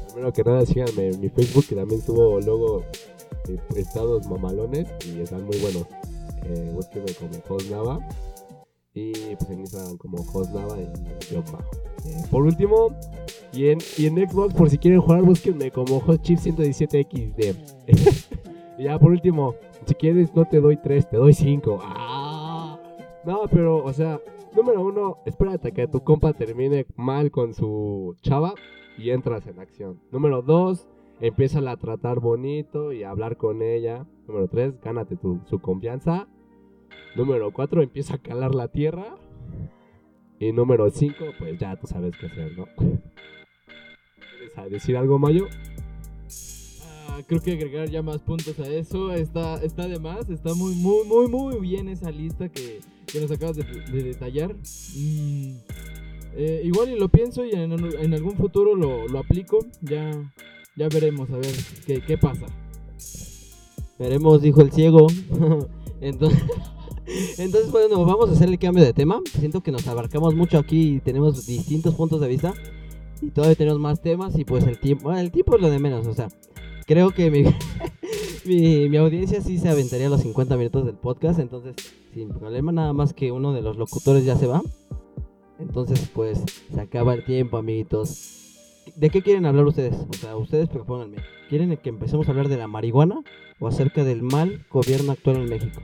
Primero 0.08 0.32
que 0.32 0.44
nada, 0.44 0.66
síganme 0.66 1.10
en 1.10 1.20
mi 1.20 1.30
Facebook, 1.30 1.66
que 1.68 1.76
también 1.76 2.02
subo 2.02 2.40
luego 2.40 2.84
eh, 3.50 3.60
estados 3.76 4.26
mamalones 4.28 4.88
y 5.06 5.20
están 5.20 5.44
muy 5.46 5.58
buenos. 5.58 5.86
Eh, 6.46 6.72
búsquenme 6.74 7.12
como 7.14 7.58
Hosnava 7.58 8.00
y 8.96 9.12
pues 9.36 9.50
en 9.50 9.60
Instagram 9.60 9.98
como 9.98 10.20
Hosnava 10.34 10.78
y 10.80 10.88
yo 11.32 11.44
bajo. 11.44 11.70
Eh, 12.06 12.24
por 12.32 12.44
último, 12.44 12.96
y 13.52 13.68
en, 13.68 13.80
y 13.98 14.06
en 14.06 14.16
Xbox, 14.28 14.54
por 14.54 14.70
si 14.70 14.78
quieren 14.78 15.02
jugar, 15.02 15.22
búsquenme 15.22 15.70
como 15.70 16.00
HotChip 16.00 16.40
117XD. 16.40 17.56
y 18.78 18.84
ya 18.84 18.98
por 18.98 19.12
último, 19.12 19.56
si 19.86 19.96
quieres, 19.96 20.34
no 20.34 20.46
te 20.46 20.62
doy 20.62 20.78
3, 20.78 21.10
te 21.10 21.18
doy 21.18 21.34
5. 21.34 21.80
¡Ah! 21.82 22.80
No, 23.26 23.42
pero, 23.52 23.84
o 23.84 23.92
sea, 23.92 24.22
número 24.56 24.82
uno, 24.82 25.18
espérate 25.26 25.68
a 25.68 25.72
que 25.72 25.88
tu 25.88 26.02
compa 26.02 26.32
termine 26.34 26.86
mal 26.96 27.32
con 27.32 27.54
su 27.54 28.16
chava 28.22 28.54
y 28.98 29.10
entras 29.10 29.46
en 29.48 29.60
acción. 29.60 30.00
Número 30.12 30.42
2, 30.42 30.88
empieza 31.20 31.60
a 31.60 31.78
tratar 31.78 32.22
bonito 32.22 32.94
y 32.94 33.04
a 33.04 33.10
hablar 33.10 33.36
con 33.36 33.62
ella. 33.62 34.06
Número 34.28 34.48
3, 34.48 34.80
gánate 34.80 35.18
tu, 35.18 35.42
su 35.46 35.60
confianza. 35.60 36.30
Número 37.16 37.52
4, 37.52 37.82
empieza 37.82 38.16
a 38.16 38.18
calar 38.18 38.54
la 38.54 38.68
tierra. 38.68 39.18
Y 40.40 40.52
número 40.52 40.90
5, 40.90 41.16
pues 41.40 41.58
ya 41.60 41.76
tú 41.78 41.88
sabes 41.88 42.16
qué 42.18 42.26
hacer, 42.26 42.58
¿no? 42.58 42.68
¿Quieres 42.76 44.58
a 44.58 44.68
decir 44.68 44.98
algo, 44.98 45.18
Mayo? 45.18 45.48
Ah, 47.08 47.22
creo 47.26 47.42
que 47.42 47.54
agregar 47.54 47.90
ya 47.90 48.02
más 48.02 48.20
puntos 48.20 48.60
a 48.60 48.68
eso 48.68 49.14
está, 49.14 49.64
está 49.64 49.88
de 49.88 50.00
más. 50.00 50.30
Está 50.30 50.54
muy, 50.54 50.76
muy, 50.76 51.08
muy, 51.08 51.28
muy 51.28 51.60
bien 51.62 51.88
esa 51.88 52.12
lista 52.12 52.50
que, 52.50 52.82
que 53.06 53.22
nos 53.22 53.32
acabas 53.32 53.56
de, 53.56 53.64
de 53.64 54.04
detallar. 54.04 54.54
Mm, 54.54 55.56
eh, 56.36 56.62
igual 56.66 56.90
y 56.90 57.00
lo 57.00 57.08
pienso 57.08 57.46
y 57.46 57.52
en, 57.52 57.72
en 57.72 58.14
algún 58.14 58.36
futuro 58.36 58.76
lo, 58.76 59.08
lo 59.08 59.20
aplico. 59.20 59.60
Ya, 59.82 60.12
ya 60.76 60.90
veremos 60.90 61.30
a 61.30 61.38
ver 61.38 61.56
qué, 61.86 62.02
qué 62.02 62.18
pasa. 62.18 62.48
Veremos, 63.98 64.42
dijo 64.42 64.62
el 64.62 64.72
ciego. 64.74 65.08
Entonces, 66.02 66.44
entonces, 67.38 67.72
bueno, 67.72 68.06
vamos 68.06 68.30
a 68.30 68.34
hacer 68.34 68.50
el 68.50 68.60
cambio 68.60 68.84
de 68.84 68.94
tema. 68.94 69.22
Siento 69.40 69.62
que 69.62 69.72
nos 69.72 69.88
abarcamos 69.88 70.36
mucho 70.36 70.58
aquí 70.58 70.96
y 70.96 71.00
tenemos 71.00 71.46
distintos 71.46 71.96
puntos 71.96 72.22
de 72.22 72.28
vista. 72.28 72.54
y 73.22 73.30
todavía 73.32 73.56
tenemos 73.56 73.80
más 73.80 74.02
temas 74.02 74.38
y 74.38 74.46
pues 74.46 74.66
el 74.66 74.80
tiempo, 74.80 75.14
el 75.14 75.32
tiempo 75.32 75.56
es 75.56 75.62
lo 75.62 75.70
de 75.70 75.80
menos, 75.80 76.06
o 76.08 76.14
sea, 76.14 76.28
creo 76.86 77.12
que 77.12 77.32
mi, 77.32 77.44
mi, 78.90 78.98
audiencia 78.98 79.42
sí 79.42 79.58
se 79.58 79.70
aventaría 79.70 80.10
los 80.10 80.22
50 80.22 80.58
minutos 80.58 80.86
del 80.86 80.96
podcast, 80.96 81.40
entonces 81.40 81.76
sin 82.14 82.30
problema, 82.30 82.72
nada 82.72 82.94
más 82.94 83.14
que 83.14 83.32
uno 83.32 83.54
de 83.54 83.62
los 83.62 83.78
locutores 83.78 84.26
ya 84.26 84.36
se 84.36 84.48
va. 84.48 84.62
Entonces 85.60 86.10
pues 86.14 86.44
se 86.74 86.82
acaba 86.82 87.14
el 87.14 87.24
tiempo, 87.24 87.58
amiguitos. 87.58 88.84
¿De 88.96 89.10
qué 89.10 89.22
quieren 89.22 89.46
hablar 89.46 89.66
ustedes? 89.66 89.96
O 90.10 90.14
sea, 90.14 90.36
ustedes 90.38 90.70
propónganme. 90.70 91.18
¿Quieren 91.50 91.76
que 91.78 91.90
empecemos 91.90 92.28
a 92.28 92.32
hablar 92.32 92.50
de 92.50 92.58
la 92.58 92.68
marihuana 92.68 93.22
o 93.60 93.68
acerca 93.68 94.04
del 94.04 94.22
mal 94.22 94.66
gobierno 94.70 95.12
actual 95.12 95.38
en 95.38 95.50
México? 95.50 95.82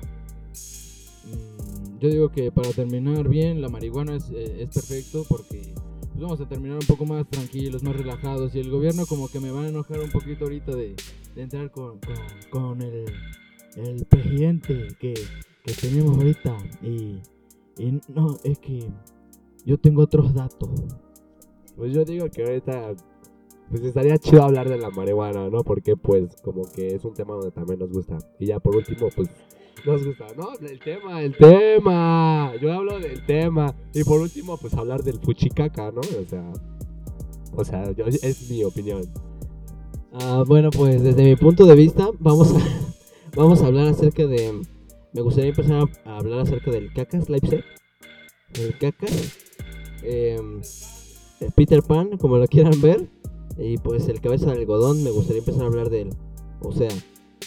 Yo 2.02 2.10
digo 2.10 2.30
que 2.30 2.52
para 2.52 2.72
terminar 2.72 3.30
bien, 3.30 3.62
la 3.62 3.70
marihuana 3.70 4.16
es, 4.16 4.32
eh, 4.32 4.64
es 4.64 4.70
perfecto 4.70 5.24
porque 5.30 5.62
pues 6.10 6.20
vamos 6.20 6.42
a 6.42 6.48
terminar 6.48 6.80
un 6.80 6.88
poco 6.88 7.06
más 7.06 7.28
tranquilos, 7.30 7.84
más 7.84 7.96
relajados. 7.96 8.56
Y 8.56 8.60
el 8.60 8.72
gobierno 8.72 9.06
como 9.06 9.28
que 9.30 9.40
me 9.40 9.52
va 9.52 9.62
a 9.62 9.68
enojar 9.70 10.00
un 10.00 10.10
poquito 10.10 10.46
ahorita 10.46 10.76
de, 10.76 10.96
entrar 11.36 11.70
con, 11.70 12.00
con, 12.00 12.16
con 12.50 12.82
el, 12.82 13.06
el, 13.76 14.06
presidente 14.06 14.88
que, 15.00 15.14
que, 15.64 15.74
tenemos 15.80 16.18
ahorita. 16.18 16.58
Y, 16.82 17.22
y 17.78 18.02
no, 18.08 18.36
es 18.44 18.58
que 18.58 18.90
yo 19.64 19.78
tengo 19.78 20.02
otros 20.02 20.34
datos. 20.34 20.70
Pues 21.76 21.94
yo 21.94 22.04
digo 22.04 22.28
que 22.32 22.42
ahorita 22.44 22.96
pues 23.70 23.84
estaría 23.84 24.18
chido 24.18 24.42
hablar 24.44 24.68
de 24.68 24.80
la 24.80 24.90
marihuana, 24.90 25.50
¿no? 25.52 25.64
Porque 25.64 25.96
pues 25.96 26.36
como 26.42 26.64
que 26.64 26.96
es 26.96 27.06
un 27.06 27.14
tema 27.14 27.36
donde 27.36 27.52
también 27.52 27.78
nos 27.78 27.92
gusta. 27.92 28.18
Y 28.40 28.48
ya 28.48 28.60
por 28.60 28.76
último, 28.76 29.08
pues 29.16 29.30
nos 29.86 30.06
gusta, 30.06 30.28
¿no? 30.38 30.50
El 30.67 30.80
tema, 30.80 31.22
el 31.22 31.36
tema. 31.36 32.54
Yo 32.62 32.74
hablo 32.74 33.00
del 33.00 33.26
tema. 33.26 33.74
Y 33.94 34.04
por 34.04 34.22
último, 34.22 34.58
pues 34.58 34.74
hablar 34.74 35.04
del 35.04 35.20
fuchicaca, 35.20 35.91
¿no? 35.91 36.02
O 36.02 36.28
sea, 36.28 36.52
o 37.54 37.65
sea, 37.65 37.91
yo, 37.91 38.06
es 38.06 38.50
mi 38.50 38.63
opinión. 38.63 39.04
Ah, 40.13 40.44
bueno, 40.46 40.70
pues 40.72 41.02
desde 41.02 41.24
mi 41.24 41.36
punto 41.36 41.65
de 41.65 41.76
vista, 41.76 42.10
vamos 42.20 42.54
a, 42.54 42.60
vamos 43.36 43.62
a 43.62 43.67
hablar 43.67 43.88
acerca 43.88 44.26
de. 44.26 44.62
Me 45.13 45.22
gustaría 45.22 45.50
empezar 45.50 45.84
a 46.06 46.17
hablar 46.17 46.39
acerca 46.39 46.72
del 46.72 46.94
cacas 46.94 47.30
Leipzig. 47.30 47.63
El 48.54 48.78
cacas. 48.78 49.38
Em, 50.04 50.62
Peter 51.56 51.82
Pan, 51.82 52.17
como 52.17 52.38
lo 52.38 52.48
quieran 52.48 52.80
ver. 52.82 53.10
Y 53.58 53.78
pues 53.78 54.08
el 54.08 54.22
cabeza 54.22 54.48
de 54.48 54.60
algodón, 54.60 55.04
me 55.04 55.12
gustaría 55.12 55.39
empezar 55.39 55.63
a 55.63 55.67
hablar 55.67 55.89
de 55.89 56.04
él. 56.04 56.10
O 56.62 56.72
sea, 56.72 56.89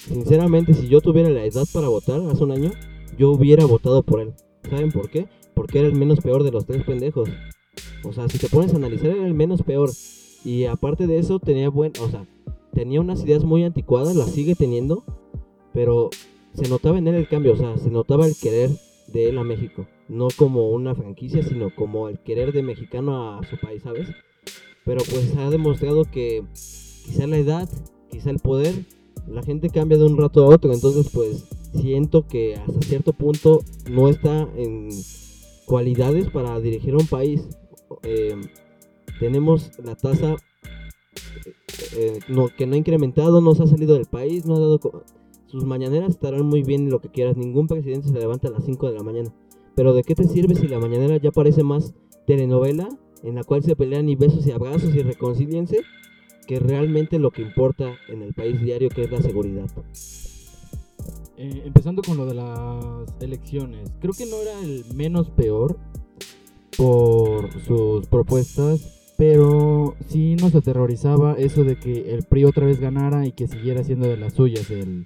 Sinceramente, 0.07 0.75
si 0.75 0.89
yo 0.89 1.01
tuviera 1.01 1.31
la 1.31 1.45
edad 1.45 1.65
para 1.73 1.89
votar 1.89 2.21
hace 2.31 2.45
un 2.45 2.53
año, 2.53 2.71
yo 3.17 3.31
hubiera 3.31 3.65
votado 3.65 4.03
por 4.03 4.21
él. 4.21 4.35
¿Saben 4.69 4.93
por 4.93 5.09
qué? 5.09 5.29
Porque 5.55 5.79
era 5.79 5.89
el 5.89 5.95
menos 5.95 6.21
peor 6.21 6.43
de 6.43 6.51
los 6.51 6.67
tres 6.67 6.85
pendejos. 6.85 7.29
O 8.05 8.13
sea, 8.13 8.29
si 8.29 8.39
te 8.39 8.49
pones 8.49 8.75
a 8.75 8.77
analizar, 8.77 9.11
era 9.11 9.27
el 9.27 9.35
menos 9.35 9.63
peor. 9.63 9.91
Y 10.45 10.65
aparte 10.65 11.07
de 11.07 11.19
eso, 11.19 11.39
tenía 11.39 11.71
buen. 11.71 11.93
O 12.01 12.11
sea, 12.11 12.27
tenía 12.73 13.01
unas 13.01 13.25
ideas 13.25 13.45
muy 13.45 13.65
anticuadas, 13.65 14.15
las 14.15 14.31
sigue 14.31 14.55
teniendo. 14.55 15.05
Pero 15.73 16.11
se 16.53 16.69
notaba 16.69 16.99
en 16.99 17.09
él 17.09 17.15
el 17.15 17.29
cambio, 17.29 17.53
o 17.53 17.57
sea, 17.57 17.77
se 17.79 17.91
notaba 17.91 18.27
el 18.27 18.37
querer 18.37 18.71
de 19.09 19.29
él 19.29 19.39
a 19.39 19.45
México. 19.45 19.87
No 20.09 20.29
como 20.37 20.71
una 20.71 20.95
franquicia, 20.95 21.43
sino 21.43 21.75
como 21.75 22.09
el 22.09 22.19
querer 22.19 22.53
de 22.53 22.63
mexicano 22.63 23.39
a 23.39 23.45
su 23.45 23.59
país, 23.59 23.83
¿sabes? 23.83 24.09
Pero 24.85 25.03
pues 25.11 25.35
ha 25.37 25.49
demostrado 25.51 26.05
que 26.05 26.45
quizá 27.07 27.27
la 27.27 27.39
edad, 27.39 27.69
quizá 28.11 28.31
el 28.31 28.39
poder 28.39 28.75
la 29.27 29.43
gente 29.43 29.71
cambia 29.71 29.99
de 29.99 30.05
un 30.05 30.17
rato 30.17 30.45
a 30.45 30.49
otro, 30.49 30.73
entonces 30.73 31.11
pues 31.13 31.45
siento 31.73 32.27
que 32.27 32.55
hasta 32.55 32.81
cierto 32.83 33.13
punto 33.13 33.61
no 33.91 34.09
está 34.09 34.49
en 34.57 34.89
cualidades 35.67 36.31
para 36.31 36.59
dirigir 36.61 36.95
un 36.95 37.07
país. 37.07 37.49
Em, 38.03 38.43
tenemos 39.21 39.71
la 39.83 39.95
tasa 39.95 40.37
eh, 41.97 42.19
no, 42.29 42.49
que 42.49 42.67
no 42.67 42.75
ha 42.75 42.79
incrementado, 42.79 43.41
no 43.41 43.55
se 43.55 43.63
ha 43.63 43.67
salido 43.67 43.95
del 43.95 44.07
país, 44.07 44.47
no 44.47 44.57
ha 44.57 44.61
dado... 44.61 44.81
Sus 45.47 45.65
mañaneras 45.65 46.11
estarán 46.11 46.47
muy 46.47 46.65
bien 46.65 46.91
lo 46.91 47.01
que 47.01 47.11
quieras, 47.11 47.37
ningún 47.37 47.69
presidente 47.69 48.09
se 48.09 48.19
levanta 48.19 48.49
a 48.49 48.51
las 48.51 48.65
5 48.65 48.89
de 48.89 48.95
la 48.95 49.05
mañana. 49.05 49.33
Pero 49.77 49.95
¿de 49.95 50.03
qué 50.03 50.17
te 50.17 50.25
sirve 50.25 50.57
si 50.57 50.67
la 50.67 50.81
mañanera 50.81 51.17
ya 51.19 51.31
parece 51.31 51.63
más 51.63 51.95
telenovela 52.27 52.89
en 53.23 53.37
la 53.37 53.45
cual 53.45 53.63
se 53.63 53.77
pelean 53.77 54.09
y 54.09 54.17
besos 54.17 54.47
y 54.47 54.51
abrazos 54.51 54.95
y 54.95 55.03
reconciliense 55.03 55.81
que 56.47 56.59
realmente 56.59 57.19
lo 57.19 57.31
que 57.31 57.43
importa 57.43 57.95
en 58.09 58.23
el 58.23 58.35
país 58.35 58.61
diario, 58.61 58.89
que 58.89 59.05
es 59.05 59.11
la 59.11 59.21
seguridad. 59.21 59.67
Eh, 61.37 61.63
empezando 61.65 62.03
con 62.03 62.17
lo 62.17 62.27
de 62.27 62.35
las 62.35 63.21
elecciones, 63.21 63.91
creo 64.01 64.13
que 64.13 64.27
no 64.27 64.37
era 64.37 64.61
el 64.61 64.85
menos 64.95 65.31
peor 65.31 65.77
por 66.77 67.51
sus 67.63 68.07
propuestas, 68.07 69.15
pero 69.17 69.95
sí 70.09 70.37
nos 70.37 70.55
aterrorizaba 70.55 71.35
eso 71.35 71.65
de 71.65 71.77
que 71.77 72.15
el 72.15 72.25
PRI 72.25 72.45
otra 72.45 72.67
vez 72.67 72.81
ganara 72.81 73.27
y 73.27 73.33
que 73.33 73.47
siguiera 73.47 73.85
siendo 73.85 74.07
de 74.07 74.17
las 74.17 74.35
suyas 74.35 74.71
el, 74.71 75.05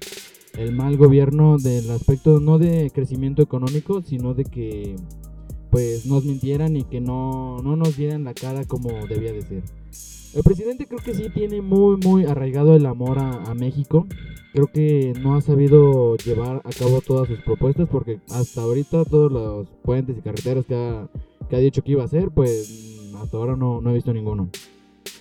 el 0.57 0.72
mal 0.72 0.96
gobierno 0.96 1.59
del 1.59 1.90
aspecto 1.90 2.40
no 2.40 2.59
de 2.59 2.90
crecimiento 2.90 3.42
económico, 3.42 4.03
sino 4.03 4.35
de 4.35 4.44
que 4.44 4.96
pues 5.70 6.07
nos 6.07 6.24
mintieran 6.24 6.77
y 6.77 6.85
que 6.85 7.01
no, 7.01 7.59
no 7.62 7.77
nos 7.77 7.96
dieran 7.96 8.24
la 8.24 8.35
cara 8.35 8.64
como 8.64 9.07
debía 9.07 9.33
de 9.33 9.42
ser. 9.42 9.62
El 10.35 10.43
presidente 10.43 10.87
creo 10.87 11.01
que 11.01 11.14
sí 11.14 11.31
tiene 11.31 11.62
muy, 11.62 11.97
muy 11.97 12.25
arraigado 12.27 12.77
el 12.77 12.87
amor 12.87 13.19
a, 13.19 13.55
México. 13.55 14.07
Creo 14.53 14.67
que 14.67 15.12
no 15.21 15.37
ha 15.37 15.41
sabido 15.41 16.17
llevar 16.17 16.61
a 16.64 16.71
cabo 16.71 17.01
todas 17.01 17.29
sus 17.29 17.41
propuestas 17.41 17.88
porque 17.91 18.21
hasta 18.31 18.62
ahorita 18.62 19.05
todos 19.05 19.33
los 19.33 19.69
puentes 19.83 20.17
y 20.19 20.21
carreteras 20.21 20.67
que 20.67 20.75
ha, 20.75 21.09
que 21.49 21.57
ha 21.57 21.59
dicho 21.59 21.83
que 21.83 21.93
iba 21.93 22.03
a 22.03 22.07
hacer, 22.07 22.31
pues 22.31 23.11
hasta 23.21 23.37
ahora 23.37 23.57
no, 23.57 23.81
no 23.81 23.91
he 23.91 23.95
visto 23.95 24.12
ninguno. 24.12 24.51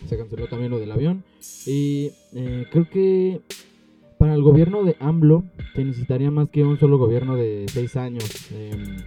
Se 0.08 0.18
canceló 0.18 0.48
también 0.48 0.72
lo 0.72 0.80
del 0.80 0.92
avión. 0.92 1.24
Y 1.66 2.12
eh, 2.34 2.66
creo 2.72 2.90
que 2.90 3.42
para 4.18 4.34
el 4.34 4.42
gobierno 4.42 4.84
de 4.84 4.96
AMLO 5.00 5.44
se 5.74 5.86
necesitaría 5.86 6.32
más 6.32 6.50
que 6.50 6.64
un 6.64 6.80
solo 6.80 6.98
gobierno 6.98 7.36
de 7.36 7.66
seis 7.72 7.96
años. 7.96 8.52
Em, 8.52 8.98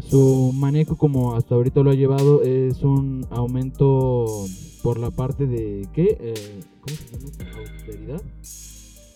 su 0.00 0.52
manejo 0.54 0.96
como 0.96 1.34
hasta 1.34 1.54
ahorita 1.54 1.82
lo 1.82 1.90
ha 1.90 1.94
llevado 1.94 2.42
es 2.42 2.82
un 2.82 3.26
aumento 3.30 4.46
por 4.82 4.98
la 4.98 5.10
parte 5.10 5.46
de 5.46 5.86
¿qué? 5.92 6.16
Eh, 6.20 6.60
¿Cómo 6.80 6.96
se 6.96 7.16
llama? 7.16 7.58
Austeridad. 7.58 8.22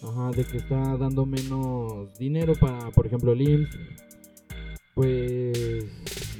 Ajá, 0.02 0.30
de 0.32 0.44
que 0.44 0.58
está 0.58 0.96
dando 0.96 1.24
menos 1.24 2.18
dinero 2.18 2.52
para, 2.60 2.90
por 2.90 3.06
ejemplo, 3.06 3.32
el 3.32 3.42
IMSS. 3.42 3.78
Pues 4.94 5.84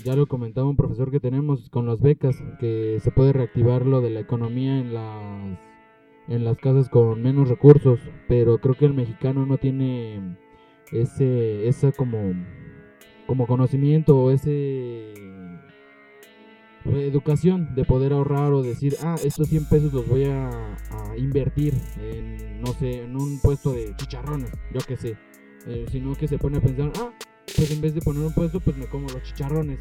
ya 0.04 0.14
lo 0.14 0.26
comentaba 0.26 0.68
un 0.68 0.76
profesor 0.76 1.10
que 1.10 1.18
tenemos 1.18 1.70
con 1.70 1.86
las 1.86 2.00
becas, 2.00 2.36
que 2.60 2.98
se 3.02 3.10
puede 3.10 3.32
reactivar 3.32 3.86
lo 3.86 4.00
de 4.00 4.10
la 4.10 4.20
economía 4.20 4.78
en 4.78 4.94
las 4.94 5.58
en 6.26 6.44
las 6.44 6.56
casas 6.58 6.88
con 6.88 7.20
menos 7.22 7.48
recursos, 7.48 8.00
pero 8.28 8.58
creo 8.58 8.74
que 8.74 8.86
el 8.86 8.94
mexicano 8.94 9.44
no 9.44 9.58
tiene 9.58 10.36
ese 10.92 11.68
esa 11.68 11.92
como 11.92 12.32
como 13.26 13.46
conocimiento 13.46 14.16
o 14.16 14.30
ese 14.30 15.14
educación 16.84 17.74
de 17.74 17.84
poder 17.84 18.12
ahorrar 18.12 18.52
o 18.52 18.62
decir, 18.62 18.96
ah, 19.02 19.16
estos 19.24 19.48
100 19.48 19.64
pesos 19.66 19.92
los 19.92 20.06
voy 20.06 20.24
a, 20.24 20.50
invertir 21.16 21.74
en, 22.00 22.60
no 22.60 22.72
sé, 22.74 23.02
en 23.02 23.16
un 23.16 23.38
puesto 23.40 23.72
de 23.72 23.94
chicharrones, 23.96 24.50
yo 24.72 24.80
qué 24.86 24.96
sé. 24.96 25.16
Eh, 25.66 25.86
sino 25.90 26.14
que 26.14 26.28
se 26.28 26.36
pone 26.36 26.58
a 26.58 26.60
pensar, 26.60 26.92
ah, 26.98 27.10
pues 27.56 27.70
en 27.70 27.80
vez 27.80 27.94
de 27.94 28.00
poner 28.00 28.22
un 28.22 28.32
puesto, 28.32 28.60
pues 28.60 28.76
me 28.76 28.86
como 28.86 29.08
los 29.08 29.22
chicharrones 29.22 29.80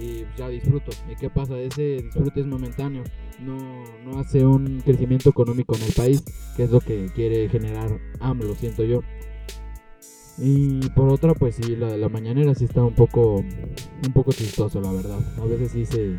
y 0.00 0.24
ya 0.36 0.48
disfruto. 0.48 0.90
¿Y 1.10 1.16
qué 1.16 1.30
pasa? 1.30 1.58
Ese 1.58 2.02
disfrute 2.02 2.40
es 2.40 2.46
momentáneo, 2.46 3.04
no, 3.40 3.84
no 4.04 4.18
hace 4.18 4.44
un 4.44 4.80
crecimiento 4.80 5.30
económico 5.30 5.74
en 5.76 5.82
el 5.82 5.92
país, 5.92 6.22
que 6.56 6.64
es 6.64 6.70
lo 6.70 6.80
que 6.80 7.10
quiere 7.14 7.48
generar 7.48 7.98
AMLO, 8.20 8.54
siento 8.54 8.84
yo. 8.84 9.00
Y 10.38 10.88
por 10.90 11.12
otra, 11.12 11.34
pues 11.34 11.56
sí, 11.56 11.76
la 11.76 11.96
la 11.96 12.08
mañanera 12.08 12.54
sí 12.54 12.64
está 12.64 12.82
un 12.82 12.94
poco, 12.94 13.36
un 13.36 14.12
poco 14.14 14.32
chistoso, 14.32 14.80
la 14.80 14.90
verdad. 14.92 15.20
A 15.38 15.44
veces 15.44 15.72
sí 15.72 15.84
se, 15.84 16.16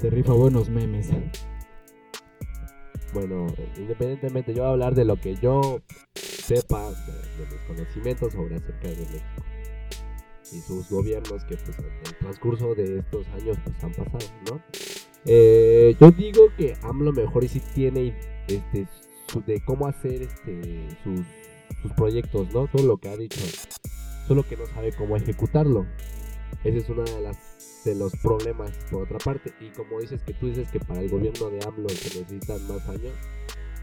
se 0.00 0.10
rifa 0.10 0.32
buenos 0.32 0.70
memes. 0.70 1.10
Bueno, 3.12 3.46
independientemente, 3.76 4.54
yo 4.54 4.62
voy 4.62 4.68
a 4.68 4.72
hablar 4.72 4.94
de 4.94 5.04
lo 5.04 5.16
que 5.16 5.36
yo 5.36 5.80
sepa, 6.14 6.90
de, 6.90 7.46
mis 7.50 7.60
conocimientos 7.66 8.32
sobre 8.32 8.56
acerca 8.56 8.88
de 8.88 8.96
México 8.96 9.44
y 10.52 10.60
sus 10.60 10.90
gobiernos 10.90 11.44
que 11.44 11.56
pues 11.56 11.78
en 11.78 11.84
el 11.84 12.18
transcurso 12.18 12.74
de 12.74 12.98
estos 12.98 13.26
años 13.28 13.56
pues 13.62 13.84
han 13.84 13.92
pasado, 13.92 14.32
¿no? 14.50 14.60
Eh, 15.26 15.94
yo 16.00 16.10
digo 16.10 16.48
que 16.56 16.76
AMLO 16.82 17.12
mejor 17.12 17.44
y 17.44 17.48
sí 17.48 17.60
tiene 17.74 18.18
este 18.48 18.88
de 19.46 19.64
cómo 19.64 19.86
hacer 19.86 20.22
este 20.22 20.88
sus 21.04 21.20
sus 21.82 21.92
proyectos, 21.92 22.52
¿no? 22.52 22.66
Todo 22.66 22.86
lo 22.86 22.96
que 22.96 23.08
ha 23.08 23.16
dicho. 23.16 23.40
Solo 24.26 24.42
que 24.42 24.56
no 24.56 24.66
sabe 24.66 24.92
cómo 24.92 25.16
ejecutarlo. 25.16 25.86
Ese 26.64 26.78
es 26.78 26.88
uno 26.88 27.02
de, 27.04 27.20
las, 27.20 27.82
de 27.84 27.94
los 27.94 28.12
problemas, 28.22 28.70
por 28.90 29.02
otra 29.04 29.18
parte. 29.18 29.52
Y 29.60 29.70
como 29.70 30.00
dices 30.00 30.22
que 30.22 30.34
tú 30.34 30.46
dices 30.48 30.70
que 30.70 30.80
para 30.80 31.00
el 31.00 31.08
gobierno 31.08 31.50
de 31.50 31.58
AMLO 31.66 31.88
se 31.88 32.20
necesitan 32.20 32.66
más 32.68 32.88
años, 32.88 33.12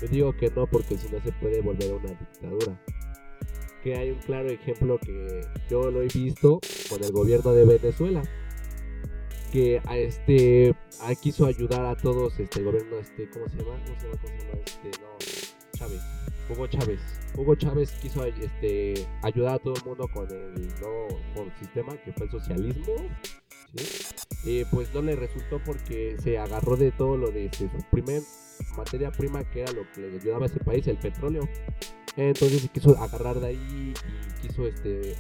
yo 0.02 0.08
digo 0.08 0.34
que 0.38 0.50
no, 0.52 0.68
porque 0.68 0.98
si 0.98 1.10
no 1.10 1.20
se 1.22 1.32
puede 1.34 1.62
volver 1.62 1.94
una 1.94 2.10
dictadura. 2.14 2.80
Que 3.84 3.96
hay 3.96 4.12
un 4.12 4.20
claro 4.20 4.50
ejemplo 4.50 5.00
que 5.00 5.42
yo 5.70 5.90
lo 5.92 6.02
he 6.02 6.08
visto 6.08 6.60
con 6.90 7.04
el 7.04 7.12
gobierno 7.12 7.54
de 7.54 7.66
Venezuela. 7.66 8.22
que 9.52 9.82
a 9.86 9.98
este 9.98 10.76
a- 11.02 11.16
quiso 11.16 11.46
ayudar 11.46 11.86
a 11.86 11.96
todos 11.96 12.38
este 12.38 12.62
gobierno 12.62 12.98
este 13.00 13.30
cómo 13.30 13.48
se 13.48 13.56
llama 13.58 13.80
cómo 13.86 13.98
se 13.98 14.06
llama 14.08 14.22
cómo 14.22 14.38
se 14.38 14.46
llama 14.46 14.62
este 14.66 14.90
no 15.02 15.08
Chávez 15.78 16.02
Hugo 16.50 16.68
Chávez 16.68 17.00
Hugo 17.36 17.56
Chávez 17.56 17.92
quiso 18.02 18.26
este 18.26 19.08
ayudar 19.22 19.56
a 19.56 19.60
todo 19.60 19.76
el 19.76 19.84
mundo 19.84 20.08
con 20.14 20.30
el 20.32 20.68
nuevo 20.80 21.08
sistema 21.60 21.96
que 21.98 22.12
fue 22.14 22.26
el 22.26 22.32
socialismo 22.32 22.94
¿sí? 23.76 24.64
Pues 24.72 24.94
no 24.94 25.02
le 25.02 25.16
resultó 25.16 25.62
porque 25.66 26.16
se 26.20 26.38
agarró 26.38 26.78
de 26.78 26.92
todo 26.92 27.18
lo 27.18 27.32
de 27.32 27.50
su 27.54 27.70
primer 27.92 28.22
materia 28.76 29.12
prima 29.12 29.44
que 29.44 29.62
era 29.62 29.72
lo 29.72 29.90
que 29.92 30.02
le 30.02 30.18
ayudaba 30.18 30.44
a 30.44 30.48
ese 30.48 30.60
país 30.60 30.88
el 30.88 30.98
petróleo 30.98 31.48
entonces 32.16 32.70
quiso 32.74 32.98
agarrar 32.98 33.40
de 33.40 33.48
ahí 33.48 33.94
y 33.94 34.42
quiso 34.42 34.66
este 34.66 35.16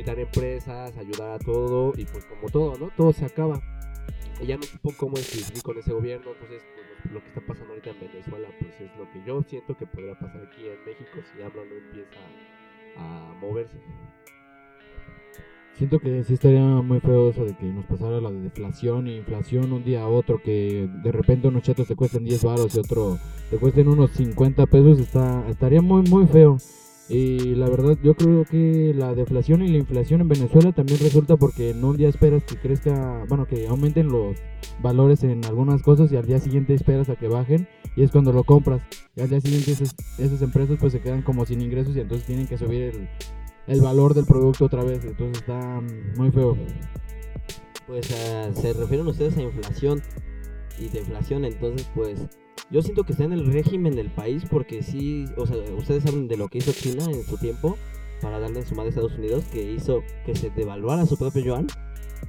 quitar 0.00 0.18
empresas, 0.18 0.96
ayudar 0.96 1.32
a 1.32 1.38
todo 1.38 1.92
y 1.94 2.06
pues 2.06 2.24
como 2.24 2.48
todo, 2.48 2.78
¿no? 2.78 2.90
Todo 2.96 3.12
se 3.12 3.26
acaba. 3.26 3.60
Y 4.40 4.46
ya 4.46 4.56
no 4.56 4.62
supo 4.62 4.94
cómo 4.96 5.16
seguir 5.18 5.62
con 5.62 5.76
ese 5.76 5.92
gobierno, 5.92 6.30
entonces 6.32 6.62
lo, 7.12 7.20
que 7.20 7.28
está 7.28 7.40
pasando 7.40 7.70
ahorita 7.70 7.90
en 7.90 8.00
Venezuela 8.00 8.48
pues 8.58 8.80
es 8.80 8.96
lo 8.96 9.10
que 9.12 9.22
yo 9.26 9.42
siento 9.42 9.76
que 9.76 9.86
podría 9.86 10.14
pasar 10.14 10.42
aquí 10.42 10.66
en 10.66 10.84
México 10.84 11.20
si 11.32 11.42
AMLO 11.42 11.64
no 11.64 11.74
empieza 11.74 12.20
a 12.96 13.34
moverse. 13.40 13.78
Siento 15.74 15.98
que 15.98 16.22
sí 16.24 16.34
estaría 16.34 16.60
muy 16.60 17.00
feo 17.00 17.30
eso 17.30 17.44
de 17.44 17.56
que 17.56 17.64
nos 17.64 17.86
pasara 17.86 18.20
la 18.20 18.30
de 18.30 18.40
deflación 18.40 19.06
e 19.06 19.16
inflación 19.16 19.72
un 19.72 19.82
día 19.82 20.02
a 20.02 20.08
otro, 20.08 20.42
que 20.42 20.88
de 21.02 21.12
repente 21.12 21.48
unos 21.48 21.62
chetos 21.62 21.88
te 21.88 21.96
cuesten 21.96 22.24
10 22.24 22.44
baros 22.44 22.74
y 22.74 22.80
otro 22.80 23.18
te 23.48 23.56
cuesten 23.56 23.88
unos 23.88 24.10
50 24.10 24.66
pesos, 24.66 24.98
está, 24.98 25.48
estaría 25.48 25.80
muy 25.80 26.02
muy 26.02 26.26
feo. 26.26 26.58
Y 27.10 27.56
la 27.56 27.68
verdad 27.68 27.98
yo 28.04 28.14
creo 28.14 28.44
que 28.44 28.94
la 28.94 29.14
deflación 29.14 29.62
y 29.62 29.68
la 29.68 29.78
inflación 29.78 30.20
en 30.20 30.28
Venezuela 30.28 30.70
también 30.70 31.00
resulta 31.00 31.36
porque 31.36 31.70
en 31.70 31.82
un 31.82 31.96
día 31.96 32.08
esperas 32.08 32.44
que 32.44 32.54
crezca, 32.54 33.24
bueno, 33.28 33.46
que 33.46 33.66
aumenten 33.66 34.06
los 34.06 34.36
valores 34.80 35.24
en 35.24 35.44
algunas 35.44 35.82
cosas 35.82 36.12
y 36.12 36.16
al 36.16 36.24
día 36.24 36.38
siguiente 36.38 36.72
esperas 36.72 37.08
a 37.08 37.16
que 37.16 37.26
bajen 37.26 37.66
y 37.96 38.04
es 38.04 38.12
cuando 38.12 38.32
lo 38.32 38.44
compras. 38.44 38.80
Y 39.16 39.22
al 39.22 39.28
día 39.28 39.40
siguiente 39.40 39.72
esas, 39.72 39.96
esas 40.18 40.40
empresas 40.40 40.78
pues 40.78 40.92
se 40.92 41.00
quedan 41.00 41.22
como 41.22 41.44
sin 41.44 41.60
ingresos 41.60 41.96
y 41.96 42.00
entonces 42.00 42.28
tienen 42.28 42.46
que 42.46 42.56
subir 42.56 42.82
el, 42.82 43.08
el 43.66 43.80
valor 43.80 44.14
del 44.14 44.24
producto 44.24 44.66
otra 44.66 44.84
vez. 44.84 45.04
Entonces 45.04 45.38
está 45.38 45.82
muy 46.16 46.30
feo. 46.30 46.56
Pues 47.88 48.08
ah, 48.12 48.50
se 48.54 48.72
refieren 48.72 49.08
ustedes 49.08 49.36
a 49.36 49.42
inflación 49.42 50.00
y 50.78 50.88
deflación, 50.88 51.44
entonces 51.44 51.90
pues 51.92 52.28
yo 52.70 52.82
siento 52.82 53.04
que 53.04 53.12
está 53.12 53.24
en 53.24 53.32
el 53.32 53.52
régimen 53.52 53.96
del 53.96 54.10
país 54.10 54.44
porque 54.48 54.82
sí, 54.82 55.26
o 55.36 55.46
sea, 55.46 55.56
ustedes 55.76 56.04
saben 56.04 56.28
de 56.28 56.36
lo 56.36 56.48
que 56.48 56.58
hizo 56.58 56.72
China 56.72 57.04
en 57.10 57.24
su 57.24 57.36
tiempo 57.36 57.76
para 58.20 58.38
darle 58.38 58.60
en 58.60 58.66
su 58.66 58.74
madre 58.74 58.88
a 58.88 58.90
Estados 58.90 59.18
Unidos, 59.18 59.44
que 59.52 59.62
hizo 59.62 60.02
que 60.24 60.34
se 60.34 60.50
devaluara 60.50 61.06
su 61.06 61.16
propio 61.16 61.42
yuan, 61.42 61.66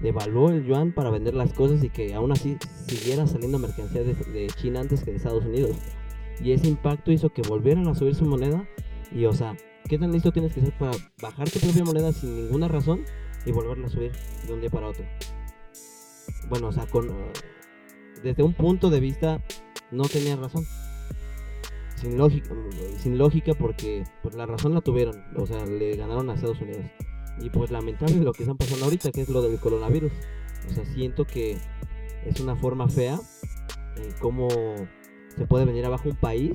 devaluó 0.01 0.49
el 0.49 0.65
yuan 0.65 0.93
para 0.93 1.09
vender 1.09 1.33
las 1.33 1.53
cosas 1.53 1.83
y 1.83 1.89
que 1.89 2.13
aún 2.13 2.31
así 2.31 2.57
siguiera 2.87 3.27
saliendo 3.27 3.59
mercancía 3.59 4.03
de, 4.03 4.47
China 4.55 4.79
antes 4.81 5.03
que 5.03 5.11
de 5.11 5.17
Estados 5.17 5.45
Unidos. 5.45 5.77
Y 6.41 6.53
ese 6.53 6.67
impacto 6.67 7.11
hizo 7.11 7.29
que 7.29 7.41
volvieran 7.43 7.87
a 7.87 7.93
subir 7.93 8.15
su 8.15 8.25
moneda 8.25 8.65
y, 9.11 9.25
o 9.25 9.33
sea, 9.33 9.55
¿qué 9.87 9.99
tan 9.99 10.11
listo 10.11 10.31
tienes 10.31 10.53
que 10.53 10.61
ser 10.61 10.75
para 10.77 10.91
bajar 11.21 11.49
tu 11.49 11.59
propia 11.59 11.83
moneda 11.83 12.11
sin 12.13 12.35
ninguna 12.35 12.67
razón 12.67 13.01
y 13.45 13.51
volverla 13.51 13.87
a 13.87 13.89
subir 13.89 14.11
de 14.47 14.53
un 14.53 14.61
día 14.61 14.69
para 14.69 14.87
otro? 14.87 15.05
Bueno, 16.49 16.69
o 16.69 16.71
sea, 16.71 16.85
con, 16.87 17.09
desde 18.23 18.41
un 18.41 18.53
punto 18.53 18.89
de 18.89 18.99
vista 18.99 19.43
no 19.91 20.03
tenía 20.03 20.35
razón. 20.35 20.65
Sin 21.95 22.17
lógica, 22.17 22.49
sin 22.97 23.17
lógica 23.17 23.53
porque 23.53 24.03
pues 24.23 24.33
la 24.33 24.47
razón 24.47 24.73
la 24.73 24.81
tuvieron, 24.81 25.23
o 25.35 25.45
sea, 25.45 25.65
le 25.65 25.95
ganaron 25.95 26.29
a 26.29 26.33
Estados 26.33 26.59
Unidos. 26.59 26.85
Y 27.39 27.49
pues 27.49 27.69
lamentable 27.69 28.15
lo 28.15 28.33
que 28.33 28.43
están 28.43 28.57
pasando 28.57 28.85
ahorita, 28.85 29.11
que 29.11 29.21
es 29.21 29.29
lo 29.29 29.41
del 29.41 29.59
coronavirus. 29.59 30.11
O 30.69 30.73
sea, 30.73 30.85
siento 30.85 31.25
que 31.25 31.57
es 32.25 32.39
una 32.39 32.55
forma 32.55 32.87
fea 32.87 33.19
en 33.97 34.11
cómo 34.19 34.47
se 35.35 35.45
puede 35.45 35.65
venir 35.65 35.85
abajo 35.85 36.09
un 36.09 36.15
país 36.15 36.51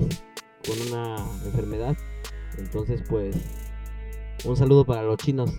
con 0.65 0.87
una 0.87 1.17
enfermedad. 1.45 1.97
Entonces, 2.57 3.03
pues, 3.07 3.35
un 4.45 4.55
saludo 4.55 4.85
para 4.85 5.03
los 5.03 5.17
chinos. 5.17 5.51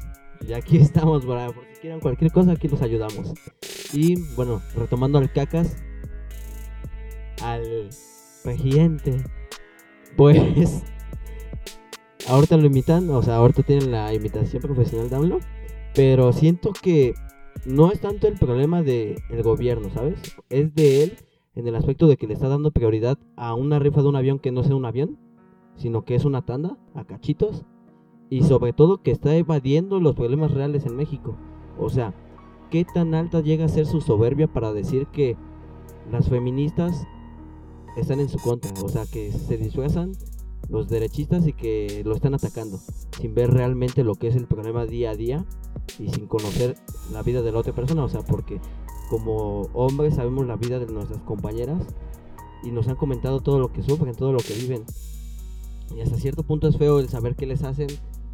Y 0.47 0.53
aquí 0.53 0.77
estamos 0.81 1.25
para, 1.25 1.51
por 1.51 1.65
si 1.67 1.81
quieran 1.81 2.01
cualquier 2.01 2.31
cosa, 2.33 2.53
aquí 2.53 2.69
los 2.69 2.83
ayudamos. 2.83 3.35
Y 3.93 4.21
bueno, 4.35 4.63
retomando 4.77 5.19
al 5.19 5.33
cacas, 5.33 5.77
al 7.43 7.91
presidente, 8.43 9.25
pues, 10.17 10.83
ahorita 12.29 12.57
lo 12.57 12.67
imitan, 12.67 13.09
o 13.11 13.23
sea, 13.23 13.37
ahorita 13.37 13.63
tienen 13.63 13.91
la 13.91 14.13
imitación 14.13 14.63
profesional 14.63 15.09
de 15.11 15.39
pero 15.95 16.33
siento 16.33 16.73
que 16.73 17.15
no 17.67 17.91
es 17.91 18.01
tanto 18.01 18.29
el 18.29 18.35
problema 18.35 18.83
del 18.83 19.19
gobierno, 19.43 19.91
¿sabes? 19.91 20.21
Es 20.49 20.75
de 20.75 21.03
él 21.03 21.17
en 21.55 21.67
el 21.67 21.75
aspecto 21.75 22.07
de 22.07 22.17
que 22.17 22.27
le 22.27 22.35
está 22.35 22.49
dando 22.49 22.71
prioridad 22.71 23.19
a 23.37 23.55
una 23.55 23.79
rifa 23.79 24.03
de 24.03 24.09
un 24.09 24.17
avión 24.17 24.39
que 24.39 24.53
no 24.53 24.63
sea 24.63 24.77
un 24.77 24.85
avión, 24.85 25.19
sino 25.77 26.05
que 26.05 26.15
es 26.15 26.25
una 26.25 26.43
tanda 26.43 26.77
a 26.95 27.05
cachitos 27.05 27.65
y 28.31 28.43
sobre 28.43 28.73
todo 28.73 29.03
que 29.03 29.11
está 29.11 29.35
evadiendo 29.35 30.01
los 30.01 30.15
problemas 30.15 30.53
reales 30.53 30.87
en 30.87 30.97
México. 30.97 31.37
O 31.79 31.89
sea, 31.89 32.15
¿qué 32.71 32.85
tan 32.85 33.15
alta 33.15 33.41
llega 33.41 33.65
a 33.65 33.69
ser 33.69 33.87
su 33.87 34.01
soberbia 34.01 34.47
para 34.47 34.73
decir 34.73 35.07
que 35.07 35.37
las 36.11 36.29
feministas 36.29 37.07
están 38.01 38.21
en 38.21 38.29
su 38.29 38.39
contra? 38.39 38.73
O 38.83 38.89
sea, 38.89 39.07
que 39.07 39.33
se 39.33 39.57
disfrazan 39.57 40.13
los 40.69 40.89
derechistas 40.89 41.47
y 41.47 41.53
que 41.53 42.03
lo 42.05 42.15
están 42.15 42.35
atacando, 42.35 42.79
sin 43.19 43.35
ver 43.35 43.51
realmente 43.51 44.05
lo 44.05 44.15
que 44.15 44.29
es 44.29 44.37
el 44.37 44.47
problema 44.47 44.85
día 44.85 45.11
a 45.11 45.15
día 45.17 45.47
y 45.99 46.09
sin 46.11 46.27
conocer 46.27 46.77
la 47.13 47.23
vida 47.23 47.43
de 47.43 47.53
la 47.53 47.59
otra 47.59 47.75
persona. 47.75 48.05
O 48.05 48.09
sea, 48.09 48.21
porque 48.23 48.61
como 49.09 49.63
hombres 49.73 50.17
sabemos 50.17 50.47
la 50.47 50.57
vida 50.57 50.79
de 50.79 50.87
nuestras 50.87 51.23
compañeras 51.23 51.83
y 52.63 52.71
nos 52.71 52.89
han 52.89 52.97
comentado 52.97 53.41
todo 53.41 53.59
lo 53.59 53.73
que 53.73 53.83
sufren, 53.83 54.15
todo 54.15 54.33
lo 54.33 54.41
que 54.41 54.55
viven. 54.55 54.85
Y 55.97 56.01
hasta 56.01 56.17
cierto 56.17 56.43
punto 56.43 56.69
es 56.69 56.77
feo 56.77 56.99
el 56.99 57.09
saber 57.09 57.35
qué 57.35 57.47
les 57.47 57.63
hacen, 57.63 57.89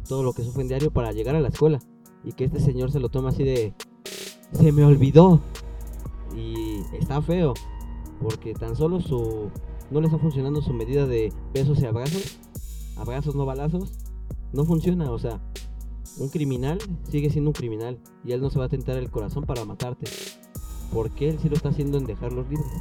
todo 0.07 0.23
lo 0.23 0.33
que 0.33 0.43
sufren 0.43 0.67
diario 0.67 0.91
para 0.91 1.13
llegar 1.13 1.35
a 1.35 1.41
la 1.41 1.49
escuela. 1.49 1.79
Y 2.23 2.33
que 2.33 2.43
este 2.43 2.59
señor 2.59 2.91
se 2.91 2.99
lo 2.99 3.09
toma 3.09 3.29
así 3.29 3.43
de... 3.43 3.73
Se 4.51 4.71
me 4.71 4.83
olvidó. 4.83 5.39
Y 6.35 6.81
está 6.99 7.21
feo. 7.21 7.53
Porque 8.21 8.53
tan 8.53 8.75
solo 8.75 9.01
su... 9.01 9.49
No 9.91 10.01
le 10.01 10.07
está 10.07 10.17
funcionando 10.17 10.61
su 10.61 10.73
medida 10.73 11.05
de 11.05 11.31
besos 11.53 11.79
y 11.79 11.85
abrazos. 11.85 12.39
Abrazos 12.97 13.35
no 13.35 13.45
balazos. 13.45 13.93
No 14.53 14.65
funciona. 14.65 15.11
O 15.11 15.19
sea, 15.19 15.41
un 16.17 16.29
criminal 16.29 16.79
sigue 17.09 17.29
siendo 17.29 17.49
un 17.51 17.55
criminal. 17.55 17.99
Y 18.23 18.31
él 18.31 18.41
no 18.41 18.49
se 18.49 18.59
va 18.59 18.65
a 18.65 18.69
tentar 18.69 18.97
el 18.97 19.11
corazón 19.11 19.43
para 19.43 19.65
matarte. 19.65 20.09
Porque 20.93 21.29
él 21.29 21.39
sí 21.39 21.49
lo 21.49 21.55
está 21.55 21.69
haciendo 21.69 21.97
en 21.97 22.05
dejarlos 22.05 22.49
libres. 22.49 22.71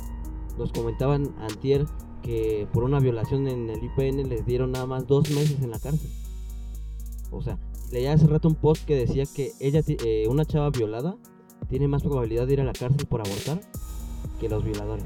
Nos 0.59 0.73
comentaban 0.73 1.35
antier 1.41 1.87
que 2.23 2.67
por 2.73 2.85
una 2.85 3.01
violación 3.01 3.47
en 3.49 3.69
el 3.69 3.85
IPN 3.85 4.29
les 4.29 4.47
dieron 4.47 4.73
nada 4.73 4.87
más 4.87 5.07
dos 5.07 5.31
meses 5.31 5.61
en 5.63 5.71
la 5.71 5.79
cárcel. 5.79 6.11
O 7.31 7.43
sea, 7.43 7.59
leía 7.93 8.13
hace 8.13 8.27
rato 8.27 8.49
un 8.49 8.55
post 8.55 8.85
que 8.85 8.97
decía 8.97 9.25
que 9.27 9.53
ella, 9.61 9.83
eh, 9.87 10.27
una 10.29 10.45
chava 10.45 10.71
violada, 10.71 11.17
tiene 11.69 11.89
más 11.89 12.03
probabilidad 12.03 12.47
de 12.47 12.55
ir 12.55 12.61
a 12.61 12.65
la 12.65 12.73
cárcel 12.73 13.07
por 13.07 13.21
abortar 13.21 13.61
que 14.39 14.49
los 14.49 14.65
violadores. 14.65 15.05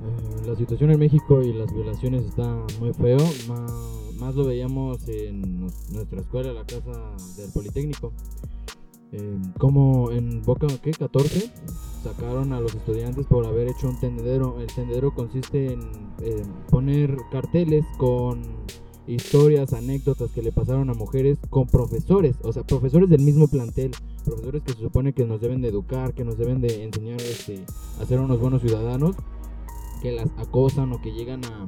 Eh, 0.00 0.46
la 0.46 0.54
situación 0.54 0.90
en 0.92 0.98
México 0.98 1.42
y 1.42 1.52
las 1.52 1.72
violaciones 1.72 2.24
está 2.24 2.64
muy 2.78 2.92
feo. 2.92 3.18
Más, 3.48 3.72
más 4.18 4.34
lo 4.34 4.44
veíamos 4.44 5.08
en 5.08 5.66
nuestra 5.92 6.20
escuela, 6.20 6.52
la 6.52 6.64
casa 6.64 6.92
del 7.36 7.50
Politécnico. 7.52 8.12
Eh, 9.10 9.38
como 9.58 10.10
en 10.10 10.42
Boca, 10.42 10.66
¿qué? 10.82 10.90
14 10.90 11.50
sacaron 12.02 12.52
a 12.52 12.60
los 12.60 12.74
estudiantes 12.74 13.26
por 13.26 13.46
haber 13.46 13.68
hecho 13.68 13.88
un 13.88 13.98
tendedero. 13.98 14.60
El 14.60 14.66
tendedero 14.66 15.14
consiste 15.14 15.72
en 15.72 15.80
eh, 16.20 16.42
poner 16.70 17.16
carteles 17.32 17.84
con 17.96 18.42
historias, 19.08 19.72
anécdotas 19.72 20.30
que 20.30 20.42
le 20.42 20.52
pasaron 20.52 20.90
a 20.90 20.94
mujeres 20.94 21.38
con 21.50 21.66
profesores, 21.66 22.36
o 22.42 22.52
sea, 22.52 22.62
profesores 22.62 23.08
del 23.08 23.22
mismo 23.22 23.48
plantel, 23.48 23.92
profesores 24.24 24.62
que 24.62 24.72
se 24.72 24.80
supone 24.80 25.12
que 25.12 25.24
nos 25.24 25.40
deben 25.40 25.62
de 25.62 25.68
educar, 25.68 26.14
que 26.14 26.24
nos 26.24 26.38
deben 26.38 26.60
de 26.60 26.84
enseñar 26.84 27.20
este, 27.20 27.64
a 28.00 28.04
ser 28.04 28.20
unos 28.20 28.40
buenos 28.40 28.62
ciudadanos, 28.62 29.16
que 30.02 30.12
las 30.12 30.28
acosan 30.36 30.92
o 30.92 31.00
que 31.00 31.12
llegan 31.12 31.44
a, 31.44 31.66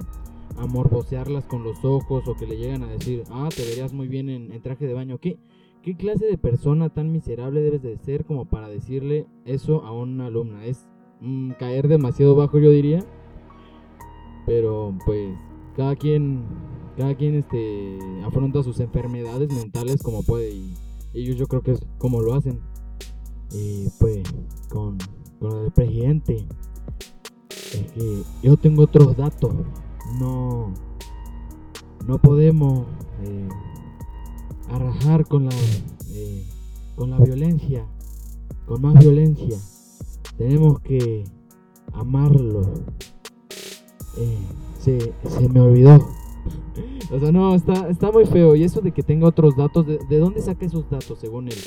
a 0.56 0.66
morbosearlas 0.66 1.46
con 1.46 1.64
los 1.64 1.84
ojos 1.84 2.28
o 2.28 2.36
que 2.36 2.46
le 2.46 2.56
llegan 2.56 2.82
a 2.82 2.88
decir, 2.88 3.24
ah, 3.30 3.48
te 3.54 3.64
verías 3.64 3.92
muy 3.92 4.08
bien 4.08 4.28
en, 4.28 4.52
en 4.52 4.62
traje 4.62 4.86
de 4.86 4.94
baño. 4.94 5.18
¿Qué, 5.18 5.38
¿Qué 5.82 5.96
clase 5.96 6.26
de 6.26 6.36
persona 6.36 6.90
tan 6.90 7.10
miserable 7.10 7.62
debes 7.62 7.82
de 7.82 7.96
ser 7.96 8.26
como 8.26 8.44
para 8.44 8.68
decirle 8.68 9.26
eso 9.46 9.82
a 9.82 9.92
una 9.92 10.26
alumna? 10.26 10.66
Es 10.66 10.86
mm, 11.22 11.52
caer 11.52 11.88
demasiado 11.88 12.34
bajo, 12.34 12.58
yo 12.58 12.70
diría. 12.70 13.02
Pero 14.44 14.94
pues 15.06 15.38
cada 15.76 15.96
quien, 15.96 16.44
cada 17.00 17.14
quien 17.14 17.34
este, 17.36 17.98
afronta 18.26 18.62
sus 18.62 18.78
enfermedades 18.78 19.50
mentales 19.54 20.02
como 20.02 20.22
puede 20.22 20.50
y 20.50 20.74
ellos 21.14 21.38
yo 21.38 21.46
creo 21.46 21.62
que 21.62 21.70
es 21.72 21.80
como 21.96 22.20
lo 22.20 22.34
hacen. 22.34 22.60
Y 23.52 23.88
pues 23.98 24.22
con, 24.68 24.98
con 25.38 25.64
el 25.64 25.72
presidente, 25.72 26.46
es 27.48 27.92
que 27.92 28.22
yo 28.42 28.58
tengo 28.58 28.82
otros 28.82 29.16
datos. 29.16 29.50
No, 30.20 30.74
no 32.06 32.18
podemos 32.18 32.86
eh, 33.22 33.48
arrajar 34.68 35.26
con 35.26 35.46
la, 35.46 35.54
eh, 36.10 36.46
con 36.96 37.10
la 37.12 37.18
violencia. 37.18 37.86
con 38.66 38.82
más 38.82 38.98
violencia. 38.98 39.58
Tenemos 40.36 40.80
que 40.80 41.24
amarlo. 41.94 42.74
Eh, 44.18 44.38
se, 44.80 45.14
se 45.26 45.48
me 45.48 45.60
olvidó. 45.60 46.19
O 47.12 47.18
sea, 47.18 47.32
no, 47.32 47.54
está, 47.54 47.88
está 47.88 48.10
muy 48.12 48.24
feo. 48.26 48.54
Y 48.54 48.64
eso 48.64 48.80
de 48.80 48.92
que 48.92 49.02
tenga 49.02 49.26
otros 49.26 49.56
datos, 49.56 49.86
¿de, 49.86 49.98
de 50.08 50.18
dónde 50.18 50.40
saca 50.40 50.64
esos 50.64 50.88
datos 50.88 51.18
según 51.18 51.48
él? 51.48 51.58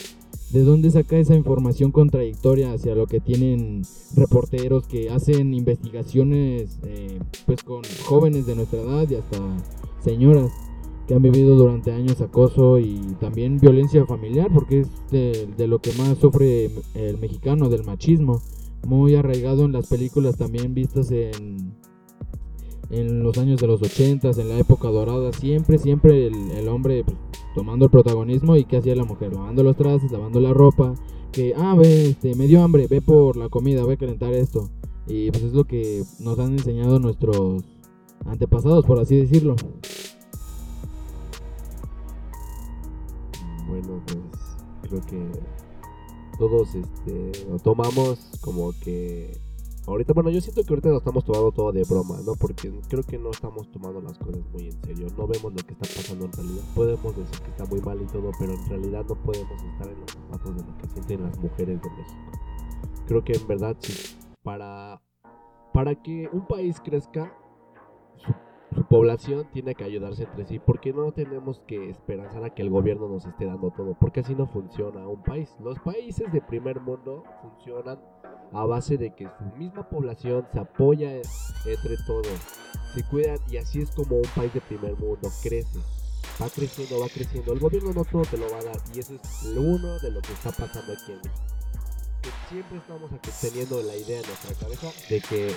¿De 0.52 0.64
dónde 0.64 0.92
saca 0.92 1.18
esa 1.18 1.36
información 1.36 1.92
contradictoria 1.92 2.74
hacia 2.74 2.96
lo 2.96 3.08
que 3.08 3.20
tienen 3.20 3.82
reporteros 4.16 4.88
que 4.88 5.10
hacen 5.10 5.54
investigaciones 5.54 6.80
eh, 6.84 7.20
pues 7.46 7.64
con 7.64 7.82
jóvenes 8.06 8.46
de 8.46 8.56
nuestra 8.56 8.82
edad 8.82 9.10
y 9.10 9.16
hasta 9.16 9.38
señoras 10.04 10.52
que 11.08 11.16
han 11.16 11.24
vivido 11.24 11.56
durante 11.56 11.92
años 11.92 12.22
acoso 12.22 12.78
y 12.78 13.00
también 13.20 13.60
violencia 13.60 14.06
familiar 14.06 14.50
porque 14.54 14.82
es 14.82 14.90
de, 15.10 15.50
de 15.58 15.68
lo 15.68 15.80
que 15.80 15.92
más 15.94 16.20
sufre 16.20 16.70
el 16.94 17.18
mexicano, 17.18 17.68
del 17.68 17.84
machismo, 17.84 18.40
muy 18.86 19.16
arraigado 19.16 19.66
en 19.66 19.72
las 19.72 19.88
películas 19.88 20.38
también 20.38 20.74
vistas 20.74 21.12
en, 21.12 21.74
en 22.94 23.24
los 23.24 23.38
años 23.38 23.60
de 23.60 23.68
los 23.68 23.82
80, 23.82 24.30
en 24.30 24.50
la 24.50 24.60
época 24.60 24.90
dorada, 24.90 25.34
siempre, 25.34 25.78
siempre 25.78 26.28
el, 26.28 26.68
hombre 26.68 27.04
pues, 27.04 27.18
tomando 27.56 27.86
el 27.86 27.92
protagonismo 27.92 28.56
y 28.56 28.66
qué 28.66 28.78
hacía 28.78 28.96
la 28.96 29.04
mujer, 29.04 29.34
lavando 29.34 29.64
los 29.64 29.76
trastes, 29.76 30.12
lavando 30.12 30.40
la 30.40 30.54
ropa, 30.54 30.94
que, 31.32 31.54
ah, 31.58 31.76
ve, 31.76 32.10
este, 32.10 32.36
me 32.36 32.46
dio 32.46 32.64
hambre, 32.64 32.88
ve 32.88 33.02
por 33.02 33.36
la 33.36 33.50
comida, 33.50 33.84
voy 33.84 33.96
a 33.96 33.98
calentar 33.98 34.34
esto. 34.34 34.70
Y 35.08 35.32
pues 35.32 35.44
es 35.44 35.54
lo 35.54 35.66
que 35.66 36.04
nos 36.20 36.38
han 36.40 36.54
enseñado 36.54 37.00
nuestros 37.00 37.64
antepasados, 38.26 38.86
por 38.86 39.00
así 39.00 39.18
decirlo. 39.18 39.56
Bueno, 43.68 44.02
pues 44.06 44.20
creo 44.84 45.02
que 45.08 45.32
todos 46.38 46.76
este, 46.76 47.46
lo 47.50 47.58
tomamos 47.60 48.20
como 48.42 48.72
que 48.84 49.43
ahorita, 49.88 50.14
bueno, 50.14 50.30
yo 50.30 50.42
siento 50.42 50.64
que 50.64 50.70
ahorita 50.70 50.90
lo 50.90 50.98
estamos 50.98 51.24
tomando 51.26 51.52
todo 51.52 51.72
de 51.72 51.84
broma, 51.84 52.18
¿no? 52.26 52.36
Porque 52.36 52.72
creo 52.88 53.04
que 53.04 53.18
no 53.18 53.32
estamos 53.32 53.70
tomando 53.72 54.02
las 54.02 54.18
cosas 54.18 54.42
muy 54.52 54.68
en 54.68 54.84
serio, 54.84 55.08
no 55.18 55.28
vemos 55.28 55.54
lo 55.54 55.64
que 55.66 55.74
está 55.74 55.88
pasando 55.88 56.26
en 56.26 56.34
realidad. 56.34 56.64
Podemos 56.76 57.18
decir 57.18 57.40
que 57.42 57.52
está 57.52 57.66
muy 57.66 57.82
mal 57.82 58.02
y 58.02 58.06
todo, 58.06 58.32
pero 58.40 58.54
en 58.54 58.70
realidad 58.70 59.06
no 59.08 59.16
podemos 59.16 59.64
estar 59.64 59.88
en 59.88 60.00
los 60.00 60.12
zapatos 60.12 60.56
de 60.56 60.64
lo 60.64 60.78
que 60.78 60.88
sienten 60.88 61.24
las 61.24 61.38
mujeres 61.40 61.82
de 61.82 61.90
México. 61.90 62.32
Creo 63.08 63.24
que 63.24 63.34
en 63.34 63.48
verdad 63.48 63.76
sí, 63.80 64.18
para, 64.44 65.02
para 65.74 65.96
que 65.96 66.30
un 66.32 66.46
país 66.48 66.80
crezca, 66.82 67.36
población 68.94 69.48
tiene 69.52 69.74
que 69.74 69.84
ayudarse 69.84 70.22
entre 70.22 70.46
sí, 70.46 70.60
porque 70.60 70.94
no 70.94 71.12
tenemos 71.12 71.60
que 71.66 71.90
esperanzar 71.90 72.44
a 72.44 72.52
que 72.52 72.62
el 72.62 72.70
gobierno 72.70 73.10
nos 73.10 73.26
esté 73.26 73.46
dando 73.46 73.72
todo, 73.72 73.98
porque 74.00 74.20
así 74.20 74.36
no 74.36 74.46
funciona 74.46 75.08
un 75.08 75.24
país. 75.24 75.50
Los 75.64 75.80
países 75.80 76.32
de 76.32 76.42
primer 76.42 76.80
mundo 76.80 77.24
funcionan 77.42 78.00
a 78.52 78.66
base 78.68 79.00
de 79.00 79.16
que 79.16 79.28
su 79.36 79.58
misma 79.58 79.90
población 79.90 80.46
se 80.54 80.60
apoya 80.60 81.16
entre 81.16 81.98
todos, 82.06 82.28
se 82.94 83.04
cuidan 83.10 83.40
y 83.50 83.58
así 83.58 83.82
es 83.82 83.90
como 83.96 84.18
un 84.18 84.30
país 84.36 84.54
de 84.54 84.62
primer 84.62 84.96
mundo 84.96 85.28
crece. 85.42 85.80
Va 86.40 86.48
creciendo, 86.50 87.00
va 87.00 87.08
creciendo. 87.08 87.52
El 87.52 87.60
gobierno 87.60 87.94
no 87.94 88.06
todo 88.06 88.22
te 88.22 88.38
lo 88.38 88.48
va 88.52 88.60
a 88.60 88.64
dar 88.64 88.78
y 88.94 89.00
eso 89.00 89.16
es 89.16 89.56
uno 89.58 89.98
de 90.02 90.12
lo 90.12 90.22
que 90.22 90.34
está 90.34 90.52
pasando 90.52 90.94
aquí 90.94 91.14
en 91.14 91.18
México. 91.18 91.42
Que 92.22 92.30
siempre 92.48 92.78
estamos 92.78 93.10
teniendo 93.42 93.82
la 93.82 93.96
idea 93.96 94.20
en 94.20 94.28
nuestra 94.28 94.54
cabeza 94.54 94.92
de 95.10 95.20
que 95.20 95.52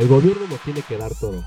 el 0.00 0.08
gobierno 0.08 0.46
nos 0.46 0.60
tiene 0.60 0.82
que 0.82 0.96
dar 0.96 1.12
todo. 1.18 1.42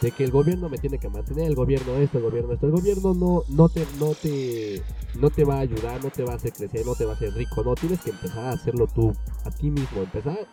De 0.00 0.10
que 0.10 0.24
el 0.24 0.30
gobierno 0.30 0.68
me 0.68 0.78
tiene 0.78 0.98
que 0.98 1.08
mantener, 1.08 1.46
el 1.46 1.54
gobierno 1.54 1.94
esto, 1.96 2.18
el 2.18 2.24
gobierno 2.24 2.52
esto. 2.52 2.66
El 2.66 2.72
gobierno 2.72 3.14
no, 3.14 3.42
no, 3.48 3.68
te, 3.68 3.86
no, 3.98 4.14
te, 4.14 4.82
no 5.14 5.30
te 5.30 5.44
va 5.44 5.56
a 5.56 5.60
ayudar, 5.60 6.02
no 6.04 6.10
te 6.10 6.22
va 6.22 6.34
a 6.34 6.36
hacer 6.36 6.52
crecer, 6.52 6.84
no 6.84 6.94
te 6.94 7.04
va 7.04 7.12
a 7.12 7.16
hacer 7.16 7.32
rico. 7.32 7.62
No, 7.62 7.74
tienes 7.74 8.00
que 8.00 8.10
empezar 8.10 8.44
a 8.44 8.50
hacerlo 8.50 8.86
tú, 8.86 9.12
a 9.44 9.50
ti 9.50 9.70
mismo. 9.70 10.02
Empezar 10.02 10.46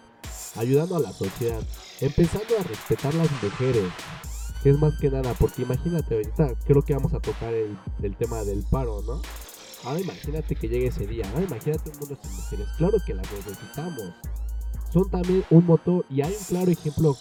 ayudando 0.55 0.95
a 0.95 0.99
la 0.99 1.11
sociedad. 1.11 1.61
Empezando 1.99 2.57
a 2.57 2.63
respetar 2.63 3.13
las 3.15 3.29
mujeres. 3.43 3.91
Que 4.63 4.69
es 4.69 4.79
más 4.79 4.97
que 4.97 5.11
nada, 5.11 5.33
porque 5.37 5.63
imagínate, 5.63 6.15
ahorita 6.15 6.55
creo 6.65 6.81
que 6.83 6.93
vamos 6.93 7.13
a 7.13 7.19
tocar 7.19 7.53
el, 7.53 7.77
el 8.01 8.15
tema 8.15 8.45
del 8.45 8.63
paro, 8.63 9.01
¿no? 9.01 9.21
Ahora 9.83 9.99
imagínate 9.99 10.55
que 10.55 10.69
llegue 10.69 10.87
ese 10.87 11.05
día. 11.05 11.29
Ahora 11.33 11.43
imagínate 11.43 11.89
un 11.89 11.99
mundo 11.99 12.17
sin 12.21 12.33
mujeres. 12.33 12.67
Claro 12.77 12.97
que 13.05 13.13
las 13.13 13.29
necesitamos. 13.31 14.13
Son 14.93 15.09
también 15.09 15.43
un 15.49 15.65
motor 15.65 16.05
y 16.07 16.21
hay 16.21 16.31
un 16.31 16.45
claro 16.45 16.69
ejemplo. 16.69 17.17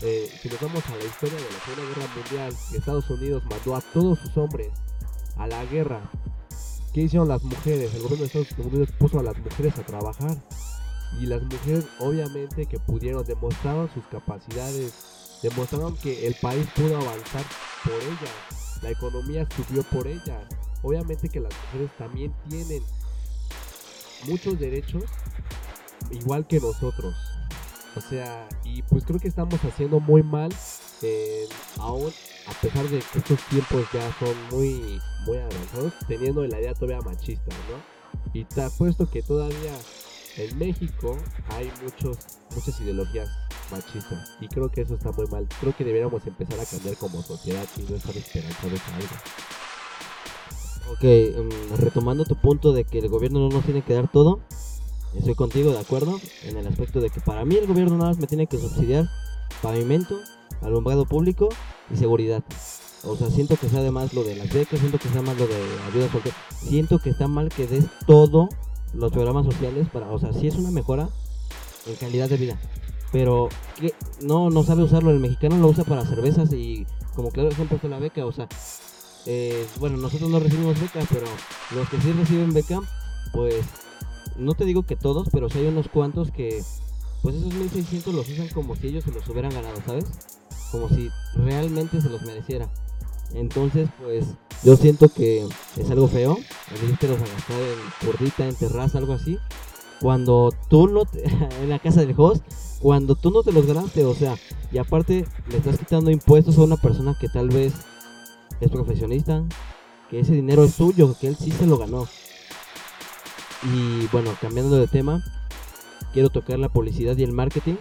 Eh, 0.00 0.26
si 0.40 0.48
nos 0.48 0.58
vamos 0.58 0.82
a 0.86 0.96
la 0.96 1.04
historia 1.04 1.36
de 1.36 1.42
la 1.42 1.60
Segunda 1.66 1.94
Guerra 1.94 2.14
Mundial, 2.16 2.54
Estados 2.74 3.10
Unidos 3.10 3.42
mandó 3.50 3.76
a 3.76 3.82
todos 3.82 4.18
sus 4.20 4.34
hombres 4.38 4.70
a 5.36 5.46
la 5.46 5.62
guerra. 5.66 6.00
¿Qué 6.94 7.02
hicieron 7.02 7.28
las 7.28 7.42
mujeres? 7.42 7.92
El 7.92 8.00
gobierno 8.00 8.24
de 8.24 8.40
Estados 8.40 8.52
Unidos 8.58 8.88
puso 8.98 9.20
a 9.20 9.22
las 9.22 9.36
mujeres 9.36 9.78
a 9.78 9.84
trabajar. 9.84 10.34
Y 11.20 11.26
las 11.26 11.42
mujeres 11.42 11.84
obviamente 11.98 12.64
que 12.64 12.78
pudieron, 12.78 13.22
demostraron 13.22 13.90
sus 13.92 14.06
capacidades, 14.06 15.38
demostraron 15.42 15.94
que 15.98 16.26
el 16.26 16.34
país 16.40 16.66
pudo 16.74 16.96
avanzar 16.96 17.44
por 17.84 17.96
ellas. 17.96 18.80
La 18.80 18.92
economía 18.92 19.46
subió 19.54 19.82
por 19.82 20.06
ellas. 20.06 20.46
Obviamente 20.82 21.28
que 21.28 21.40
las 21.40 21.52
mujeres 21.66 21.90
también 21.98 22.34
tienen 22.48 22.82
muchos 24.26 24.58
derechos 24.58 25.04
igual 26.10 26.46
que 26.46 26.60
nosotros. 26.60 27.14
O 27.96 28.00
sea, 28.00 28.48
y 28.64 28.82
pues 28.82 29.04
creo 29.04 29.18
que 29.18 29.28
estamos 29.28 29.62
haciendo 29.64 29.98
muy 30.00 30.22
mal, 30.22 30.54
eh, 31.02 31.48
aún 31.78 32.12
a 32.46 32.52
pesar 32.60 32.88
de 32.88 33.00
que 33.00 33.18
estos 33.18 33.40
tiempos 33.48 33.84
ya 33.92 34.12
son 34.18 34.34
muy, 34.50 35.00
muy 35.26 35.38
avanzados, 35.38 35.92
teniendo 36.06 36.46
la 36.46 36.60
idea 36.60 36.74
todavía 36.74 37.00
machista, 37.00 37.54
¿no? 37.68 38.30
Y 38.32 38.44
te 38.44 38.62
apuesto 38.62 39.10
que 39.10 39.22
todavía 39.22 39.72
en 40.36 40.58
México 40.58 41.16
hay 41.48 41.70
muchos, 41.82 42.18
muchas 42.54 42.80
ideologías 42.80 43.28
machistas. 43.70 44.36
Y 44.40 44.48
creo 44.48 44.70
que 44.70 44.82
eso 44.82 44.94
está 44.94 45.12
muy 45.12 45.26
mal. 45.26 45.46
Creo 45.60 45.76
que 45.76 45.84
deberíamos 45.84 46.26
empezar 46.26 46.58
a 46.60 46.64
cambiar 46.64 46.96
como 46.96 47.22
sociedad 47.22 47.66
y 47.76 47.82
no 47.82 47.96
estar 47.96 48.16
esperanzados 48.16 48.80
a 48.80 48.96
algo. 48.96 49.08
Ok, 50.92 51.04
mm, 51.04 51.76
retomando 51.76 52.24
tu 52.24 52.36
punto 52.36 52.72
de 52.72 52.84
que 52.84 52.98
el 52.98 53.08
gobierno 53.08 53.40
no 53.40 53.48
nos 53.48 53.64
tiene 53.64 53.82
que 53.82 53.94
dar 53.94 54.10
todo, 54.10 54.40
estoy 55.14 55.34
contigo 55.34 55.72
de 55.72 55.78
acuerdo 55.78 56.20
en 56.44 56.56
el 56.56 56.66
aspecto 56.66 57.00
de 57.00 57.10
que 57.10 57.20
para 57.20 57.44
mí 57.44 57.56
el 57.56 57.66
gobierno 57.66 57.96
nada 57.96 58.10
más 58.10 58.18
me 58.18 58.26
tiene 58.26 58.46
que 58.46 58.58
subsidiar 58.58 59.08
pavimento, 59.62 60.18
alumbrado 60.62 61.04
público 61.04 61.48
y 61.92 61.96
seguridad. 61.96 62.42
O 63.04 63.16
sea, 63.16 63.30
siento 63.30 63.56
que 63.56 63.68
sea 63.68 63.80
además 63.80 64.12
lo 64.12 64.24
de 64.24 64.36
las 64.36 64.52
becas, 64.52 64.78
siento 64.78 64.98
que 64.98 65.08
sea 65.08 65.22
más 65.22 65.36
lo 65.38 65.46
de 65.46 65.56
ayuda 65.90 66.08
porque 66.12 66.32
siento 66.62 66.98
que 66.98 67.10
está 67.10 67.28
mal 67.28 67.48
que 67.48 67.66
des 67.66 67.86
todo 68.06 68.48
los 68.92 69.12
programas 69.12 69.46
sociales 69.46 69.88
para, 69.90 70.10
o 70.10 70.18
sea, 70.18 70.32
sí 70.32 70.46
es 70.46 70.56
una 70.56 70.70
mejora 70.70 71.08
en 71.86 71.94
calidad 71.96 72.28
de 72.28 72.36
vida, 72.36 72.60
pero 73.10 73.48
no 74.20 74.50
no 74.50 74.62
sabe 74.64 74.82
usarlo, 74.82 75.10
el 75.10 75.20
mexicano 75.20 75.56
lo 75.56 75.68
usa 75.68 75.84
para 75.84 76.04
cervezas 76.04 76.52
y 76.52 76.86
como 77.14 77.30
claro 77.30 77.48
ejemplo 77.48 77.78
fue 77.78 77.88
la 77.88 77.98
beca, 77.98 78.26
o 78.26 78.32
sea, 78.32 78.48
eh, 79.26 79.66
bueno, 79.78 79.96
nosotros 79.96 80.28
no 80.28 80.40
recibimos 80.40 80.78
beca, 80.78 81.00
pero 81.10 81.26
los 81.74 81.88
que 81.88 82.00
sí 82.00 82.12
reciben 82.12 82.52
beca, 82.52 82.80
pues 83.32 83.64
no 84.36 84.54
te 84.54 84.64
digo 84.64 84.84
que 84.84 84.96
todos, 84.96 85.28
pero 85.32 85.48
sí 85.48 85.58
hay 85.58 85.66
unos 85.66 85.88
cuantos 85.88 86.30
que, 86.30 86.62
pues 87.22 87.36
esos 87.36 87.52
1600 87.54 88.14
los 88.14 88.28
usan 88.28 88.48
como 88.48 88.76
si 88.76 88.88
ellos 88.88 89.04
se 89.04 89.12
los 89.12 89.28
hubieran 89.28 89.52
ganado, 89.52 89.76
¿sabes? 89.84 90.04
Como 90.72 90.88
si 90.88 91.10
realmente 91.34 92.00
se 92.00 92.08
los 92.08 92.22
mereciera. 92.22 92.70
Entonces, 93.34 93.88
pues 94.02 94.26
yo 94.62 94.76
siento 94.76 95.08
que 95.08 95.46
es 95.76 95.90
algo 95.90 96.08
feo, 96.08 96.36
los 96.36 97.02
a 97.02 97.32
gastar 97.32 97.60
en 97.60 98.06
gordita, 98.06 98.46
en 98.46 98.54
terraza, 98.54 98.98
algo 98.98 99.12
así. 99.14 99.38
Cuando 100.00 100.52
tú 100.68 100.88
no, 100.88 101.04
te- 101.04 101.24
en 101.62 101.68
la 101.68 101.78
casa 101.78 102.00
del 102.00 102.14
host, 102.16 102.42
cuando 102.80 103.14
tú 103.14 103.30
no 103.30 103.42
te 103.42 103.52
los 103.52 103.66
ganaste, 103.66 104.04
o 104.04 104.14
sea, 104.14 104.36
y 104.72 104.78
aparte 104.78 105.26
le 105.48 105.56
estás 105.56 105.78
quitando 105.78 106.10
impuestos 106.10 106.56
a 106.58 106.62
una 106.62 106.76
persona 106.76 107.16
que 107.20 107.28
tal 107.28 107.48
vez 107.48 107.72
es 108.60 108.70
profesionista, 108.70 109.44
que 110.10 110.20
ese 110.20 110.32
dinero 110.32 110.64
es 110.64 110.74
suyo, 110.74 111.14
que 111.20 111.28
él 111.28 111.36
sí 111.36 111.50
se 111.50 111.66
lo 111.66 111.78
ganó. 111.78 112.06
Y 113.62 114.06
bueno, 114.08 114.30
cambiando 114.40 114.76
de 114.76 114.86
tema, 114.86 115.22
quiero 116.12 116.30
tocar 116.30 116.58
la 116.58 116.68
publicidad 116.68 117.16
y 117.16 117.24
el 117.24 117.32
marketing. 117.32 117.76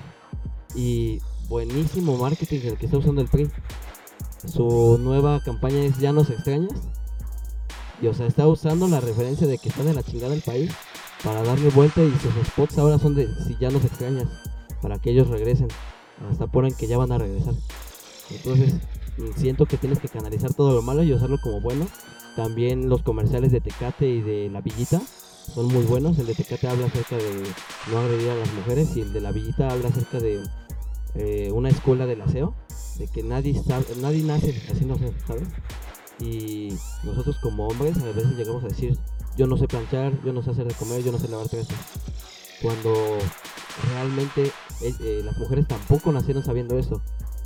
Y 0.76 1.20
buenísimo 1.48 2.18
marketing 2.18 2.60
el 2.64 2.78
que 2.78 2.86
está 2.86 2.98
usando 2.98 3.22
el 3.22 3.28
PRI. 3.28 3.50
Su 4.46 4.98
nueva 5.00 5.42
campaña 5.42 5.84
es 5.84 5.98
Ya 6.00 6.12
nos 6.12 6.30
extrañas. 6.30 6.74
Y 8.02 8.08
o 8.08 8.14
sea, 8.14 8.28
está 8.28 8.48
usando 8.48 8.88
la 8.88 9.00
referencia 9.00 9.48
de 9.48 9.58
que 9.58 9.70
está 9.70 9.84
de 9.84 9.94
la 9.94 10.04
chingada 10.04 10.34
el 10.34 10.42
país 10.42 10.72
para 11.24 11.44
darle 11.44 11.70
vuelta 11.70 12.02
y 12.02 12.12
sus 12.12 12.34
spots 12.48 12.78
ahora 12.78 12.98
son 12.98 13.14
de 13.16 13.28
si 13.46 13.58
ya 13.60 13.70
nos 13.70 13.84
extrañas, 13.84 14.28
para 14.82 15.00
que 15.00 15.12
ellos 15.12 15.28
regresen. 15.28 15.68
Hasta 16.32 16.48
ponen 16.48 16.74
que 16.74 16.88
ya 16.88 16.98
van 16.98 17.12
a 17.12 17.18
regresar. 17.18 17.56
Entonces, 18.30 18.76
siento 19.36 19.66
que 19.66 19.78
tienes 19.78 20.00
que 20.00 20.08
canalizar 20.08 20.54
todo 20.54 20.74
lo 20.74 20.82
malo 20.82 21.04
y 21.04 21.14
usarlo 21.14 21.38
como 21.42 21.62
bueno. 21.62 21.88
También 22.36 22.88
los 22.88 23.02
comerciales 23.02 23.52
de 23.52 23.60
Tecate 23.60 24.08
y 24.08 24.22
de 24.22 24.50
La 24.50 24.62
Villita 24.62 25.02
son 25.54 25.68
muy 25.68 25.84
buenos. 25.84 26.18
El 26.20 26.28
de 26.28 26.36
Tecate 26.36 26.68
habla 26.68 26.88
acerca 26.88 27.18
de 27.18 27.44
no 27.92 28.00
agredir 28.00 28.30
a 28.30 28.36
las 28.36 28.54
mujeres 28.54 28.96
y 28.96 29.02
el 29.02 29.14
de 29.14 29.22
La 29.22 29.32
Villita 29.32 29.70
habla 29.70 29.90
acerca 29.90 30.20
de 30.20 30.42
eh, 31.16 31.52
una 31.52 31.70
escuela 31.70 32.06
del 32.06 32.22
aseo, 32.22 32.56
de 32.98 33.08
que 33.08 33.24
nadie 33.24 33.62
sabe, 33.62 33.86
nadie 34.02 34.24
nace 34.24 34.54
no 34.86 34.98
sé, 34.98 35.14
¿sabes? 35.26 35.48
Y 36.20 36.74
nosotros 37.04 37.38
como 37.42 37.68
hombres 37.68 37.98
a 37.98 38.06
veces 38.06 38.38
llegamos 38.38 38.64
a 38.64 38.68
decir, 38.68 38.98
yo 39.38 39.48
no 39.48 39.58
sé 39.58 39.68
planchar, 39.68 40.14
yo 40.24 40.34
no 40.34 40.44
sé 40.44 40.52
hacer 40.52 40.68
de 40.68 40.74
comer, 40.74 41.04
yo 41.04 41.12
no 41.12 41.20
sé 41.20 41.30
lavar 41.30 41.48
trastes. 41.48 41.78
cuando 42.62 42.94
realmente 43.94 44.52
eh, 44.82 44.94
eh, 45.02 45.22
las 45.24 45.38
mujeres 45.38 45.68
tampoco 45.68 46.12
nacieron 46.12 46.44
sabiendo 46.44 46.78
eso. 46.78 47.02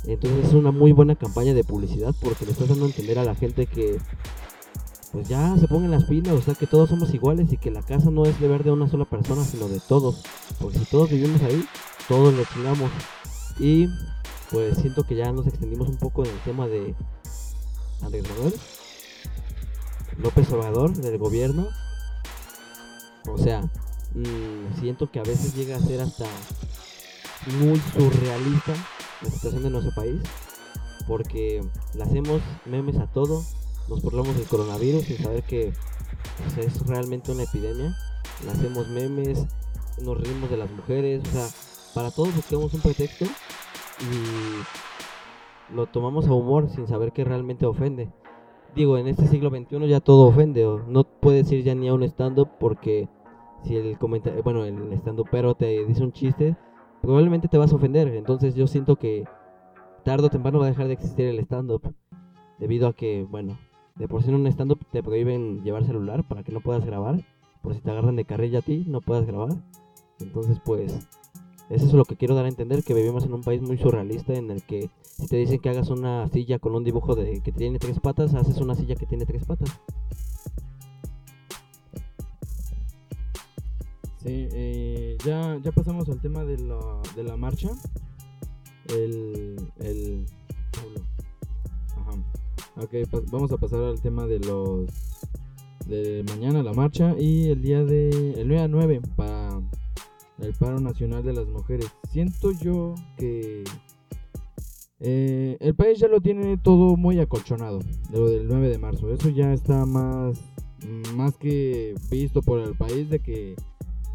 Entonces 0.06 0.48
es 0.48 0.52
una 0.52 0.70
muy 0.70 0.92
buena 0.92 1.14
campaña 1.14 1.54
de 1.54 1.64
publicidad 1.64 2.14
porque 2.20 2.44
le 2.44 2.52
estás 2.52 2.68
dando 2.68 2.84
a 2.84 2.88
entender 2.88 3.18
a 3.18 3.24
la 3.24 3.34
gente 3.34 3.66
que 3.66 3.98
pues 5.14 5.28
ya 5.28 5.56
se 5.56 5.68
pongan 5.68 5.92
las 5.92 6.04
pilas, 6.04 6.34
o 6.34 6.42
sea 6.42 6.56
que 6.56 6.66
todos 6.66 6.88
somos 6.88 7.14
iguales 7.14 7.52
y 7.52 7.56
que 7.56 7.70
la 7.70 7.82
casa 7.82 8.10
no 8.10 8.24
es 8.24 8.40
deber 8.40 8.64
de 8.64 8.72
una 8.72 8.88
sola 8.88 9.04
persona, 9.04 9.44
sino 9.44 9.68
de 9.68 9.78
todos. 9.78 10.24
Porque 10.60 10.80
si 10.80 10.86
todos 10.86 11.08
vivimos 11.08 11.40
ahí, 11.42 11.64
todos 12.08 12.34
lo 12.34 12.44
chingamos. 12.44 12.90
Y 13.60 13.86
pues 14.50 14.76
siento 14.78 15.04
que 15.04 15.14
ya 15.14 15.30
nos 15.30 15.46
extendimos 15.46 15.88
un 15.88 15.98
poco 15.98 16.24
en 16.24 16.32
el 16.32 16.40
tema 16.40 16.66
de 16.66 16.96
Andrés 18.02 18.28
Manuel, 18.28 18.54
López 20.18 20.50
Obrador, 20.50 20.92
del 20.96 21.16
gobierno. 21.16 21.68
O 23.28 23.38
sea, 23.38 23.60
mmm, 24.14 24.80
siento 24.80 25.12
que 25.12 25.20
a 25.20 25.22
veces 25.22 25.54
llega 25.54 25.76
a 25.76 25.80
ser 25.80 26.00
hasta 26.00 26.26
muy 27.60 27.80
surrealista 27.92 28.74
la 29.22 29.30
situación 29.30 29.62
de 29.62 29.70
nuestro 29.70 29.94
país. 29.94 30.20
Porque 31.06 31.62
le 31.94 32.02
hacemos 32.02 32.42
memes 32.64 32.96
a 32.96 33.06
todo, 33.06 33.44
nos 33.88 34.02
burlamos 34.02 34.36
del 34.36 34.46
coronavirus 34.46 35.04
sin 35.04 35.18
saber 35.18 35.42
que 35.42 35.72
pues, 36.54 36.66
es 36.66 36.86
realmente 36.86 37.32
una 37.32 37.44
epidemia. 37.44 37.94
Hacemos 38.50 38.88
memes, 38.88 39.46
nos 40.02 40.20
reímos 40.20 40.50
de 40.50 40.56
las 40.56 40.70
mujeres, 40.70 41.22
o 41.28 41.30
sea, 41.30 41.46
para 41.94 42.10
todos 42.10 42.34
buscamos 42.34 42.74
un 42.74 42.80
pretexto 42.80 43.26
y 44.00 45.74
lo 45.74 45.86
tomamos 45.86 46.26
a 46.26 46.32
humor 46.32 46.68
sin 46.68 46.86
saber 46.86 47.12
que 47.12 47.24
realmente 47.24 47.66
ofende. 47.66 48.10
Digo, 48.74 48.98
en 48.98 49.06
este 49.06 49.28
siglo 49.28 49.50
XXI 49.50 49.86
ya 49.86 50.00
todo 50.00 50.26
ofende, 50.26 50.64
no 50.88 51.04
puedes 51.04 51.50
ir 51.52 51.62
ya 51.62 51.74
ni 51.74 51.88
a 51.88 51.94
un 51.94 52.02
stand-up 52.02 52.48
porque 52.58 53.08
si 53.62 53.76
el 53.76 53.98
comentario, 53.98 54.42
bueno, 54.42 54.64
el 54.64 54.92
stand 54.94 55.22
pero 55.30 55.54
te 55.54 55.84
dice 55.86 56.02
un 56.02 56.12
chiste, 56.12 56.56
probablemente 57.00 57.48
te 57.48 57.58
vas 57.58 57.72
a 57.72 57.76
ofender. 57.76 58.08
Entonces 58.08 58.54
yo 58.54 58.66
siento 58.66 58.96
que 58.96 59.24
tarde 60.04 60.26
o 60.26 60.30
temprano 60.30 60.58
va 60.58 60.66
a 60.66 60.70
dejar 60.70 60.88
de 60.88 60.94
existir 60.94 61.26
el 61.26 61.38
stand-up. 61.40 61.94
Debido 62.58 62.88
a 62.88 62.92
que, 62.92 63.26
bueno, 63.28 63.56
de 63.96 64.08
por 64.08 64.22
sí 64.22 64.28
en 64.28 64.36
un 64.36 64.46
stand-up 64.46 64.80
te 64.90 65.02
prohíben 65.02 65.62
llevar 65.62 65.84
celular 65.84 66.26
para 66.26 66.42
que 66.42 66.52
no 66.52 66.60
puedas 66.60 66.84
grabar. 66.84 67.24
Por 67.62 67.74
si 67.74 67.80
te 67.80 67.90
agarran 67.90 68.16
de 68.16 68.24
carrilla 68.24 68.58
a 68.58 68.62
ti, 68.62 68.84
no 68.86 69.00
puedas 69.00 69.26
grabar. 69.26 69.50
Entonces, 70.20 70.60
pues, 70.64 71.08
eso 71.70 71.86
es 71.86 71.92
lo 71.94 72.04
que 72.04 72.16
quiero 72.16 72.34
dar 72.34 72.44
a 72.44 72.48
entender, 72.48 72.84
que 72.84 72.92
vivimos 72.92 73.24
en 73.24 73.32
un 73.32 73.42
país 73.42 73.62
muy 73.62 73.78
surrealista 73.78 74.34
en 74.34 74.50
el 74.50 74.62
que 74.62 74.90
si 75.16 75.26
te 75.28 75.36
dicen 75.36 75.60
que 75.60 75.70
hagas 75.70 75.88
una 75.88 76.28
silla 76.28 76.58
con 76.58 76.74
un 76.74 76.84
dibujo 76.84 77.14
de 77.14 77.40
que 77.40 77.52
tiene 77.52 77.78
tres 77.78 78.00
patas, 78.00 78.34
haces 78.34 78.58
una 78.58 78.74
silla 78.74 78.96
que 78.96 79.06
tiene 79.06 79.24
tres 79.24 79.44
patas. 79.44 79.70
Sí, 84.22 84.48
eh, 84.52 85.16
ya, 85.24 85.58
ya 85.62 85.70
pasamos 85.72 86.08
al 86.08 86.20
tema 86.20 86.44
de 86.44 86.58
la, 86.58 86.78
de 87.14 87.24
la 87.24 87.36
marcha. 87.36 87.70
El, 88.88 89.56
el... 89.80 90.26
Ok, 92.76 92.92
vamos 93.30 93.52
a 93.52 93.56
pasar 93.56 93.82
al 93.82 94.00
tema 94.00 94.26
de 94.26 94.40
los... 94.40 94.90
De 95.86 96.24
mañana 96.28 96.62
la 96.62 96.72
marcha 96.72 97.14
y 97.18 97.50
el 97.50 97.62
día 97.62 97.84
de... 97.84 98.32
El 98.40 98.48
9 98.48 98.62
a 98.62 98.68
9 98.68 99.00
para 99.16 99.60
el 100.38 100.52
paro 100.54 100.80
nacional 100.80 101.22
de 101.22 101.34
las 101.34 101.46
mujeres. 101.46 101.86
Siento 102.10 102.50
yo 102.52 102.94
que 103.16 103.64
eh, 105.00 105.56
el 105.60 105.74
país 105.74 105.98
ya 105.98 106.08
lo 106.08 106.20
tiene 106.20 106.56
todo 106.56 106.96
muy 106.96 107.20
acolchonado 107.20 107.80
de 108.10 108.18
lo 108.18 108.28
del 108.28 108.48
9 108.48 108.68
de 108.68 108.78
marzo. 108.78 109.12
Eso 109.12 109.28
ya 109.28 109.52
está 109.52 109.84
más, 109.86 110.40
más 111.14 111.36
que 111.36 111.94
visto 112.10 112.42
por 112.42 112.60
el 112.60 112.74
país 112.76 113.08
de 113.08 113.20
que 113.20 113.54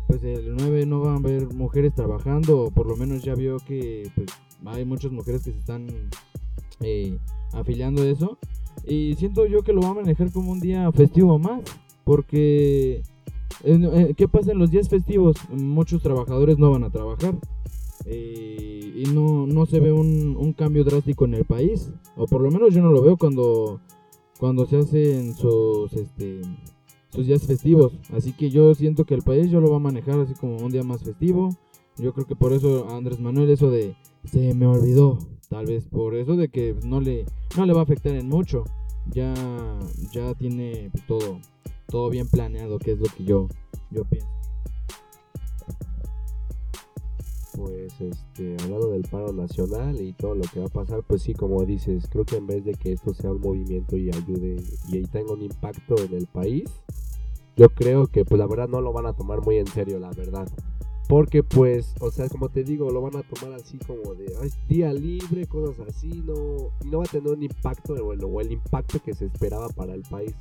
pues 0.07 0.24
el 0.24 0.55
9 0.55 0.86
no 0.88 1.01
van 1.01 1.14
a 1.14 1.18
haber 1.18 1.53
mujeres 1.53 1.93
trabajando, 1.93 2.64
o 2.64 2.72
por 2.72 2.88
lo 2.88 2.95
menos 2.95 3.22
ya 3.22 3.36
vio 3.36 3.57
que 3.57 4.10
pues, 4.16 4.28
hay 4.66 4.84
muchas 4.84 5.12
mujeres 5.12 5.43
que 5.43 5.51
se 5.51 5.60
están 5.60 5.88
eh, 6.82 7.18
afiliando 7.54 8.04
eso. 8.04 8.38
Y 8.86 9.16
siento 9.16 9.46
yo 9.46 9.62
que 9.62 9.74
lo 9.74 9.82
va 9.82 9.90
a 9.90 9.94
manejar 9.96 10.32
como 10.32 10.52
un 10.52 10.60
día 10.60 10.92
festivo 10.92 11.38
más, 11.38 11.62
porque 12.04 13.04
eh, 13.64 14.14
¿Qué 14.16 14.28
pasa 14.28 14.52
en 14.52 14.60
los 14.60 14.72
días 14.72 14.88
festivos? 14.88 15.36
Muchos 15.50 16.02
trabajadores 16.02 16.58
no 16.58 16.72
van 16.72 16.84
a 16.84 16.90
trabajar 16.90 17.36
eh, 18.06 18.94
y 18.96 19.04
no, 19.14 19.46
no 19.48 19.66
se 19.66 19.80
ve 19.80 19.92
un, 19.92 20.38
un, 20.38 20.54
cambio 20.54 20.84
drástico 20.84 21.26
en 21.26 21.34
el 21.34 21.46
país, 21.46 21.92
o 22.16 22.26
por 22.26 22.42
lo 22.42 22.50
menos 22.52 22.74
yo 22.74 22.82
no 22.82 22.92
lo 22.92 23.02
veo 23.02 23.18
cuando, 23.18 23.82
cuando 24.40 24.66
se 24.66 24.78
hacen 24.78 25.36
sus, 25.36 25.92
este, 25.94 26.42
sus 27.10 27.28
días 27.28 27.46
festivos. 27.46 27.94
Así 28.14 28.32
que 28.32 28.50
yo 28.50 28.74
siento 28.76 29.04
que 29.04 29.16
el 29.16 29.24
país 29.24 29.52
yo 29.52 29.60
lo 29.60 29.70
va 29.70 29.78
a 29.78 29.82
manejar 29.82 30.20
así 30.20 30.34
como 30.36 30.58
un 30.58 30.72
día 30.72 30.84
más 30.84 31.04
festivo. 31.04 31.50
Yo 31.98 32.14
creo 32.14 32.26
que 32.26 32.36
por 32.36 32.54
eso 32.54 32.88
Andrés 32.90 33.20
Manuel 33.20 33.50
eso 33.50 33.70
de 33.70 33.96
se 34.24 34.54
me 34.54 34.68
olvidó, 34.68 35.20
tal 35.50 35.66
vez 35.66 35.86
por 35.88 36.16
eso 36.16 36.36
de 36.36 36.50
que 36.50 36.76
no 36.86 37.02
le, 37.02 37.26
no 37.58 37.66
le 37.66 37.74
va 37.74 37.82
a 37.82 37.84
afectar 37.84 38.14
en 38.14 38.30
mucho. 38.30 38.64
Ya, 39.12 39.34
ya 40.12 40.34
tiene 40.36 40.91
todo 41.08 41.39
todo 41.89 42.10
bien 42.10 42.28
planeado, 42.28 42.80
que 42.80 42.91
es 42.91 43.00
lo 43.00 43.06
que 43.06 43.24
yo, 43.24 43.47
yo 43.91 44.04
pienso. 44.06 44.28
Pues 47.56 48.00
este, 48.00 48.56
hablando 48.64 48.91
del 48.91 49.02
paro 49.02 49.34
nacional 49.34 50.00
y 50.00 50.14
todo 50.14 50.36
lo 50.36 50.43
que 50.43 50.60
va 50.60 50.68
a 50.68 50.70
pasar, 50.70 51.04
pues 51.04 51.24
sí, 51.24 51.34
como 51.34 51.66
dices, 51.66 52.08
creo 52.10 52.24
que 52.24 52.38
en 52.38 52.47
vez 52.47 52.64
de 52.64 52.74
que 52.76 52.93
esto 52.93 53.14
sea 53.14 53.32
un 53.32 53.41
movimiento 53.41 53.97
y 53.97 54.10
ayude 54.10 54.64
y 54.88 55.02
tenga 55.08 55.34
un 55.34 55.41
impacto 55.41 55.95
en 55.97 56.14
el 56.14 56.28
país, 56.28 56.70
yo 57.58 57.70
creo 57.70 58.08
que 58.08 58.24
pues 58.24 58.39
la 58.39 58.47
verdad 58.47 58.70
no 58.70 58.80
lo 58.80 58.93
van 58.93 59.08
a 59.08 59.14
tomar 59.14 59.41
muy 59.41 59.58
en 59.58 59.68
serio, 59.68 60.00
la 60.00 60.12
verdad. 60.12 60.47
Porque 61.10 61.41
pues, 61.41 61.95
o 62.01 62.12
sea, 62.12 62.30
como 62.30 62.49
te 62.49 62.64
digo, 62.64 62.91
lo 62.91 63.01
van 63.01 63.16
a 63.16 63.24
tomar 63.24 63.60
así 63.60 63.80
como 63.80 64.14
de 64.14 64.32
día 64.68 64.93
libre, 64.93 65.47
cosas 65.47 65.88
así, 65.88 66.22
no, 66.24 66.70
no 66.86 66.99
va 66.99 67.03
a 67.03 67.07
tener 67.07 67.34
un 67.34 67.41
impacto 67.41 67.95
o 67.95 68.41
el 68.41 68.51
impacto 68.51 69.01
que 69.01 69.16
se 69.16 69.26
esperaba 69.26 69.70
para 69.70 69.95
el 69.95 70.03
país. 70.03 70.36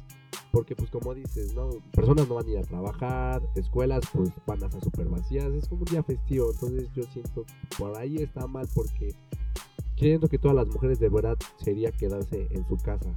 Porque 0.52 0.76
pues 0.76 0.90
como 0.90 1.14
dices, 1.14 1.54
¿no? 1.54 1.70
Personas 1.92 2.28
no 2.28 2.34
van 2.34 2.46
a 2.46 2.50
ir 2.50 2.58
a 2.58 2.62
trabajar, 2.64 3.42
escuelas 3.54 4.04
pues 4.12 4.30
van 4.46 4.62
a 4.62 4.66
estar 4.66 4.84
súper 4.84 5.08
vacías, 5.08 5.46
es 5.54 5.66
como 5.68 5.80
un 5.80 5.86
día 5.86 6.02
festivo, 6.02 6.50
entonces 6.52 6.86
yo 6.94 7.02
siento 7.04 7.46
que 7.46 7.76
por 7.78 7.96
ahí 7.96 8.16
está 8.16 8.46
mal 8.46 8.68
porque 8.74 9.14
siento 9.96 10.28
que 10.28 10.38
todas 10.38 10.54
las 10.54 10.68
mujeres 10.68 11.00
de 11.00 11.08
verdad 11.08 11.38
sería 11.56 11.92
quedarse 11.92 12.46
en 12.50 12.68
su 12.68 12.76
casa 12.76 13.16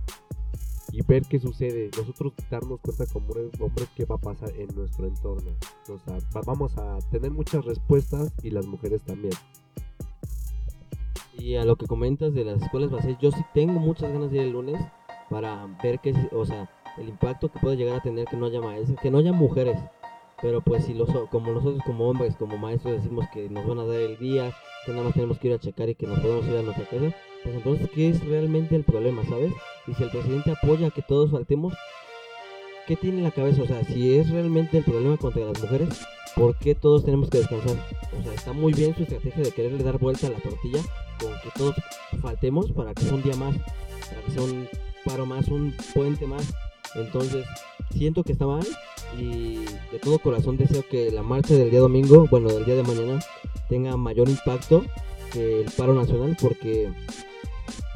y 0.92 1.02
ver 1.04 1.24
qué 1.24 1.40
sucede, 1.40 1.90
nosotros 1.98 2.34
darnos 2.50 2.80
cuenta 2.82 3.06
como 3.12 3.28
hombres 3.60 3.90
qué 3.96 4.06
va 4.06 4.16
a 4.16 4.20
pasar 4.20 4.52
en 4.58 4.68
nuestro 4.76 5.08
entorno. 5.08 5.52
O 5.90 5.98
sea, 6.00 6.18
vamos 6.46 6.78
a 6.78 6.98
tener 7.10 7.32
muchas 7.32 7.64
respuestas 7.64 8.34
y 8.44 8.50
las 8.50 8.66
mujeres 8.66 9.02
también. 9.04 9.34
Y 11.38 11.56
a 11.56 11.66
lo 11.66 11.76
que 11.76 11.88
comentas 11.88 12.34
de 12.34 12.44
las 12.44 12.62
escuelas 12.62 12.92
vacías, 12.92 13.18
yo 13.20 13.32
sí 13.32 13.42
tengo 13.54 13.80
muchas 13.80 14.12
ganas 14.12 14.32
de 14.32 14.38
ir 14.38 14.44
el 14.44 14.52
lunes 14.52 14.80
para 15.30 15.66
ver 15.82 16.00
qué, 16.00 16.14
o 16.34 16.46
sea, 16.46 16.70
el 16.98 17.10
impacto 17.10 17.50
que 17.50 17.60
puede 17.60 17.78
llegar 17.78 17.96
a 17.98 18.04
tener 18.04 18.26
que 18.28 18.36
no 18.36 18.46
haya 18.46 18.60
maestros, 18.60 19.00
que 19.00 19.10
no 19.10 19.20
haya 19.20 19.32
mujeres. 19.32 19.80
Pero 20.42 20.62
pues 20.62 20.86
si 20.86 20.94
los, 20.94 21.10
como 21.30 21.52
nosotros 21.52 21.82
como 21.86 22.10
hombres, 22.10 22.36
como 22.36 22.58
maestros 22.58 22.96
decimos 22.96 23.26
que 23.32 23.50
nos 23.50 23.66
van 23.66 23.80
a 23.80 23.86
dar 23.86 23.98
el 23.98 24.18
día, 24.18 24.52
que 24.86 24.92
nada 24.92 25.06
más 25.06 25.14
tenemos 25.14 25.40
que 25.40 25.48
ir 25.48 25.54
a 25.54 25.60
checar 25.60 25.90
y 25.90 25.96
que 25.96 26.08
nos 26.08 26.20
podemos 26.20 26.46
ir 26.48 26.58
a 26.58 26.64
nuestra 26.64 26.86
casa, 26.86 27.16
pues 27.44 27.56
entonces 27.56 27.90
¿qué 27.92 28.10
es 28.10 28.26
realmente 28.26 28.76
el 28.76 28.84
problema, 28.84 29.24
sabes? 29.26 29.54
Y 29.88 29.94
si 29.94 30.04
el 30.04 30.10
presidente 30.10 30.52
apoya 30.52 30.90
que 30.92 31.02
todos 31.02 31.32
faltemos, 31.32 31.74
¿qué 32.88 32.96
tiene 32.96 33.20
en 33.20 33.24
la 33.24 33.32
cabeza? 33.32 33.64
O 33.64 33.68
sea, 33.68 33.84
si 33.84 34.18
es 34.18 34.30
realmente 34.30 34.78
el 34.78 34.84
problema 34.84 35.18
contra 35.18 35.46
las 35.46 35.62
mujeres, 35.62 35.90
¿por 36.36 36.56
qué 36.58 36.76
todos 36.76 37.04
tenemos 37.04 37.30
que 37.30 37.40
descansar? 37.40 37.78
O 38.20 38.24
sea, 38.24 38.34
está 38.34 38.54
muy 38.54 38.74
bien 38.74 38.96
su 38.96 39.04
estrategia 39.04 39.44
de 39.44 39.52
quererle 39.52 39.84
dar 39.84 39.98
vuelta 39.98 40.28
a 40.28 40.32
la 40.32 40.40
tortilla 40.40 40.82
con 41.20 41.32
que 41.42 41.50
todos 41.58 41.76
faltemos 42.22 42.72
para 42.72 42.94
que 42.94 43.04
sea 43.04 43.16
un 43.16 43.24
día 43.24 43.36
más, 43.36 43.56
para 44.10 44.22
que 44.26 44.32
sea 44.32 44.42
un 44.44 44.68
paro 45.06 45.26
más, 45.26 45.48
un 45.48 45.76
puente 45.94 46.28
más. 46.28 46.54
Entonces, 46.96 47.46
siento 47.92 48.24
que 48.24 48.34
está 48.34 48.46
mal 48.46 48.66
y 49.18 49.56
de 49.92 50.00
todo 50.02 50.20
corazón 50.20 50.58
deseo 50.58 50.84
que 50.88 51.12
la 51.12 51.24
marcha 51.24 51.56
del 51.56 51.72
día 51.72 51.80
domingo, 51.80 52.28
bueno, 52.30 52.50
del 52.50 52.66
día 52.66 52.76
de 52.76 52.84
mañana, 52.84 53.20
tenga 53.70 53.98
mayor 53.98 54.30
impacto 54.30 54.84
que 55.32 55.62
el 55.62 55.72
paro 55.72 55.94
nacional 55.94 56.38
porque 56.40 56.90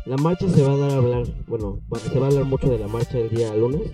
la 0.06 0.18
marcha 0.18 0.48
se 0.50 0.62
va 0.64 0.74
a 0.74 0.78
dar 0.78 0.92
a 0.92 0.98
hablar, 0.98 1.26
bueno, 1.48 1.80
se 2.12 2.20
va 2.20 2.28
a 2.28 2.30
hablar 2.30 2.46
mucho 2.46 2.70
de 2.70 2.80
la 2.80 2.88
marcha 2.88 3.18
del 3.18 3.30
día 3.30 3.56
lunes. 3.56 3.92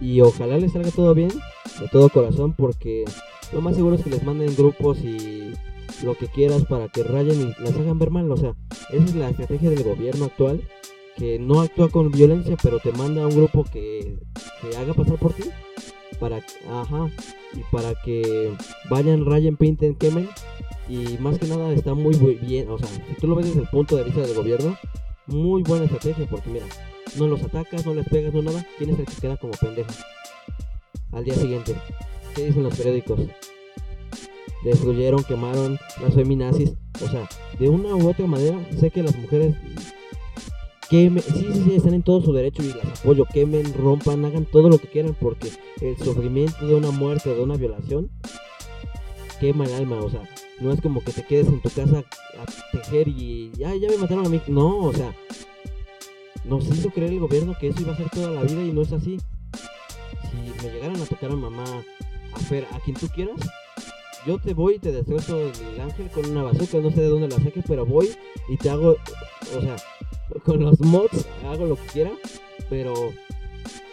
Y 0.00 0.20
ojalá 0.20 0.58
les 0.58 0.72
salga 0.72 0.90
todo 0.90 1.14
bien, 1.14 1.30
de 1.80 1.88
todo 1.88 2.08
corazón, 2.08 2.54
porque 2.54 3.04
lo 3.52 3.60
más 3.60 3.76
seguro 3.76 3.96
es 3.96 4.02
que 4.02 4.10
les 4.10 4.24
manden 4.24 4.54
grupos 4.56 4.98
y 4.98 5.52
lo 6.02 6.14
que 6.14 6.26
quieras 6.26 6.64
para 6.64 6.88
que 6.88 7.04
rayen 7.04 7.40
y 7.40 7.62
las 7.62 7.74
hagan 7.76 7.98
ver 7.98 8.10
mal, 8.10 8.30
o 8.30 8.36
sea, 8.36 8.54
esa 8.90 9.04
es 9.04 9.14
la 9.14 9.30
estrategia 9.30 9.70
del 9.70 9.84
gobierno 9.84 10.24
actual 10.24 10.60
que 11.16 11.38
no 11.38 11.60
actúa 11.60 11.90
con 11.90 12.10
violencia, 12.10 12.56
pero 12.62 12.78
te 12.78 12.92
manda 12.92 13.22
a 13.22 13.26
un 13.26 13.36
grupo 13.36 13.64
que 13.64 14.18
te 14.62 14.76
haga 14.76 14.94
pasar 14.94 15.18
por 15.18 15.34
ti 15.34 15.44
para 16.18 16.40
ajá 16.70 17.10
y 17.52 17.60
para 17.70 17.94
que 18.04 18.54
vayan, 18.88 19.26
rayen, 19.26 19.56
pinten, 19.56 19.94
quemen. 19.94 20.28
Y 20.88 21.18
más 21.18 21.38
que 21.38 21.46
nada 21.46 21.72
está 21.72 21.94
muy 21.94 22.14
bien, 22.16 22.70
o 22.70 22.78
sea, 22.78 22.88
si 22.88 23.14
tú 23.20 23.26
lo 23.26 23.34
ves 23.34 23.46
desde 23.46 23.60
el 23.60 23.68
punto 23.68 23.96
de 23.96 24.04
vista 24.04 24.20
del 24.20 24.34
gobierno, 24.34 24.76
muy 25.26 25.62
buena 25.62 25.84
estrategia 25.84 26.26
porque 26.28 26.50
mira, 26.50 26.66
no 27.18 27.28
los 27.28 27.42
atacas, 27.42 27.86
no 27.86 27.94
les 27.94 28.08
pegas, 28.08 28.32
no 28.32 28.42
nada, 28.42 28.66
tienes 28.78 28.98
el 28.98 29.06
que 29.06 29.16
queda 29.20 29.36
como 29.36 29.52
pendejo. 29.52 29.90
Al 31.12 31.24
día 31.24 31.34
siguiente, 31.34 31.74
¿qué 32.34 32.46
dicen 32.46 32.62
los 32.62 32.76
periódicos? 32.76 33.20
destruyeron, 34.64 35.24
quemaron 35.24 35.78
las 36.00 36.14
feminazis. 36.14 36.74
O 37.04 37.08
sea, 37.08 37.28
de 37.58 37.68
una 37.68 37.94
u 37.94 38.08
otra 38.08 38.26
manera, 38.26 38.58
sé 38.78 38.90
que 38.90 39.02
las 39.02 39.16
mujeres 39.16 39.56
quemen, 40.88 41.22
sí, 41.22 41.48
sí, 41.52 41.62
sí, 41.64 41.74
están 41.74 41.94
en 41.94 42.02
todo 42.02 42.20
su 42.22 42.32
derecho 42.32 42.62
y 42.62 42.68
las 42.68 43.00
apoyo, 43.00 43.24
quemen, 43.32 43.72
rompan, 43.74 44.24
hagan 44.24 44.44
todo 44.44 44.68
lo 44.68 44.78
que 44.78 44.88
quieran 44.88 45.16
porque 45.18 45.50
el 45.80 45.96
sufrimiento 45.98 46.66
de 46.66 46.74
una 46.74 46.90
muerte 46.90 47.30
o 47.30 47.34
de 47.34 47.42
una 47.42 47.56
violación 47.56 48.10
quema 49.40 49.64
el 49.64 49.72
alma, 49.72 49.96
o 49.96 50.10
sea, 50.10 50.22
no 50.62 50.72
es 50.72 50.80
como 50.80 51.02
que 51.02 51.12
te 51.12 51.24
quedes 51.24 51.48
en 51.48 51.60
tu 51.60 51.68
casa 51.70 52.04
a 52.38 52.76
tejer 52.76 53.08
y 53.08 53.50
ya, 53.56 53.74
ya 53.74 53.88
me 53.90 53.98
mataron 53.98 54.26
a 54.26 54.28
mí, 54.28 54.40
no, 54.46 54.78
o 54.78 54.92
sea, 54.92 55.14
nos 56.44 56.66
hizo 56.66 56.90
creer 56.90 57.12
el 57.12 57.20
gobierno 57.20 57.54
que 57.58 57.68
eso 57.68 57.80
iba 57.82 57.92
a 57.92 57.96
ser 57.96 58.08
toda 58.10 58.30
la 58.30 58.42
vida 58.42 58.62
y 58.62 58.72
no 58.72 58.82
es 58.82 58.92
así. 58.92 59.18
Si 60.30 60.64
me 60.64 60.72
llegaran 60.72 61.00
a 61.00 61.06
tocar 61.06 61.30
a 61.30 61.36
mamá, 61.36 61.64
a 62.32 62.38
Fer, 62.38 62.66
a 62.72 62.80
quien 62.80 62.96
tú 62.96 63.08
quieras, 63.08 63.38
yo 64.26 64.38
te 64.38 64.54
voy 64.54 64.76
y 64.76 64.78
te 64.78 64.92
destrozo 64.92 65.38
el 65.40 65.80
ángel 65.80 66.08
con 66.10 66.30
una 66.30 66.44
bazooka, 66.44 66.78
no 66.78 66.90
sé 66.90 67.00
de 67.00 67.08
dónde 67.08 67.28
la 67.28 67.42
saque, 67.42 67.62
pero 67.66 67.84
voy 67.84 68.10
y 68.48 68.56
te 68.56 68.70
hago, 68.70 68.96
o 69.56 69.60
sea, 69.60 69.76
con 70.44 70.62
los 70.62 70.80
mods 70.80 71.26
hago 71.46 71.66
lo 71.66 71.76
que 71.76 71.86
quiera, 71.86 72.12
pero 72.70 72.94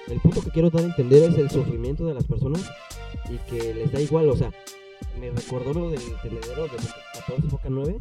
el 0.07 0.19
punto 0.19 0.41
que 0.41 0.51
quiero 0.51 0.69
dar 0.69 0.83
a 0.83 0.87
entender 0.87 1.23
es 1.23 1.37
el 1.37 1.49
sufrimiento 1.49 2.05
de 2.05 2.13
las 2.13 2.25
personas 2.25 2.69
y 3.29 3.37
que 3.49 3.73
les 3.73 3.91
da 3.91 4.01
igual, 4.01 4.29
o 4.29 4.35
sea, 4.35 4.51
me 5.19 5.29
recordó 5.31 5.73
lo 5.73 5.89
del 5.89 6.01
tendedero 6.21 6.63
de 6.63 6.77
14 7.13 7.47
Boca 7.47 7.69
9. 7.69 7.99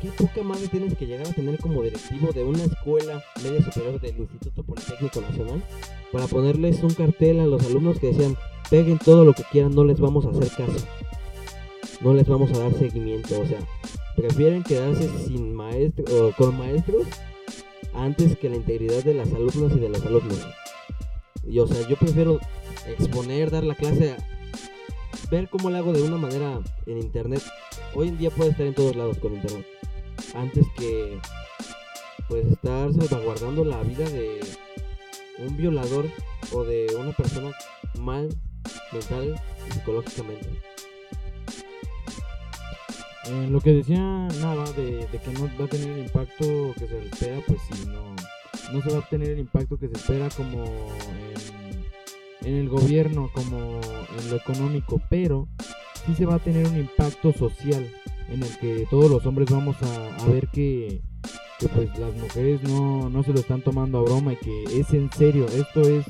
¿Qué 0.00 0.08
poca 0.08 0.42
madre 0.42 0.66
tienes 0.66 0.96
que 0.96 1.06
llegar 1.06 1.28
a 1.28 1.32
tener 1.32 1.58
como 1.58 1.82
directivo 1.82 2.32
de 2.32 2.42
una 2.42 2.64
escuela 2.64 3.22
media 3.44 3.62
superior 3.62 4.00
del 4.00 4.18
Instituto 4.18 4.64
Politécnico 4.64 5.20
Nacional 5.20 5.62
para 6.10 6.26
ponerles 6.26 6.82
un 6.82 6.92
cartel 6.92 7.38
a 7.38 7.46
los 7.46 7.64
alumnos 7.64 8.00
que 8.00 8.08
decían, 8.08 8.36
peguen 8.68 8.98
todo 8.98 9.24
lo 9.24 9.32
que 9.32 9.44
quieran, 9.44 9.76
no 9.76 9.84
les 9.84 10.00
vamos 10.00 10.26
a 10.26 10.30
hacer 10.30 10.48
caso? 10.48 10.84
No 12.00 12.14
les 12.14 12.26
vamos 12.26 12.50
a 12.52 12.58
dar 12.58 12.72
seguimiento, 12.74 13.40
o 13.40 13.46
sea, 13.46 13.60
prefieren 14.16 14.64
quedarse 14.64 15.08
sin 15.24 15.54
maestro 15.54 16.04
o 16.26 16.32
con 16.32 16.58
maestros 16.58 17.06
antes 17.94 18.36
que 18.36 18.48
la 18.48 18.56
integridad 18.56 19.04
de 19.04 19.14
las 19.14 19.32
alumnas 19.32 19.76
y 19.76 19.78
de 19.78 19.88
los 19.88 20.04
alumnos. 20.04 20.40
Y 21.46 21.58
o 21.60 21.66
sea, 21.66 21.86
yo 21.88 21.96
prefiero 21.96 22.40
exponer, 22.86 23.50
dar 23.50 23.64
la 23.64 23.74
clase, 23.74 24.16
ver 25.32 25.48
cómo 25.48 25.70
lo 25.70 25.78
hago 25.78 25.94
de 25.94 26.02
una 26.02 26.18
manera 26.18 26.60
en 26.84 26.98
internet. 26.98 27.42
Hoy 27.94 28.08
en 28.08 28.18
día 28.18 28.28
puede 28.28 28.50
estar 28.50 28.66
en 28.66 28.74
todos 28.74 28.94
lados 28.94 29.16
con 29.16 29.32
internet. 29.32 29.66
Antes 30.34 30.66
que 30.76 31.18
pues 32.28 32.46
estar 32.46 32.92
salvaguardando 32.92 33.64
la 33.64 33.82
vida 33.82 34.06
de 34.10 34.40
un 35.38 35.56
violador 35.56 36.06
o 36.52 36.64
de 36.64 36.86
una 36.98 37.12
persona 37.12 37.50
mal 37.98 38.28
mental 38.92 39.40
y 39.66 39.72
psicológicamente. 39.72 40.48
Eh, 43.24 43.48
lo 43.50 43.60
que 43.60 43.72
decía 43.72 44.00
Nava 44.40 44.70
de, 44.72 45.06
de, 45.06 45.18
que 45.18 45.32
no 45.32 45.48
va 45.58 45.64
a 45.64 45.68
tener 45.68 45.88
el 45.88 46.04
impacto 46.04 46.74
que 46.78 46.86
se 46.86 47.06
espera, 47.06 47.40
pues 47.46 47.60
sí, 47.70 47.86
no, 47.86 48.14
no 48.72 48.82
se 48.82 48.90
va 48.90 48.98
a 48.98 49.08
tener 49.08 49.30
el 49.30 49.38
impacto 49.38 49.78
que 49.78 49.88
se 49.88 49.94
espera 49.94 50.28
como 50.36 50.64
en, 52.44 52.54
el 52.54 52.68
gobierno, 52.68 53.30
como 53.34 53.80
en 54.18 54.30
lo 54.30 54.36
económico, 54.36 55.00
pero 55.08 55.48
sí 56.06 56.14
se 56.14 56.26
va 56.26 56.36
a 56.36 56.38
tener 56.38 56.66
un 56.66 56.78
impacto 56.78 57.32
social 57.32 57.86
en 58.28 58.42
el 58.42 58.58
que 58.58 58.86
todos 58.90 59.10
los 59.10 59.26
hombres 59.26 59.50
vamos 59.50 59.76
a, 59.82 60.26
ver 60.28 60.48
que, 60.48 61.02
pues 61.74 61.98
las 61.98 62.14
mujeres 62.16 62.62
no, 62.62 63.10
no 63.10 63.22
se 63.22 63.32
lo 63.32 63.40
están 63.40 63.62
tomando 63.62 63.98
a 63.98 64.02
broma 64.02 64.32
y 64.32 64.36
que 64.36 64.64
es 64.80 64.92
en 64.94 65.10
serio, 65.12 65.46
esto 65.46 65.82
es 65.82 66.06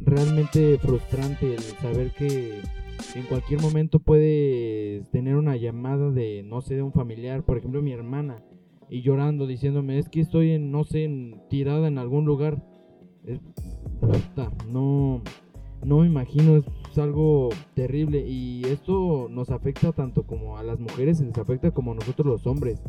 realmente 0.00 0.78
frustrante 0.78 1.54
el 1.54 1.60
saber 1.60 2.12
que 2.12 2.60
en 3.14 3.22
cualquier 3.24 3.60
momento 3.60 3.98
puedes 3.98 5.08
tener 5.10 5.36
una 5.36 5.56
llamada 5.56 6.10
de, 6.10 6.42
no 6.42 6.60
sé, 6.60 6.74
de 6.76 6.82
un 6.82 6.92
familiar, 6.92 7.44
por 7.44 7.58
ejemplo 7.58 7.82
mi 7.82 7.92
hermana, 7.92 8.42
y 8.88 9.02
llorando, 9.02 9.46
diciéndome, 9.46 9.98
es 9.98 10.08
que 10.08 10.20
estoy 10.20 10.50
en, 10.50 10.72
no 10.72 10.84
sé, 10.84 11.04
en, 11.04 11.40
tirada 11.48 11.86
en 11.86 11.96
algún 11.96 12.24
lugar. 12.24 12.62
Es, 13.24 13.40
no, 14.68 15.22
no 15.84 15.98
me 15.98 16.06
imagino, 16.06 16.56
es, 16.56 16.64
algo 16.98 17.50
terrible 17.74 18.26
y 18.26 18.62
esto 18.66 19.28
nos 19.30 19.50
afecta 19.50 19.92
tanto 19.92 20.24
como 20.24 20.58
a 20.58 20.64
las 20.64 20.80
mujeres, 20.80 21.20
les 21.20 21.38
afecta 21.38 21.70
como 21.70 21.92
a 21.92 21.94
nosotros 21.94 22.26
los 22.26 22.46
hombres. 22.46 22.82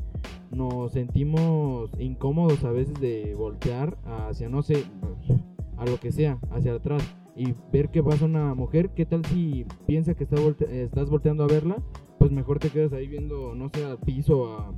Nos 0.51 0.91
sentimos 0.91 1.91
incómodos 1.99 2.63
a 2.63 2.71
veces 2.71 2.99
de 2.99 3.35
voltear 3.35 3.97
hacia, 4.05 4.49
no 4.49 4.63
sé, 4.63 4.83
a 5.77 5.85
lo 5.85 5.99
que 5.99 6.11
sea, 6.11 6.39
hacia 6.49 6.73
atrás 6.73 7.03
y 7.35 7.53
ver 7.71 7.89
qué 7.89 8.03
pasa 8.03 8.25
una 8.25 8.53
mujer, 8.55 8.89
¿qué 8.89 9.05
tal 9.05 9.23
si 9.25 9.65
piensa 9.85 10.15
que 10.15 10.23
estás 10.23 11.09
volteando 11.09 11.43
a 11.43 11.47
verla? 11.47 11.77
Pues 12.19 12.31
mejor 12.31 12.59
te 12.59 12.69
quedas 12.69 12.91
ahí 12.93 13.07
viendo, 13.07 13.55
no 13.55 13.69
sé, 13.69 13.85
al 13.85 13.99
piso, 13.99 14.51
a, 14.51 14.73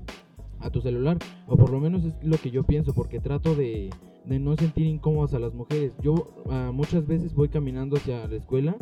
a, 0.59 0.69
tu 0.69 0.81
celular. 0.81 1.17
O 1.47 1.57
por 1.57 1.71
lo 1.71 1.79
menos 1.79 2.05
es 2.05 2.15
lo 2.23 2.37
que 2.37 2.51
yo 2.51 2.63
pienso, 2.63 2.93
porque 2.93 3.19
trato 3.19 3.55
de, 3.55 3.89
de 4.25 4.39
no 4.39 4.55
sentir 4.55 4.85
incómodas 4.85 5.33
a 5.33 5.39
las 5.39 5.53
mujeres. 5.53 5.93
Yo 6.01 6.13
uh, 6.45 6.71
muchas 6.73 7.05
veces 7.07 7.33
voy 7.33 7.49
caminando 7.49 7.97
hacia 7.97 8.27
la 8.27 8.35
escuela 8.35 8.75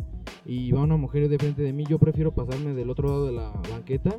y 0.44 0.72
va 0.72 0.82
una 0.82 0.96
mujer 0.96 1.28
de 1.28 1.38
frente 1.38 1.62
de 1.62 1.72
mí. 1.72 1.84
Yo 1.88 1.98
prefiero 1.98 2.32
pasarme 2.32 2.74
del 2.74 2.90
otro 2.90 3.08
lado 3.08 3.26
de 3.26 3.32
la 3.32 3.52
banqueta 3.70 4.18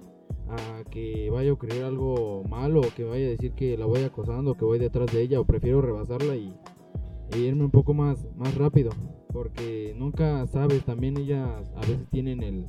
a 0.49 0.83
que 0.89 1.29
vaya 1.29 1.49
a 1.49 1.53
ocurrir 1.53 1.83
algo 1.83 2.43
malo, 2.49 2.81
o 2.81 2.93
que 2.95 3.03
vaya 3.03 3.25
a 3.25 3.29
decir 3.29 3.53
que 3.53 3.77
la 3.77 3.85
voy 3.85 4.01
acosando, 4.01 4.51
o 4.51 4.55
que 4.55 4.65
voy 4.65 4.77
detrás 4.77 5.11
de 5.11 5.21
ella, 5.21 5.39
o 5.39 5.45
prefiero 5.45 5.81
rebasarla 5.81 6.35
y, 6.35 6.53
irme 7.35 7.63
un 7.65 7.71
poco 7.71 7.95
más, 7.95 8.27
más 8.35 8.53
rápido 8.55 8.91
porque 9.33 9.95
nunca 9.97 10.45
sabes, 10.45 10.85
también 10.85 11.17
ellas 11.17 11.73
a 11.75 11.81
veces 11.81 12.07
tienen 12.11 12.43
el 12.43 12.65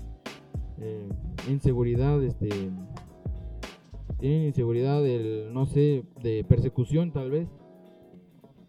eh, 0.81 1.09
inseguridad, 1.49 2.25
este 2.25 2.49
tienen 4.19 4.47
inseguridad 4.47 5.03
del, 5.03 5.53
no 5.53 5.67
sé, 5.67 6.05
de 6.23 6.43
persecución 6.45 7.13
tal 7.13 7.31
vez. 7.31 7.49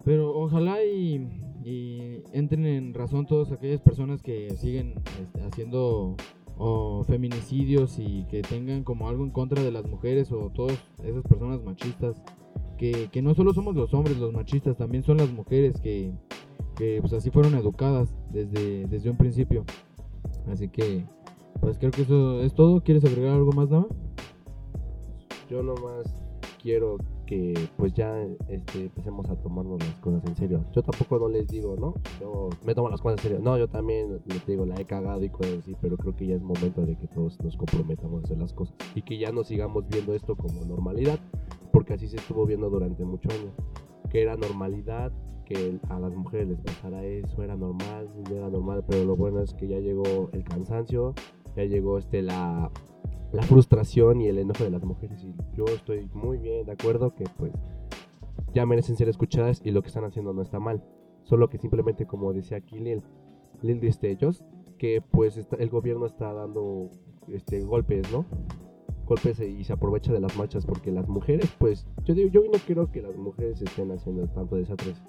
Pero 0.06 0.38
ojalá 0.38 0.84
y, 0.84 1.28
y 1.64 2.22
entren 2.32 2.66
en 2.68 2.93
razón 2.93 3.26
todas 3.26 3.51
aquellas 3.51 3.82
personas 3.82 4.22
que 4.22 4.56
siguen 4.56 4.93
este, 5.22 5.41
haciendo 5.41 6.16
o 6.58 7.03
feminicidios 7.03 7.99
y 7.99 8.26
que 8.30 8.41
tengan 8.41 8.84
como 8.84 9.10
algo 9.10 9.24
en 9.26 9.32
contra 9.32 9.62
de 9.62 9.72
las 9.72 9.86
mujeres 9.86 10.32
o 10.32 10.51
todas 10.51 10.78
esas 11.03 11.24
personas 11.24 11.62
machistas. 11.64 12.22
Que, 12.78 13.10
que 13.12 13.22
no 13.22 13.34
solo 13.34 13.53
somos 13.53 13.74
los 13.76 13.93
hombres 13.93 14.18
los 14.18 14.34
machistas, 14.34 14.78
también 14.78 15.01
son 15.01 15.18
las 15.18 15.32
mujeres 15.32 15.80
que, 15.80 16.12
que 16.76 16.99
pues 16.99 17.14
así 17.14 17.32
fueron 17.32 17.56
educadas 17.56 18.14
desde, 18.32 18.86
desde 18.88 19.10
un 19.10 19.18
principio. 19.18 19.64
Así 20.47 20.68
que, 20.68 21.06
pues 21.62 21.80
creo 21.80 21.91
que 21.91 22.01
eso 22.03 22.41
es 22.41 22.53
todo. 22.53 22.84
¿Quieres 22.84 23.06
agregar 23.06 23.34
algo 23.34 23.53
más, 23.53 23.70
Nava? 23.70 23.88
Yo 25.49 25.64
nomás 25.64 26.14
quiero 26.62 26.97
que 27.26 27.53
pues 27.78 27.93
ya 27.93 28.21
este, 28.47 28.84
empecemos 28.84 29.30
a 29.30 29.36
tomarnos 29.36 29.80
las 29.80 29.95
cosas 29.99 30.23
en 30.26 30.36
serio. 30.36 30.65
Yo 30.73 30.84
tampoco 30.84 31.19
no 31.19 31.30
les 31.30 31.47
digo, 31.47 31.76
¿no? 31.76 31.95
Yo 32.19 32.49
me 32.65 32.73
tomo 32.76 32.89
las 32.89 33.01
cosas 33.01 33.19
en 33.19 33.23
serio. 33.23 33.39
No, 33.43 33.57
yo 33.57 33.67
también 33.67 34.21
les 34.26 34.45
digo, 34.45 34.65
la 34.65 34.76
he 34.76 34.86
cagado 34.86 35.23
y 35.23 35.30
cosas 35.30 35.59
así, 35.59 35.76
pero 35.82 35.97
creo 35.97 36.15
que 36.15 36.28
ya 36.28 36.36
es 36.36 36.41
momento 36.41 36.86
de 36.86 36.95
que 36.95 37.07
todos 37.07 37.39
nos 37.43 37.57
comprometamos 37.57 38.21
a 38.21 38.26
hacer 38.26 38.38
las 38.38 38.53
cosas 38.53 38.76
y 38.93 39.01
que 39.01 39.17
ya 39.17 39.32
no 39.32 39.43
sigamos 39.43 39.88
viendo 39.89 40.13
esto 40.13 40.36
como 40.36 40.63
normalidad, 40.65 41.19
porque 41.71 41.93
así 41.93 42.07
se 42.07 42.17
estuvo 42.17 42.45
viendo 42.45 42.69
durante 42.69 43.03
muchos 43.03 43.34
años, 43.34 43.53
que 44.09 44.21
era 44.21 44.36
normalidad 44.36 45.11
que 45.45 45.80
a 45.89 45.99
las 45.99 46.13
mujeres 46.13 46.47
les 46.47 46.59
pasara 46.59 47.03
eso, 47.03 47.43
era 47.43 47.55
normal, 47.55 48.09
no 48.30 48.36
era 48.36 48.49
normal, 48.49 48.84
pero 48.88 49.05
lo 49.05 49.15
bueno 49.15 49.41
es 49.41 49.53
que 49.53 49.67
ya 49.67 49.80
llegó 49.80 50.30
el 50.34 50.43
cansancio, 50.43 51.13
ya 51.55 51.63
llegó 51.63 51.99
este 51.99 52.23
la, 52.23 52.71
la 53.32 53.43
frustración 53.43 54.21
y 54.21 54.28
el 54.28 54.38
enojo 54.38 54.63
de 54.63 54.71
las 54.71 54.84
mujeres. 54.84 55.23
Y 55.23 55.34
yo 55.55 55.65
estoy 55.65 56.09
muy 56.13 56.38
bien 56.38 56.65
de 56.65 56.71
acuerdo 56.71 57.15
que 57.15 57.26
pues 57.38 57.53
ya 58.53 58.65
merecen 58.65 58.95
ser 58.95 59.09
escuchadas 59.09 59.61
y 59.63 59.71
lo 59.71 59.82
que 59.82 59.88
están 59.88 60.05
haciendo 60.05 60.34
no 60.34 60.41
está 60.41 60.59
mal, 60.59 60.84
solo 61.23 61.49
que 61.49 61.57
simplemente 61.57 62.05
como 62.05 62.34
decía 62.34 62.57
aquí 62.57 62.80
Lil, 62.80 63.03
Lil 63.61 63.80
Destellos, 63.80 64.43
que 64.78 65.01
pues 65.01 65.38
está, 65.38 65.57
el 65.57 65.69
gobierno 65.69 66.05
está 66.05 66.34
dando 66.34 66.89
este 67.28 67.61
golpes, 67.61 68.11
¿no? 68.11 68.26
golpes 69.05 69.39
y 69.39 69.63
se 69.63 69.73
aprovecha 69.73 70.11
de 70.11 70.19
las 70.19 70.36
marchas 70.36 70.65
porque 70.65 70.91
las 70.91 71.07
mujeres, 71.07 71.53
pues 71.59 71.86
yo 72.03 72.13
digo, 72.13 72.30
yo 72.30 72.41
no 72.51 72.57
quiero 72.65 72.91
que 72.91 73.01
las 73.01 73.15
mujeres 73.15 73.61
estén 73.61 73.91
haciendo 73.91 74.28
tanto 74.28 74.55
desastres 74.55 75.01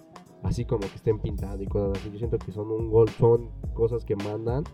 así 0.43 0.65
como 0.65 0.81
que 0.81 0.97
estén 0.97 1.19
pintando 1.19 1.63
y 1.63 1.67
cosas 1.67 1.99
así. 1.99 2.11
Yo 2.13 2.19
siento 2.19 2.39
que 2.39 2.53
son 2.53 2.71
un 2.71 2.91
gol, 2.91 3.09
son 3.11 3.51
cosas 3.75 4.05
que 4.05 4.17
mandan 4.17 4.65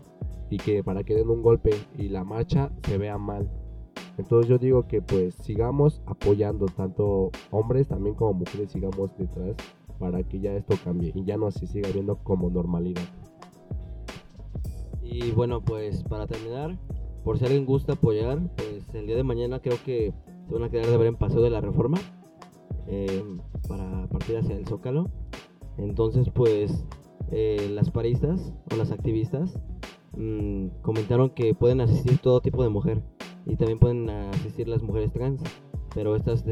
y 0.49 0.57
que 0.57 0.83
para 0.83 1.03
que 1.03 1.15
den 1.15 1.29
un 1.29 1.41
golpe 1.41 1.71
y 1.97 2.09
la 2.09 2.23
marcha 2.23 2.71
se 2.83 2.97
vea 2.97 3.17
mal. 3.17 3.49
Entonces 4.17 4.47
yo 4.47 4.57
digo 4.57 4.87
que 4.87 5.01
pues 5.01 5.35
sigamos 5.35 6.01
apoyando 6.05 6.67
tanto 6.67 7.31
hombres 7.51 7.87
también 7.87 8.15
como 8.15 8.33
mujeres, 8.33 8.71
sigamos 8.71 9.09
detrás 9.17 9.55
para 9.99 10.21
que 10.23 10.39
ya 10.39 10.53
esto 10.53 10.75
cambie 10.83 11.11
y 11.15 11.23
ya 11.23 11.37
no 11.37 11.49
se 11.49 11.65
siga 11.65 11.89
viendo 11.91 12.17
como 12.17 12.49
normalidad. 12.49 13.01
Y 15.01 15.31
bueno, 15.31 15.61
pues 15.61 16.03
para 16.03 16.27
terminar, 16.27 16.77
por 17.23 17.37
si 17.37 17.45
alguien 17.45 17.65
gusta 17.65 17.93
apoyar, 17.93 18.39
pues 18.55 18.93
el 18.93 19.07
día 19.07 19.15
de 19.15 19.23
mañana 19.23 19.59
creo 19.59 19.77
que 19.83 20.13
se 20.47 20.53
van 20.53 20.63
a 20.63 20.69
quedar 20.69 20.87
de 20.87 20.97
ver 20.97 21.07
en 21.07 21.15
Paseo 21.15 21.41
de 21.41 21.49
la 21.49 21.61
Reforma 21.61 21.97
eh, 22.87 23.23
para 23.67 24.07
partir 24.07 24.37
hacia 24.37 24.55
el 24.55 24.67
Zócalo. 24.67 25.09
Entonces, 25.77 26.29
pues, 26.33 26.85
eh, 27.31 27.69
las 27.73 27.89
paristas 27.89 28.53
o 28.71 28.75
las 28.75 28.91
activistas 28.91 29.59
mm, 30.15 30.67
comentaron 30.81 31.29
que 31.31 31.53
pueden 31.55 31.81
asistir 31.81 32.17
todo 32.19 32.41
tipo 32.41 32.63
de 32.63 32.69
mujer 32.69 33.01
y 33.45 33.55
también 33.55 33.79
pueden 33.79 34.09
asistir 34.09 34.67
las 34.67 34.83
mujeres 34.83 35.11
trans, 35.11 35.41
pero 35.93 36.15
estas 36.15 36.45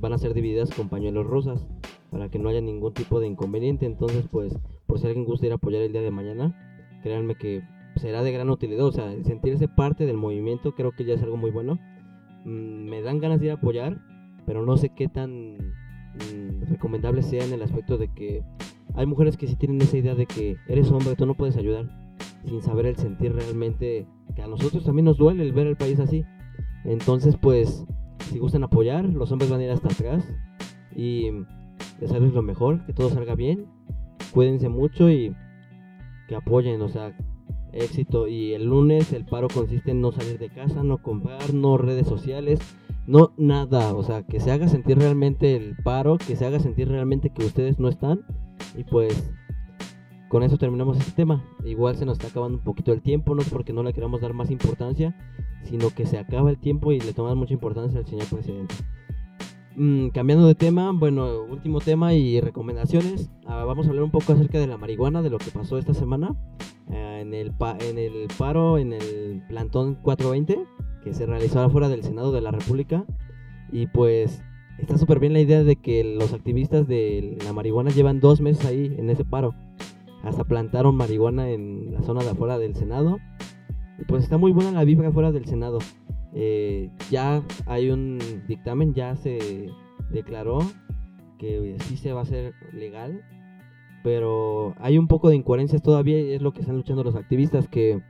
van 0.00 0.12
a 0.12 0.18
ser 0.18 0.34
divididas 0.34 0.70
con 0.70 0.88
pañuelos 0.88 1.26
rosas 1.26 1.66
para 2.10 2.28
que 2.28 2.38
no 2.38 2.48
haya 2.48 2.60
ningún 2.60 2.94
tipo 2.94 3.20
de 3.20 3.26
inconveniente. 3.26 3.86
Entonces, 3.86 4.26
pues, 4.30 4.56
por 4.86 4.98
si 4.98 5.06
alguien 5.06 5.24
gusta 5.24 5.46
ir 5.46 5.52
a 5.52 5.56
apoyar 5.56 5.82
el 5.82 5.92
día 5.92 6.00
de 6.00 6.10
mañana, 6.10 6.56
créanme 7.02 7.34
que 7.34 7.62
será 7.96 8.22
de 8.22 8.32
gran 8.32 8.50
utilidad. 8.50 8.86
O 8.86 8.92
sea, 8.92 9.10
sentirse 9.24 9.68
parte 9.68 10.06
del 10.06 10.16
movimiento 10.16 10.74
creo 10.74 10.92
que 10.92 11.04
ya 11.04 11.14
es 11.14 11.22
algo 11.22 11.36
muy 11.36 11.50
bueno. 11.50 11.78
Mm, 12.44 12.88
me 12.88 13.02
dan 13.02 13.18
ganas 13.18 13.40
de 13.40 13.46
ir 13.46 13.52
a 13.52 13.54
apoyar, 13.54 14.00
pero 14.46 14.64
no 14.64 14.76
sé 14.76 14.90
qué 14.90 15.08
tan 15.08 15.56
mm, 15.56 16.62
recomendable 16.68 17.22
sea 17.22 17.44
en 17.44 17.52
el 17.52 17.62
aspecto 17.62 17.98
de 17.98 18.08
que 18.12 18.44
hay 18.94 19.06
mujeres 19.06 19.36
que 19.36 19.46
sí 19.46 19.56
tienen 19.56 19.80
esa 19.82 19.96
idea 19.96 20.14
de 20.14 20.26
que 20.26 20.56
eres 20.68 20.90
hombre, 20.90 21.16
tú 21.16 21.26
no 21.26 21.34
puedes 21.34 21.56
ayudar, 21.56 21.88
sin 22.44 22.62
saber 22.62 22.86
el 22.86 22.96
sentir 22.96 23.34
realmente 23.34 24.06
que 24.34 24.42
a 24.42 24.46
nosotros 24.46 24.84
también 24.84 25.04
nos 25.04 25.18
duele 25.18 25.42
el 25.42 25.52
ver 25.52 25.66
el 25.66 25.76
país 25.76 25.98
así. 26.00 26.24
Entonces, 26.84 27.36
pues, 27.36 27.84
si 28.30 28.38
gustan 28.38 28.64
apoyar, 28.64 29.04
los 29.04 29.32
hombres 29.32 29.50
van 29.50 29.60
a 29.60 29.64
ir 29.64 29.70
hasta 29.70 29.88
atrás 29.88 30.24
y 30.94 31.30
desearles 32.00 32.32
lo 32.32 32.42
mejor, 32.42 32.84
que 32.86 32.92
todo 32.92 33.10
salga 33.10 33.34
bien, 33.34 33.66
cuídense 34.32 34.68
mucho 34.68 35.10
y 35.10 35.34
que 36.28 36.36
apoyen, 36.36 36.80
o 36.82 36.88
sea, 36.88 37.16
éxito. 37.72 38.28
Y 38.28 38.54
el 38.54 38.66
lunes 38.66 39.12
el 39.12 39.24
paro 39.24 39.48
consiste 39.48 39.90
en 39.90 40.00
no 40.00 40.12
salir 40.12 40.38
de 40.38 40.50
casa, 40.50 40.82
no 40.82 40.98
comprar, 40.98 41.52
no 41.52 41.76
redes 41.78 42.06
sociales, 42.06 42.60
no 43.06 43.32
nada. 43.36 43.94
O 43.94 44.02
sea, 44.02 44.22
que 44.22 44.40
se 44.40 44.52
haga 44.52 44.68
sentir 44.68 44.98
realmente 44.98 45.56
el 45.56 45.76
paro, 45.82 46.18
que 46.18 46.36
se 46.36 46.46
haga 46.46 46.60
sentir 46.60 46.88
realmente 46.88 47.30
que 47.30 47.44
ustedes 47.44 47.78
no 47.78 47.88
están. 47.88 48.24
Y 48.76 48.84
pues 48.84 49.32
con 50.28 50.42
eso 50.42 50.58
terminamos 50.58 50.98
este 50.98 51.12
tema. 51.12 51.44
Igual 51.64 51.96
se 51.96 52.04
nos 52.04 52.18
está 52.18 52.28
acabando 52.28 52.58
un 52.58 52.64
poquito 52.64 52.92
el 52.92 53.02
tiempo, 53.02 53.34
no 53.34 53.42
es 53.42 53.48
porque 53.48 53.72
no 53.72 53.82
le 53.82 53.92
queramos 53.92 54.20
dar 54.20 54.34
más 54.34 54.50
importancia, 54.50 55.14
sino 55.62 55.90
que 55.90 56.06
se 56.06 56.18
acaba 56.18 56.50
el 56.50 56.58
tiempo 56.58 56.92
y 56.92 57.00
le 57.00 57.12
tomamos 57.12 57.38
mucha 57.38 57.54
importancia 57.54 57.98
al 57.98 58.06
señor 58.06 58.26
presidente. 58.26 58.74
Mm, 59.76 60.08
cambiando 60.08 60.46
de 60.46 60.54
tema, 60.54 60.92
bueno, 60.92 61.42
último 61.42 61.80
tema 61.80 62.14
y 62.14 62.40
recomendaciones. 62.40 63.30
Ah, 63.46 63.64
vamos 63.64 63.86
a 63.86 63.90
hablar 63.90 64.04
un 64.04 64.10
poco 64.10 64.32
acerca 64.32 64.58
de 64.58 64.66
la 64.66 64.76
marihuana, 64.76 65.20
de 65.20 65.30
lo 65.30 65.38
que 65.38 65.50
pasó 65.50 65.78
esta 65.78 65.94
semana 65.94 66.34
eh, 66.90 67.18
en, 67.22 67.34
el 67.34 67.52
en 67.80 67.98
el 67.98 68.28
paro, 68.38 68.78
en 68.78 68.92
el 68.92 69.42
plantón 69.48 69.96
420, 69.96 70.64
que 71.02 71.14
se 71.14 71.26
realizó 71.26 71.60
afuera 71.60 71.88
del 71.88 72.04
Senado 72.04 72.30
de 72.30 72.40
la 72.40 72.52
República. 72.52 73.04
Y 73.72 73.88
pues 73.88 74.42
está 74.78 74.98
súper 74.98 75.20
bien 75.20 75.32
la 75.32 75.40
idea 75.40 75.64
de 75.64 75.76
que 75.76 76.04
los 76.04 76.32
activistas 76.32 76.86
de 76.86 77.38
la 77.44 77.52
marihuana 77.52 77.90
llevan 77.90 78.20
dos 78.20 78.40
meses 78.40 78.64
ahí 78.64 78.94
en 78.98 79.10
ese 79.10 79.24
paro. 79.24 79.54
Hasta 80.22 80.44
plantaron 80.44 80.96
marihuana 80.96 81.50
en 81.50 81.92
la 81.92 82.02
zona 82.02 82.22
de 82.22 82.30
afuera 82.30 82.58
del 82.58 82.74
Senado. 82.74 83.18
Y 83.98 84.04
pues 84.04 84.24
está 84.24 84.38
muy 84.38 84.52
buena 84.52 84.72
la 84.72 84.84
vibra 84.84 85.08
afuera 85.08 85.32
del 85.32 85.44
Senado. 85.44 85.78
Eh, 86.32 86.90
ya 87.10 87.42
hay 87.66 87.90
un 87.90 88.18
dictamen, 88.48 88.92
ya 88.94 89.14
se 89.14 89.68
declaró 90.10 90.58
que 91.38 91.76
sí 91.80 91.96
se 91.96 92.12
va 92.12 92.20
a 92.20 92.22
hacer 92.24 92.54
legal, 92.72 93.22
pero 94.02 94.74
hay 94.80 94.98
un 94.98 95.06
poco 95.06 95.28
de 95.28 95.36
incoherencias 95.36 95.82
todavía 95.82 96.20
y 96.20 96.32
es 96.32 96.42
lo 96.42 96.52
que 96.52 96.60
están 96.60 96.76
luchando 96.76 97.04
los 97.04 97.14
activistas, 97.14 97.68
que, 97.68 98.02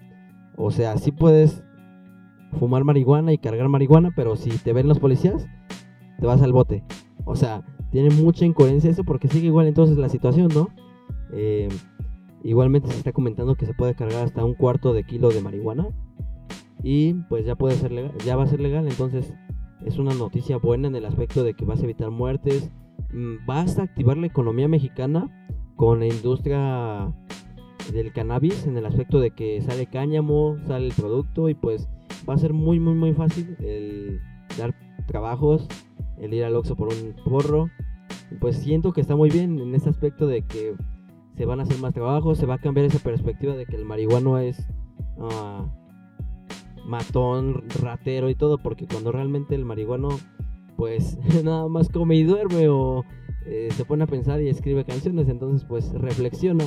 o 0.57 0.71
sea, 0.71 0.97
sí 0.97 1.13
puedes 1.13 1.63
fumar 2.59 2.85
marihuana 2.85 3.33
y 3.33 3.39
cargar 3.39 3.69
marihuana, 3.69 4.13
pero 4.15 4.37
si 4.37 4.51
te 4.51 4.73
ven 4.73 4.89
los 4.89 5.01
policías, 5.01 5.47
te 6.25 6.29
vas 6.29 6.41
al 6.41 6.55
bote. 6.55 6.83
O 7.27 7.37
sea, 7.37 7.63
tiene 7.91 8.09
mucha 8.09 8.47
incoherencia 8.47 8.89
eso 8.89 9.05
porque 9.05 9.29
sigue 9.29 9.49
igual 9.49 9.67
entonces 9.67 9.99
la 9.99 10.09
situación, 10.09 10.49
¿no? 10.55 10.71
Eh, 11.35 11.69
igualmente 12.43 12.89
se 12.89 12.97
está 12.97 13.13
comentando 13.13 13.57
que 13.57 13.67
se 13.67 13.75
puede 13.75 13.95
cargar 13.95 14.25
hasta 14.25 14.43
un 14.43 14.55
cuarto 14.55 14.95
de 14.95 15.05
kilo 15.05 15.29
de 15.29 15.43
marihuana 15.43 15.89
y 16.83 17.13
pues 17.29 17.45
ya 17.45 17.57
puede 17.57 17.77
ser 17.77 17.93
legal, 17.93 18.13
ya 18.25 18.37
va 18.37 18.45
a 18.45 18.47
ser 18.47 18.61
legal, 18.61 18.89
entonces 18.89 19.35
es 19.85 19.99
una 19.99 20.15
noticia 20.15 20.57
buena 20.57 20.89
en 20.89 20.97
el 20.97 21.05
aspecto 21.05 21.45
de 21.45 21.53
que 21.53 21.67
vas 21.67 21.81
a 21.81 21.85
evitar 21.85 22.11
muertes, 22.11 22.71
mm, 23.13 23.45
vas 23.45 23.79
a 23.79 23.83
activar 23.83 24.17
la 24.17 24.27
economía 24.27 24.67
mexicana 24.67 25.29
con 25.77 26.01
la 26.01 26.07
industria 26.07 27.13
del 27.93 28.15
cannabis 28.15 28.67
en 28.67 28.79
el 28.79 28.87
aspecto 28.87 29.21
de 29.21 29.31
que 29.31 29.61
sale 29.61 29.85
cáñamo, 29.89 30.57
sale 30.67 30.87
el 30.87 30.95
producto 30.95 31.51
y 31.51 31.55
pues 31.55 31.87
va 32.27 32.33
a 32.33 32.39
ser 32.39 32.55
muy 32.55 32.81
muy 32.81 32.95
muy 32.95 33.13
fácil 33.13 33.59
el 33.61 34.23
dar 34.57 34.75
trabajos, 35.07 35.69
el 36.19 36.35
ir 36.35 36.45
al 36.45 36.57
Oxxo 36.57 36.77
por 36.77 36.89
un 36.89 37.15
porro. 37.25 37.69
Pues 38.41 38.57
siento 38.57 38.93
que 38.93 39.01
está 39.01 39.17
muy 39.17 39.31
bien 39.31 39.59
en 39.59 39.75
ese 39.75 39.89
aspecto 39.91 40.27
de 40.27 40.43
que 40.43 40.75
se 41.37 41.47
van 41.47 41.61
a 41.61 41.65
hacer 41.65 41.79
más 41.79 41.95
trabajos, 41.95 42.39
se 42.39 42.47
va 42.47 42.55
a 42.55 42.59
cambiar 42.59 42.87
esa 42.87 42.99
perspectiva 42.99 43.55
de 43.55 43.67
que 43.67 43.77
el 43.77 43.85
marihuano 43.85 44.39
es 44.39 44.69
uh, 45.17 45.67
matón, 46.87 47.65
ratero 47.83 48.31
y 48.31 48.35
todo, 48.35 48.59
porque 48.59 48.87
cuando 48.87 49.13
realmente 49.13 49.55
el 49.55 49.65
marihuano 49.65 50.09
pues 50.77 51.19
nada 51.45 51.69
más 51.69 51.89
come 51.89 52.17
y 52.17 52.25
duerme 52.25 52.69
o 52.69 53.05
eh, 53.47 53.69
se 53.73 53.85
pone 53.85 54.05
a 54.05 54.09
pensar 54.09 54.41
y 54.41 54.49
escribe 54.49 54.85
canciones, 54.85 55.29
entonces 55.29 55.67
pues 55.69 55.93
reflexiona. 55.93 56.65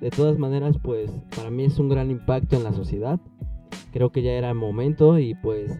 De 0.00 0.10
todas 0.10 0.38
maneras 0.38 0.76
pues 0.82 1.10
para 1.34 1.50
mí 1.50 1.64
es 1.64 1.78
un 1.78 1.88
gran 1.88 2.10
impacto 2.10 2.56
en 2.56 2.64
la 2.64 2.72
sociedad. 2.72 3.20
Creo 3.92 4.10
que 4.10 4.22
ya 4.22 4.32
era 4.32 4.52
momento 4.52 5.18
y 5.18 5.34
pues 5.34 5.78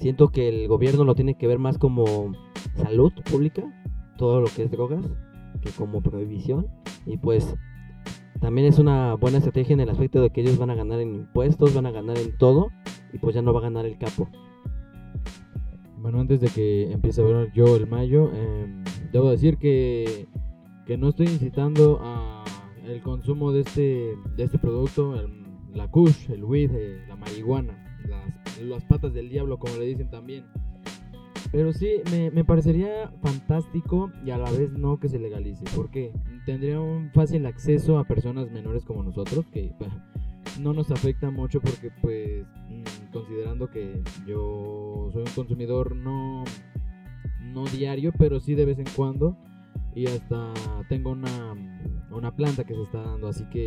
siento 0.00 0.28
que 0.28 0.48
el 0.48 0.66
gobierno 0.66 1.04
lo 1.04 1.14
tiene 1.14 1.34
que 1.34 1.46
ver 1.46 1.58
más 1.58 1.78
como 1.78 2.32
salud 2.74 3.12
pública, 3.30 3.62
todo 4.16 4.40
lo 4.40 4.48
que 4.48 4.64
es 4.64 4.70
drogas, 4.70 5.04
que 5.60 5.70
como 5.70 6.02
prohibición. 6.02 6.66
Y 7.06 7.18
pues 7.18 7.54
también 8.40 8.66
es 8.66 8.78
una 8.78 9.14
buena 9.14 9.38
estrategia 9.38 9.74
en 9.74 9.80
el 9.80 9.90
aspecto 9.90 10.22
de 10.22 10.30
que 10.30 10.40
ellos 10.40 10.58
van 10.58 10.70
a 10.70 10.74
ganar 10.74 11.00
en 11.00 11.14
impuestos, 11.14 11.74
van 11.74 11.86
a 11.86 11.90
ganar 11.90 12.18
en 12.18 12.36
todo 12.38 12.70
y 13.12 13.18
pues 13.18 13.34
ya 13.34 13.42
no 13.42 13.52
va 13.52 13.60
a 13.60 13.64
ganar 13.64 13.84
el 13.84 13.98
capo. 13.98 14.28
Bueno, 15.98 16.18
antes 16.18 16.40
de 16.40 16.48
que 16.48 16.90
empiece 16.90 17.20
a 17.20 17.24
ver 17.24 17.52
yo 17.52 17.76
el 17.76 17.86
mayo, 17.86 18.30
em, 18.32 18.82
debo 19.12 19.30
decir 19.30 19.58
que, 19.58 20.26
que 20.86 20.96
no 20.96 21.10
estoy 21.10 21.26
incitando 21.26 21.98
a 22.00 22.42
el 22.86 23.02
consumo 23.02 23.52
de 23.52 23.60
este, 23.60 24.16
de 24.36 24.44
este 24.44 24.58
producto, 24.58 25.14
la 25.74 25.90
kush, 25.90 26.30
el 26.30 26.42
weed, 26.42 26.70
eh, 26.72 27.04
la 27.06 27.16
marihuana, 27.16 27.89
las, 28.62 28.84
patas 28.84 29.12
del 29.12 29.28
diablo 29.28 29.58
como 29.58 29.76
le 29.76 29.86
dicen 29.86 30.10
también. 30.10 30.44
Pero 31.52 31.72
sí, 31.72 32.02
me, 32.12 32.30
me, 32.30 32.44
parecería 32.44 33.10
fantástico 33.22 34.12
y 34.24 34.30
a 34.30 34.38
la 34.38 34.50
vez 34.52 34.70
no 34.72 35.00
que 35.00 35.08
se 35.08 35.18
legalice, 35.18 35.64
porque 35.74 36.12
tendría 36.46 36.80
un 36.80 37.10
fácil 37.12 37.44
acceso 37.46 37.98
a 37.98 38.04
personas 38.04 38.50
menores 38.52 38.84
como 38.84 39.02
nosotros, 39.02 39.46
que 39.52 39.72
no 40.60 40.72
nos 40.72 40.90
afecta 40.90 41.30
mucho 41.30 41.60
porque 41.60 41.90
pues 42.00 42.46
mm, 42.68 43.12
considerando 43.12 43.68
que 43.70 44.00
yo 44.26 45.10
soy 45.12 45.22
un 45.22 45.34
consumidor 45.34 45.96
no, 45.96 46.44
no 47.52 47.64
diario, 47.66 48.12
pero 48.16 48.40
sí 48.40 48.54
de 48.54 48.64
vez 48.64 48.78
en 48.78 48.86
cuando 48.94 49.36
y 49.94 50.06
hasta 50.06 50.52
tengo 50.88 51.10
una, 51.10 51.54
una 52.10 52.34
planta 52.34 52.64
que 52.64 52.74
se 52.74 52.82
está 52.82 53.02
dando, 53.02 53.28
así 53.28 53.44
que 53.50 53.66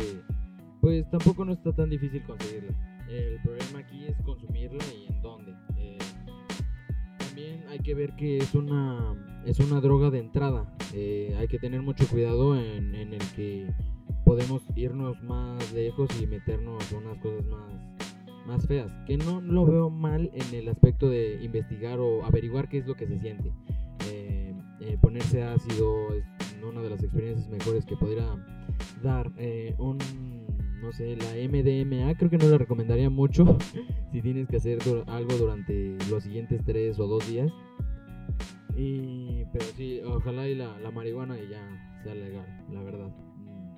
pues 0.80 1.08
tampoco 1.10 1.44
no 1.44 1.52
está 1.52 1.72
tan 1.72 1.90
difícil 1.90 2.22
conseguirla. 2.24 2.72
El 3.14 3.40
problema 3.42 3.78
aquí 3.78 4.04
es 4.06 4.16
consumirla 4.22 4.84
y 4.92 5.12
en 5.12 5.22
dónde. 5.22 5.54
Eh, 5.76 5.98
también 7.18 7.64
hay 7.68 7.78
que 7.78 7.94
ver 7.94 8.14
que 8.16 8.38
es 8.38 8.54
una, 8.54 9.14
es 9.46 9.58
una 9.60 9.80
droga 9.80 10.10
de 10.10 10.18
entrada. 10.18 10.74
Eh, 10.92 11.34
hay 11.38 11.48
que 11.48 11.58
tener 11.58 11.82
mucho 11.82 12.06
cuidado 12.08 12.56
en, 12.58 12.94
en 12.94 13.14
el 13.14 13.22
que 13.36 13.72
podemos 14.24 14.62
irnos 14.74 15.22
más 15.22 15.72
lejos 15.72 16.10
y 16.20 16.26
meternos 16.26 16.90
unas 16.92 17.18
cosas 17.18 17.44
más, 17.46 17.72
más 18.46 18.66
feas. 18.66 18.92
Que 19.06 19.16
no 19.16 19.40
lo 19.40 19.66
veo 19.66 19.90
mal 19.90 20.30
en 20.32 20.54
el 20.54 20.68
aspecto 20.68 21.08
de 21.08 21.38
investigar 21.42 22.00
o 22.00 22.24
averiguar 22.24 22.68
qué 22.68 22.78
es 22.78 22.86
lo 22.86 22.94
que 22.94 23.06
se 23.06 23.18
siente. 23.20 23.52
Eh, 24.10 24.54
eh, 24.80 24.98
ponerse 25.00 25.42
ácido 25.42 26.12
es 26.14 26.24
una 26.66 26.82
de 26.82 26.90
las 26.90 27.02
experiencias 27.02 27.48
mejores 27.48 27.84
que 27.84 27.96
podría 27.96 28.26
dar. 29.02 29.30
Eh, 29.36 29.74
un, 29.78 29.98
no 30.84 30.92
sé, 30.92 31.16
la 31.16 31.32
MDMA 31.48 32.14
creo 32.16 32.30
que 32.30 32.38
no 32.38 32.48
le 32.48 32.58
recomendaría 32.58 33.10
mucho 33.10 33.58
si 34.12 34.22
tienes 34.22 34.48
que 34.48 34.58
hacer 34.58 34.78
algo 35.06 35.36
durante 35.36 35.96
los 36.10 36.22
siguientes 36.22 36.62
tres 36.64 36.98
o 37.00 37.06
dos 37.06 37.26
días. 37.28 37.50
Y, 38.76 39.44
pero 39.52 39.64
sí, 39.76 40.00
ojalá 40.04 40.48
y 40.48 40.54
la, 40.54 40.78
la 40.80 40.90
marihuana 40.90 41.36
ya 41.36 41.62
sea 42.02 42.14
legal, 42.14 42.46
la 42.72 42.82
verdad 42.82 43.10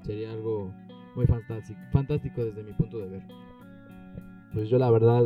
sería 0.07 0.33
algo 0.33 0.73
muy 1.15 1.27
fantástico, 1.27 1.81
fantástico 1.93 2.45
desde 2.45 2.63
mi 2.63 2.73
punto 2.73 2.99
de 2.99 3.09
ver. 3.09 3.23
Pues 4.55 4.69
yo 4.69 4.79
la 4.79 4.91
verdad, 4.91 5.25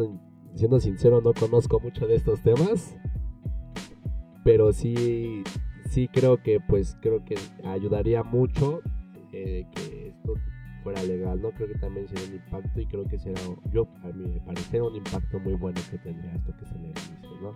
siendo 0.54 0.80
sincero, 0.80 1.20
no 1.20 1.32
conozco 1.34 1.78
mucho 1.78 2.06
de 2.06 2.16
estos 2.16 2.42
temas, 2.42 2.96
pero 4.42 4.72
sí, 4.72 5.44
sí 5.90 6.08
creo 6.08 6.42
que 6.42 6.58
pues 6.60 6.96
creo 7.00 7.24
que 7.24 7.36
ayudaría 7.64 8.22
mucho 8.22 8.80
eh, 9.32 9.66
fuera 10.82 11.02
legal, 11.02 11.40
¿no? 11.40 11.50
Creo 11.52 11.68
que 11.68 11.78
también 11.78 12.08
sería 12.08 12.28
un 12.28 12.34
impacto 12.34 12.80
y 12.80 12.86
creo 12.86 13.04
que 13.06 13.18
será, 13.18 13.40
yo 13.72 13.86
a 14.02 14.08
mí 14.08 14.26
me 14.26 14.40
parece 14.40 14.80
un 14.80 14.96
impacto 14.96 15.38
muy 15.40 15.54
bueno 15.54 15.80
que 15.90 15.98
tendría 15.98 16.34
esto 16.34 16.54
que 16.58 16.66
se 16.66 16.74
legalice, 16.74 17.28
¿no? 17.42 17.52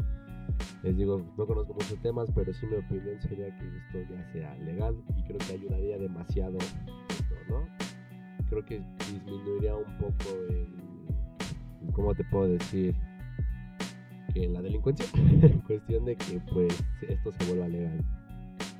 Les 0.83 0.97
digo, 0.97 1.20
no 1.37 1.47
conozco 1.47 1.72
muchos 1.75 1.99
temas, 2.01 2.31
pero 2.35 2.53
sí 2.53 2.66
mi 2.66 2.77
opinión 2.77 3.20
sería 3.22 3.47
que 3.59 3.66
esto 3.66 4.12
ya 4.14 4.33
sea 4.33 4.55
legal 4.59 4.95
y 5.16 5.22
creo 5.25 5.39
que 5.39 5.55
ayudaría 5.55 5.99
demasiado 5.99 6.59
¿no? 7.49 7.66
Creo 8.49 8.64
que 8.64 8.83
disminuiría 9.11 9.75
un 9.75 9.99
poco 9.99 10.31
el, 10.51 11.93
¿cómo 11.93 12.14
te 12.14 12.25
puedo 12.25 12.49
decir? 12.49 12.95
Que 14.33 14.49
la 14.49 14.61
delincuencia, 14.61 15.07
cuestión 15.66 16.05
de 16.05 16.16
que 16.16 16.41
pues 16.53 16.85
esto 17.09 17.33
se 17.33 17.45
vuelva 17.47 17.68
legal. 17.68 18.05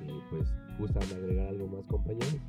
Y 0.01 0.19
pues 0.29 0.53
gustan 0.77 1.03
agregar 1.03 1.47
algo 1.47 1.67
más 1.67 1.85
compañeros. 1.85 2.39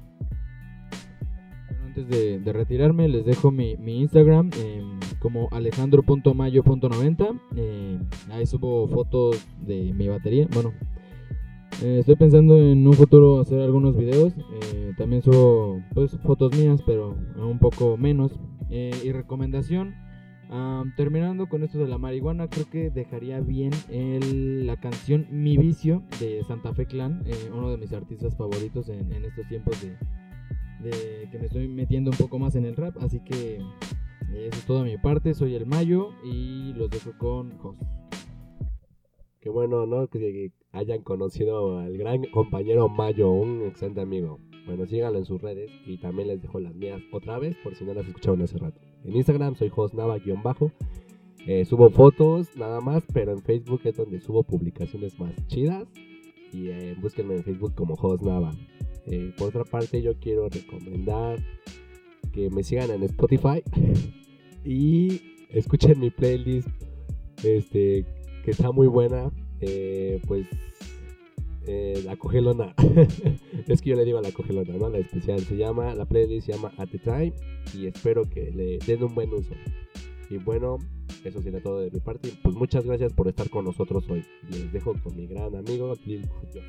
De, 2.05 2.53
retirarme, 2.53 3.09
les 3.09 3.24
dejo 3.24 3.51
mi, 3.51 3.76
mi 3.76 4.01
Instagram 4.01 4.51
eh, 4.59 4.82
como 5.18 5.49
alejandro.mayo.90. 5.51 7.40
Eh, 7.57 7.99
ahí 8.30 8.47
subo 8.47 8.86
fotos 8.88 9.47
de 9.61 9.94
mi 9.94 10.09
batería. 10.09 10.47
Bueno, 10.53 10.72
eh, 11.82 11.99
estoy 12.01 12.16
pensando 12.16 12.57
en 12.57 12.86
un 12.86 12.94
futuro 12.94 13.40
hacer 13.40 13.61
algunos 13.61 13.97
videos. 13.97 14.34
eh, 14.62 14.92
también 14.97 15.22
subo 15.22 15.82
pues, 15.94 16.18
fotos 16.22 16.57
mías, 16.57 16.80
pero 16.86 17.16
un 17.36 17.59
poco 17.59 17.97
menos. 17.97 18.38
Eh, 18.70 18.92
y 19.05 19.12
recomendación. 19.12 19.94
ah, 20.51 20.84
terminando 20.97 21.49
con 21.49 21.64
esto 21.64 21.78
de 21.78 21.88
la 21.88 21.99
marihuana, 21.99 22.49
creo 22.49 22.68
que 22.70 22.90
dejaría 22.90 23.40
bien 23.40 23.72
la 24.66 24.76
canción 24.76 25.26
Mi 25.30 25.57
Vicio 25.57 26.03
de 26.20 26.42
Santa 26.44 26.72
Fe 26.72 26.86
Clan, 26.86 27.24
uno 27.53 27.70
de 27.70 27.76
mis 27.76 27.92
artistas 27.92 28.36
favoritos 28.36 28.88
en 28.88 29.24
estos 29.24 29.47
tiempos 29.49 29.80
de, 29.82 29.97
de 30.83 31.29
que 31.31 31.39
me 31.39 31.47
estoy 31.47 31.68
metiendo 31.68 32.11
un 32.11 32.16
poco 32.16 32.39
más 32.39 32.55
en 32.57 32.64
el 32.64 32.77
rap. 32.77 32.97
Así 33.01 33.20
que 33.20 33.57
eh, 33.57 34.49
eso 34.49 34.59
es 34.59 34.66
todo 34.66 34.83
de 34.83 34.91
mi 34.91 34.99
parte. 34.99 35.35
Soy 35.35 35.55
el 35.55 35.66
Mayo 35.66 36.11
y 36.24 36.72
los 36.74 36.91
dejo 36.91 37.12
con 37.18 37.57
Jos. 37.59 37.77
Qué 39.41 39.51
bueno, 39.51 39.87
¿no? 39.87 40.09
Que 40.09 40.51
hayan 40.72 41.03
conocido 41.03 41.79
al 41.79 41.97
gran 41.97 42.24
compañero 42.24 42.89
Mayo, 42.89 43.31
un 43.31 43.62
excelente 43.62 44.01
amigo. 44.01 44.41
Bueno, 44.66 44.85
síganlo 44.87 45.18
en 45.18 45.24
sus 45.24 45.41
redes 45.41 45.70
y 45.87 45.99
también 45.99 46.27
les 46.27 46.43
dejo 46.43 46.59
las 46.59 46.74
mías 46.74 47.01
otra 47.12 47.39
vez 47.39 47.57
por 47.62 47.77
si 47.77 47.85
no 47.85 47.95
las 47.95 48.07
escucharon 48.09 48.43
hace 48.43 48.59
rato. 48.59 48.81
En 49.05 49.14
Instagram 49.14 49.55
soy 49.55 49.70
hostnava-bajo. 49.70 50.72
Eh, 51.47 51.64
subo 51.64 51.91
fotos 51.91 52.57
nada 52.57 52.81
más, 52.81 53.05
pero 53.14 53.31
en 53.31 53.39
Facebook 53.39 53.83
es 53.85 53.97
donde 53.97 54.20
subo 54.20 54.43
publicaciones 54.43 55.16
más 55.20 55.33
chidas. 55.47 55.87
Y 56.53 56.68
eh, 56.68 56.97
búsquenme 57.01 57.37
en 57.37 57.45
Facebook 57.45 57.74
como 57.77 57.95
hostnava. 57.95 58.51
Eh, 59.07 59.32
por 59.36 59.48
otra 59.48 59.64
parte, 59.64 60.02
yo 60.02 60.18
quiero 60.18 60.48
recomendar 60.48 61.38
que 62.32 62.50
me 62.50 62.62
sigan 62.62 62.90
en 62.90 63.02
Spotify 63.04 63.62
y 64.64 65.22
escuchen 65.50 65.98
mi 66.00 66.11
playlist 66.11 66.68
este 67.42 68.04
que 68.44 68.50
está 68.50 68.72
muy 68.72 68.86
buena. 68.86 69.30
Eh, 69.61 70.20
pues 70.26 70.46
eh, 71.66 72.02
la 72.04 72.16
cogelona. 72.16 72.74
Es 73.68 73.82
que 73.82 73.90
yo 73.90 73.96
le 73.96 74.04
digo 74.04 74.18
a 74.18 74.22
la 74.22 74.30
cogelona 74.30 74.74
no 74.76 74.88
la 74.88 74.98
especial. 74.98 75.40
Se 75.40 75.57
llama 75.57 75.94
la 75.94 76.04
playlist 76.04 76.46
se 76.46 76.52
llama 76.52 76.72
at 76.76 76.88
the 76.88 76.98
time 76.98 77.32
y 77.74 77.86
espero 77.86 78.22
que 78.24 78.50
le 78.52 78.78
den 78.78 79.02
un 79.02 79.14
buen 79.14 79.32
uso. 79.32 79.54
Y 80.30 80.38
bueno 80.38 80.78
eso 81.24 81.42
sería 81.42 81.61
todo 81.61 81.80
de 81.80 81.90
mi 81.90 82.00
parte. 82.00 82.32
Pues 82.42 82.54
muchas 82.54 82.84
gracias 82.84 83.12
por 83.12 83.28
estar 83.28 83.50
con 83.50 83.64
nosotros 83.64 84.09
hoy. 84.09 84.24
Les 84.48 84.72
dejo 84.72 84.94
con 85.02 85.16
mi 85.16 85.26
gran 85.26 85.57
amigo 85.57 85.94
Lil 86.04 86.28
Jojo. 86.28 86.61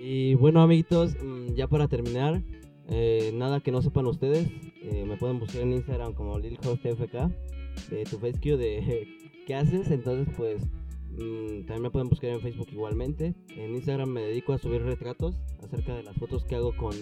Y 0.00 0.34
bueno, 0.34 0.62
amiguitos, 0.62 1.16
mm, 1.22 1.54
ya 1.54 1.66
para 1.66 1.88
terminar, 1.88 2.42
eh, 2.88 3.32
nada 3.34 3.60
que 3.60 3.72
no 3.72 3.82
sepan 3.82 4.06
ustedes, 4.06 4.48
eh, 4.82 5.04
me 5.06 5.16
pueden 5.16 5.40
buscar 5.40 5.62
en 5.62 5.72
Instagram 5.72 6.14
como 6.14 6.38
LilHostFK, 6.38 7.30
de 7.90 8.04
tu 8.04 8.18
FaceQ 8.18 8.56
de 8.56 9.08
qué 9.46 9.54
haces, 9.54 9.90
entonces 9.90 10.32
pues 10.36 10.62
mm, 11.10 11.66
también 11.66 11.82
me 11.82 11.90
pueden 11.90 12.08
buscar 12.08 12.30
en 12.30 12.40
Facebook 12.40 12.68
igualmente. 12.70 13.34
En 13.56 13.74
Instagram 13.74 14.08
me 14.08 14.22
dedico 14.22 14.52
a 14.52 14.58
subir 14.58 14.82
retratos 14.82 15.40
acerca 15.62 15.96
de 15.96 16.04
las 16.04 16.16
fotos 16.16 16.44
que 16.44 16.54
hago 16.54 16.76
con 16.76 16.94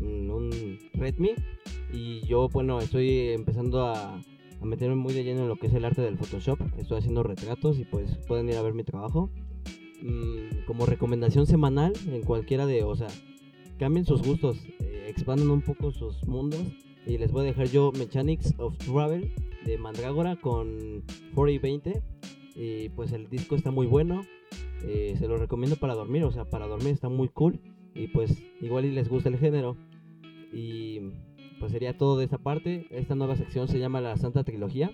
mm, 0.00 0.30
un 0.30 0.78
Redmi. 0.92 1.34
Y 1.92 2.20
yo 2.26 2.48
bueno, 2.48 2.80
estoy 2.80 3.30
empezando 3.30 3.86
a, 3.86 4.20
a 4.60 4.64
meterme 4.64 4.96
muy 4.96 5.14
de 5.14 5.24
lleno 5.24 5.42
en 5.42 5.48
lo 5.48 5.56
que 5.56 5.68
es 5.68 5.74
el 5.74 5.84
arte 5.84 6.02
del 6.02 6.18
Photoshop, 6.18 6.58
estoy 6.76 6.98
haciendo 6.98 7.22
retratos 7.22 7.78
y 7.78 7.84
pues 7.84 8.16
pueden 8.26 8.48
ir 8.48 8.56
a 8.56 8.62
ver 8.62 8.74
mi 8.74 8.84
trabajo 8.84 9.30
mm, 10.04 10.66
como 10.66 10.86
recomendación 10.86 11.46
semanal 11.46 11.92
en 12.06 12.22
cualquiera 12.22 12.66
de, 12.66 12.84
o 12.84 12.94
sea, 12.94 13.08
cambien 13.78 14.04
sus 14.04 14.22
gustos, 14.22 14.58
eh, 14.80 15.06
expandan 15.08 15.50
un 15.50 15.62
poco 15.62 15.90
sus 15.90 16.26
mundos. 16.28 16.62
Y 17.06 17.18
les 17.18 17.32
voy 17.32 17.42
a 17.42 17.48
dejar 17.48 17.68
yo 17.68 17.92
Mechanics 17.92 18.54
of 18.58 18.78
Travel 18.78 19.32
de 19.66 19.76
Mandrágora 19.76 20.36
con 20.36 21.02
4020 21.34 22.02
y 22.56 22.88
pues 22.90 23.12
el 23.12 23.28
disco 23.28 23.56
está 23.56 23.70
muy 23.70 23.86
bueno, 23.86 24.22
eh, 24.86 25.14
se 25.18 25.28
lo 25.28 25.36
recomiendo 25.36 25.76
para 25.76 25.94
dormir, 25.94 26.24
o 26.24 26.30
sea, 26.30 26.44
para 26.44 26.66
dormir 26.66 26.92
está 26.94 27.08
muy 27.08 27.28
cool. 27.28 27.60
Y 27.94 28.08
pues 28.08 28.42
igual 28.60 28.94
les 28.94 29.08
gusta 29.08 29.28
el 29.28 29.38
género. 29.38 29.76
Y 30.52 31.00
pues 31.60 31.72
sería 31.72 31.96
todo 31.96 32.16
de 32.16 32.24
esta 32.24 32.38
parte, 32.38 32.86
esta 32.90 33.14
nueva 33.14 33.36
sección 33.36 33.68
se 33.68 33.78
llama 33.78 34.00
la 34.00 34.16
Santa 34.16 34.44
Trilogía 34.44 34.90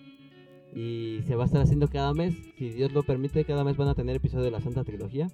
y 0.74 1.20
se 1.26 1.36
va 1.36 1.44
a 1.44 1.46
estar 1.46 1.62
haciendo 1.62 1.88
cada 1.88 2.12
mes. 2.14 2.34
Si 2.56 2.70
Dios 2.70 2.92
lo 2.92 3.02
permite, 3.02 3.44
cada 3.44 3.64
mes 3.64 3.76
van 3.76 3.88
a 3.88 3.94
tener 3.94 4.16
episodio 4.16 4.44
de 4.44 4.50
la 4.50 4.60
Santa 4.60 4.84
Trilogía. 4.84 5.28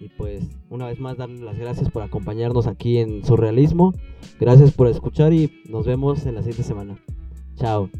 Y 0.00 0.08
pues, 0.10 0.44
una 0.70 0.86
vez 0.86 1.00
más, 1.00 1.16
darles 1.16 1.40
las 1.40 1.58
gracias 1.58 1.90
por 1.90 2.02
acompañarnos 2.02 2.66
aquí 2.66 2.98
en 2.98 3.24
Surrealismo. 3.24 3.94
Gracias 4.38 4.72
por 4.72 4.86
escuchar 4.86 5.32
y 5.32 5.62
nos 5.68 5.86
vemos 5.86 6.24
en 6.26 6.36
la 6.36 6.42
siguiente 6.42 6.62
semana. 6.62 6.98
Chao. 7.56 7.90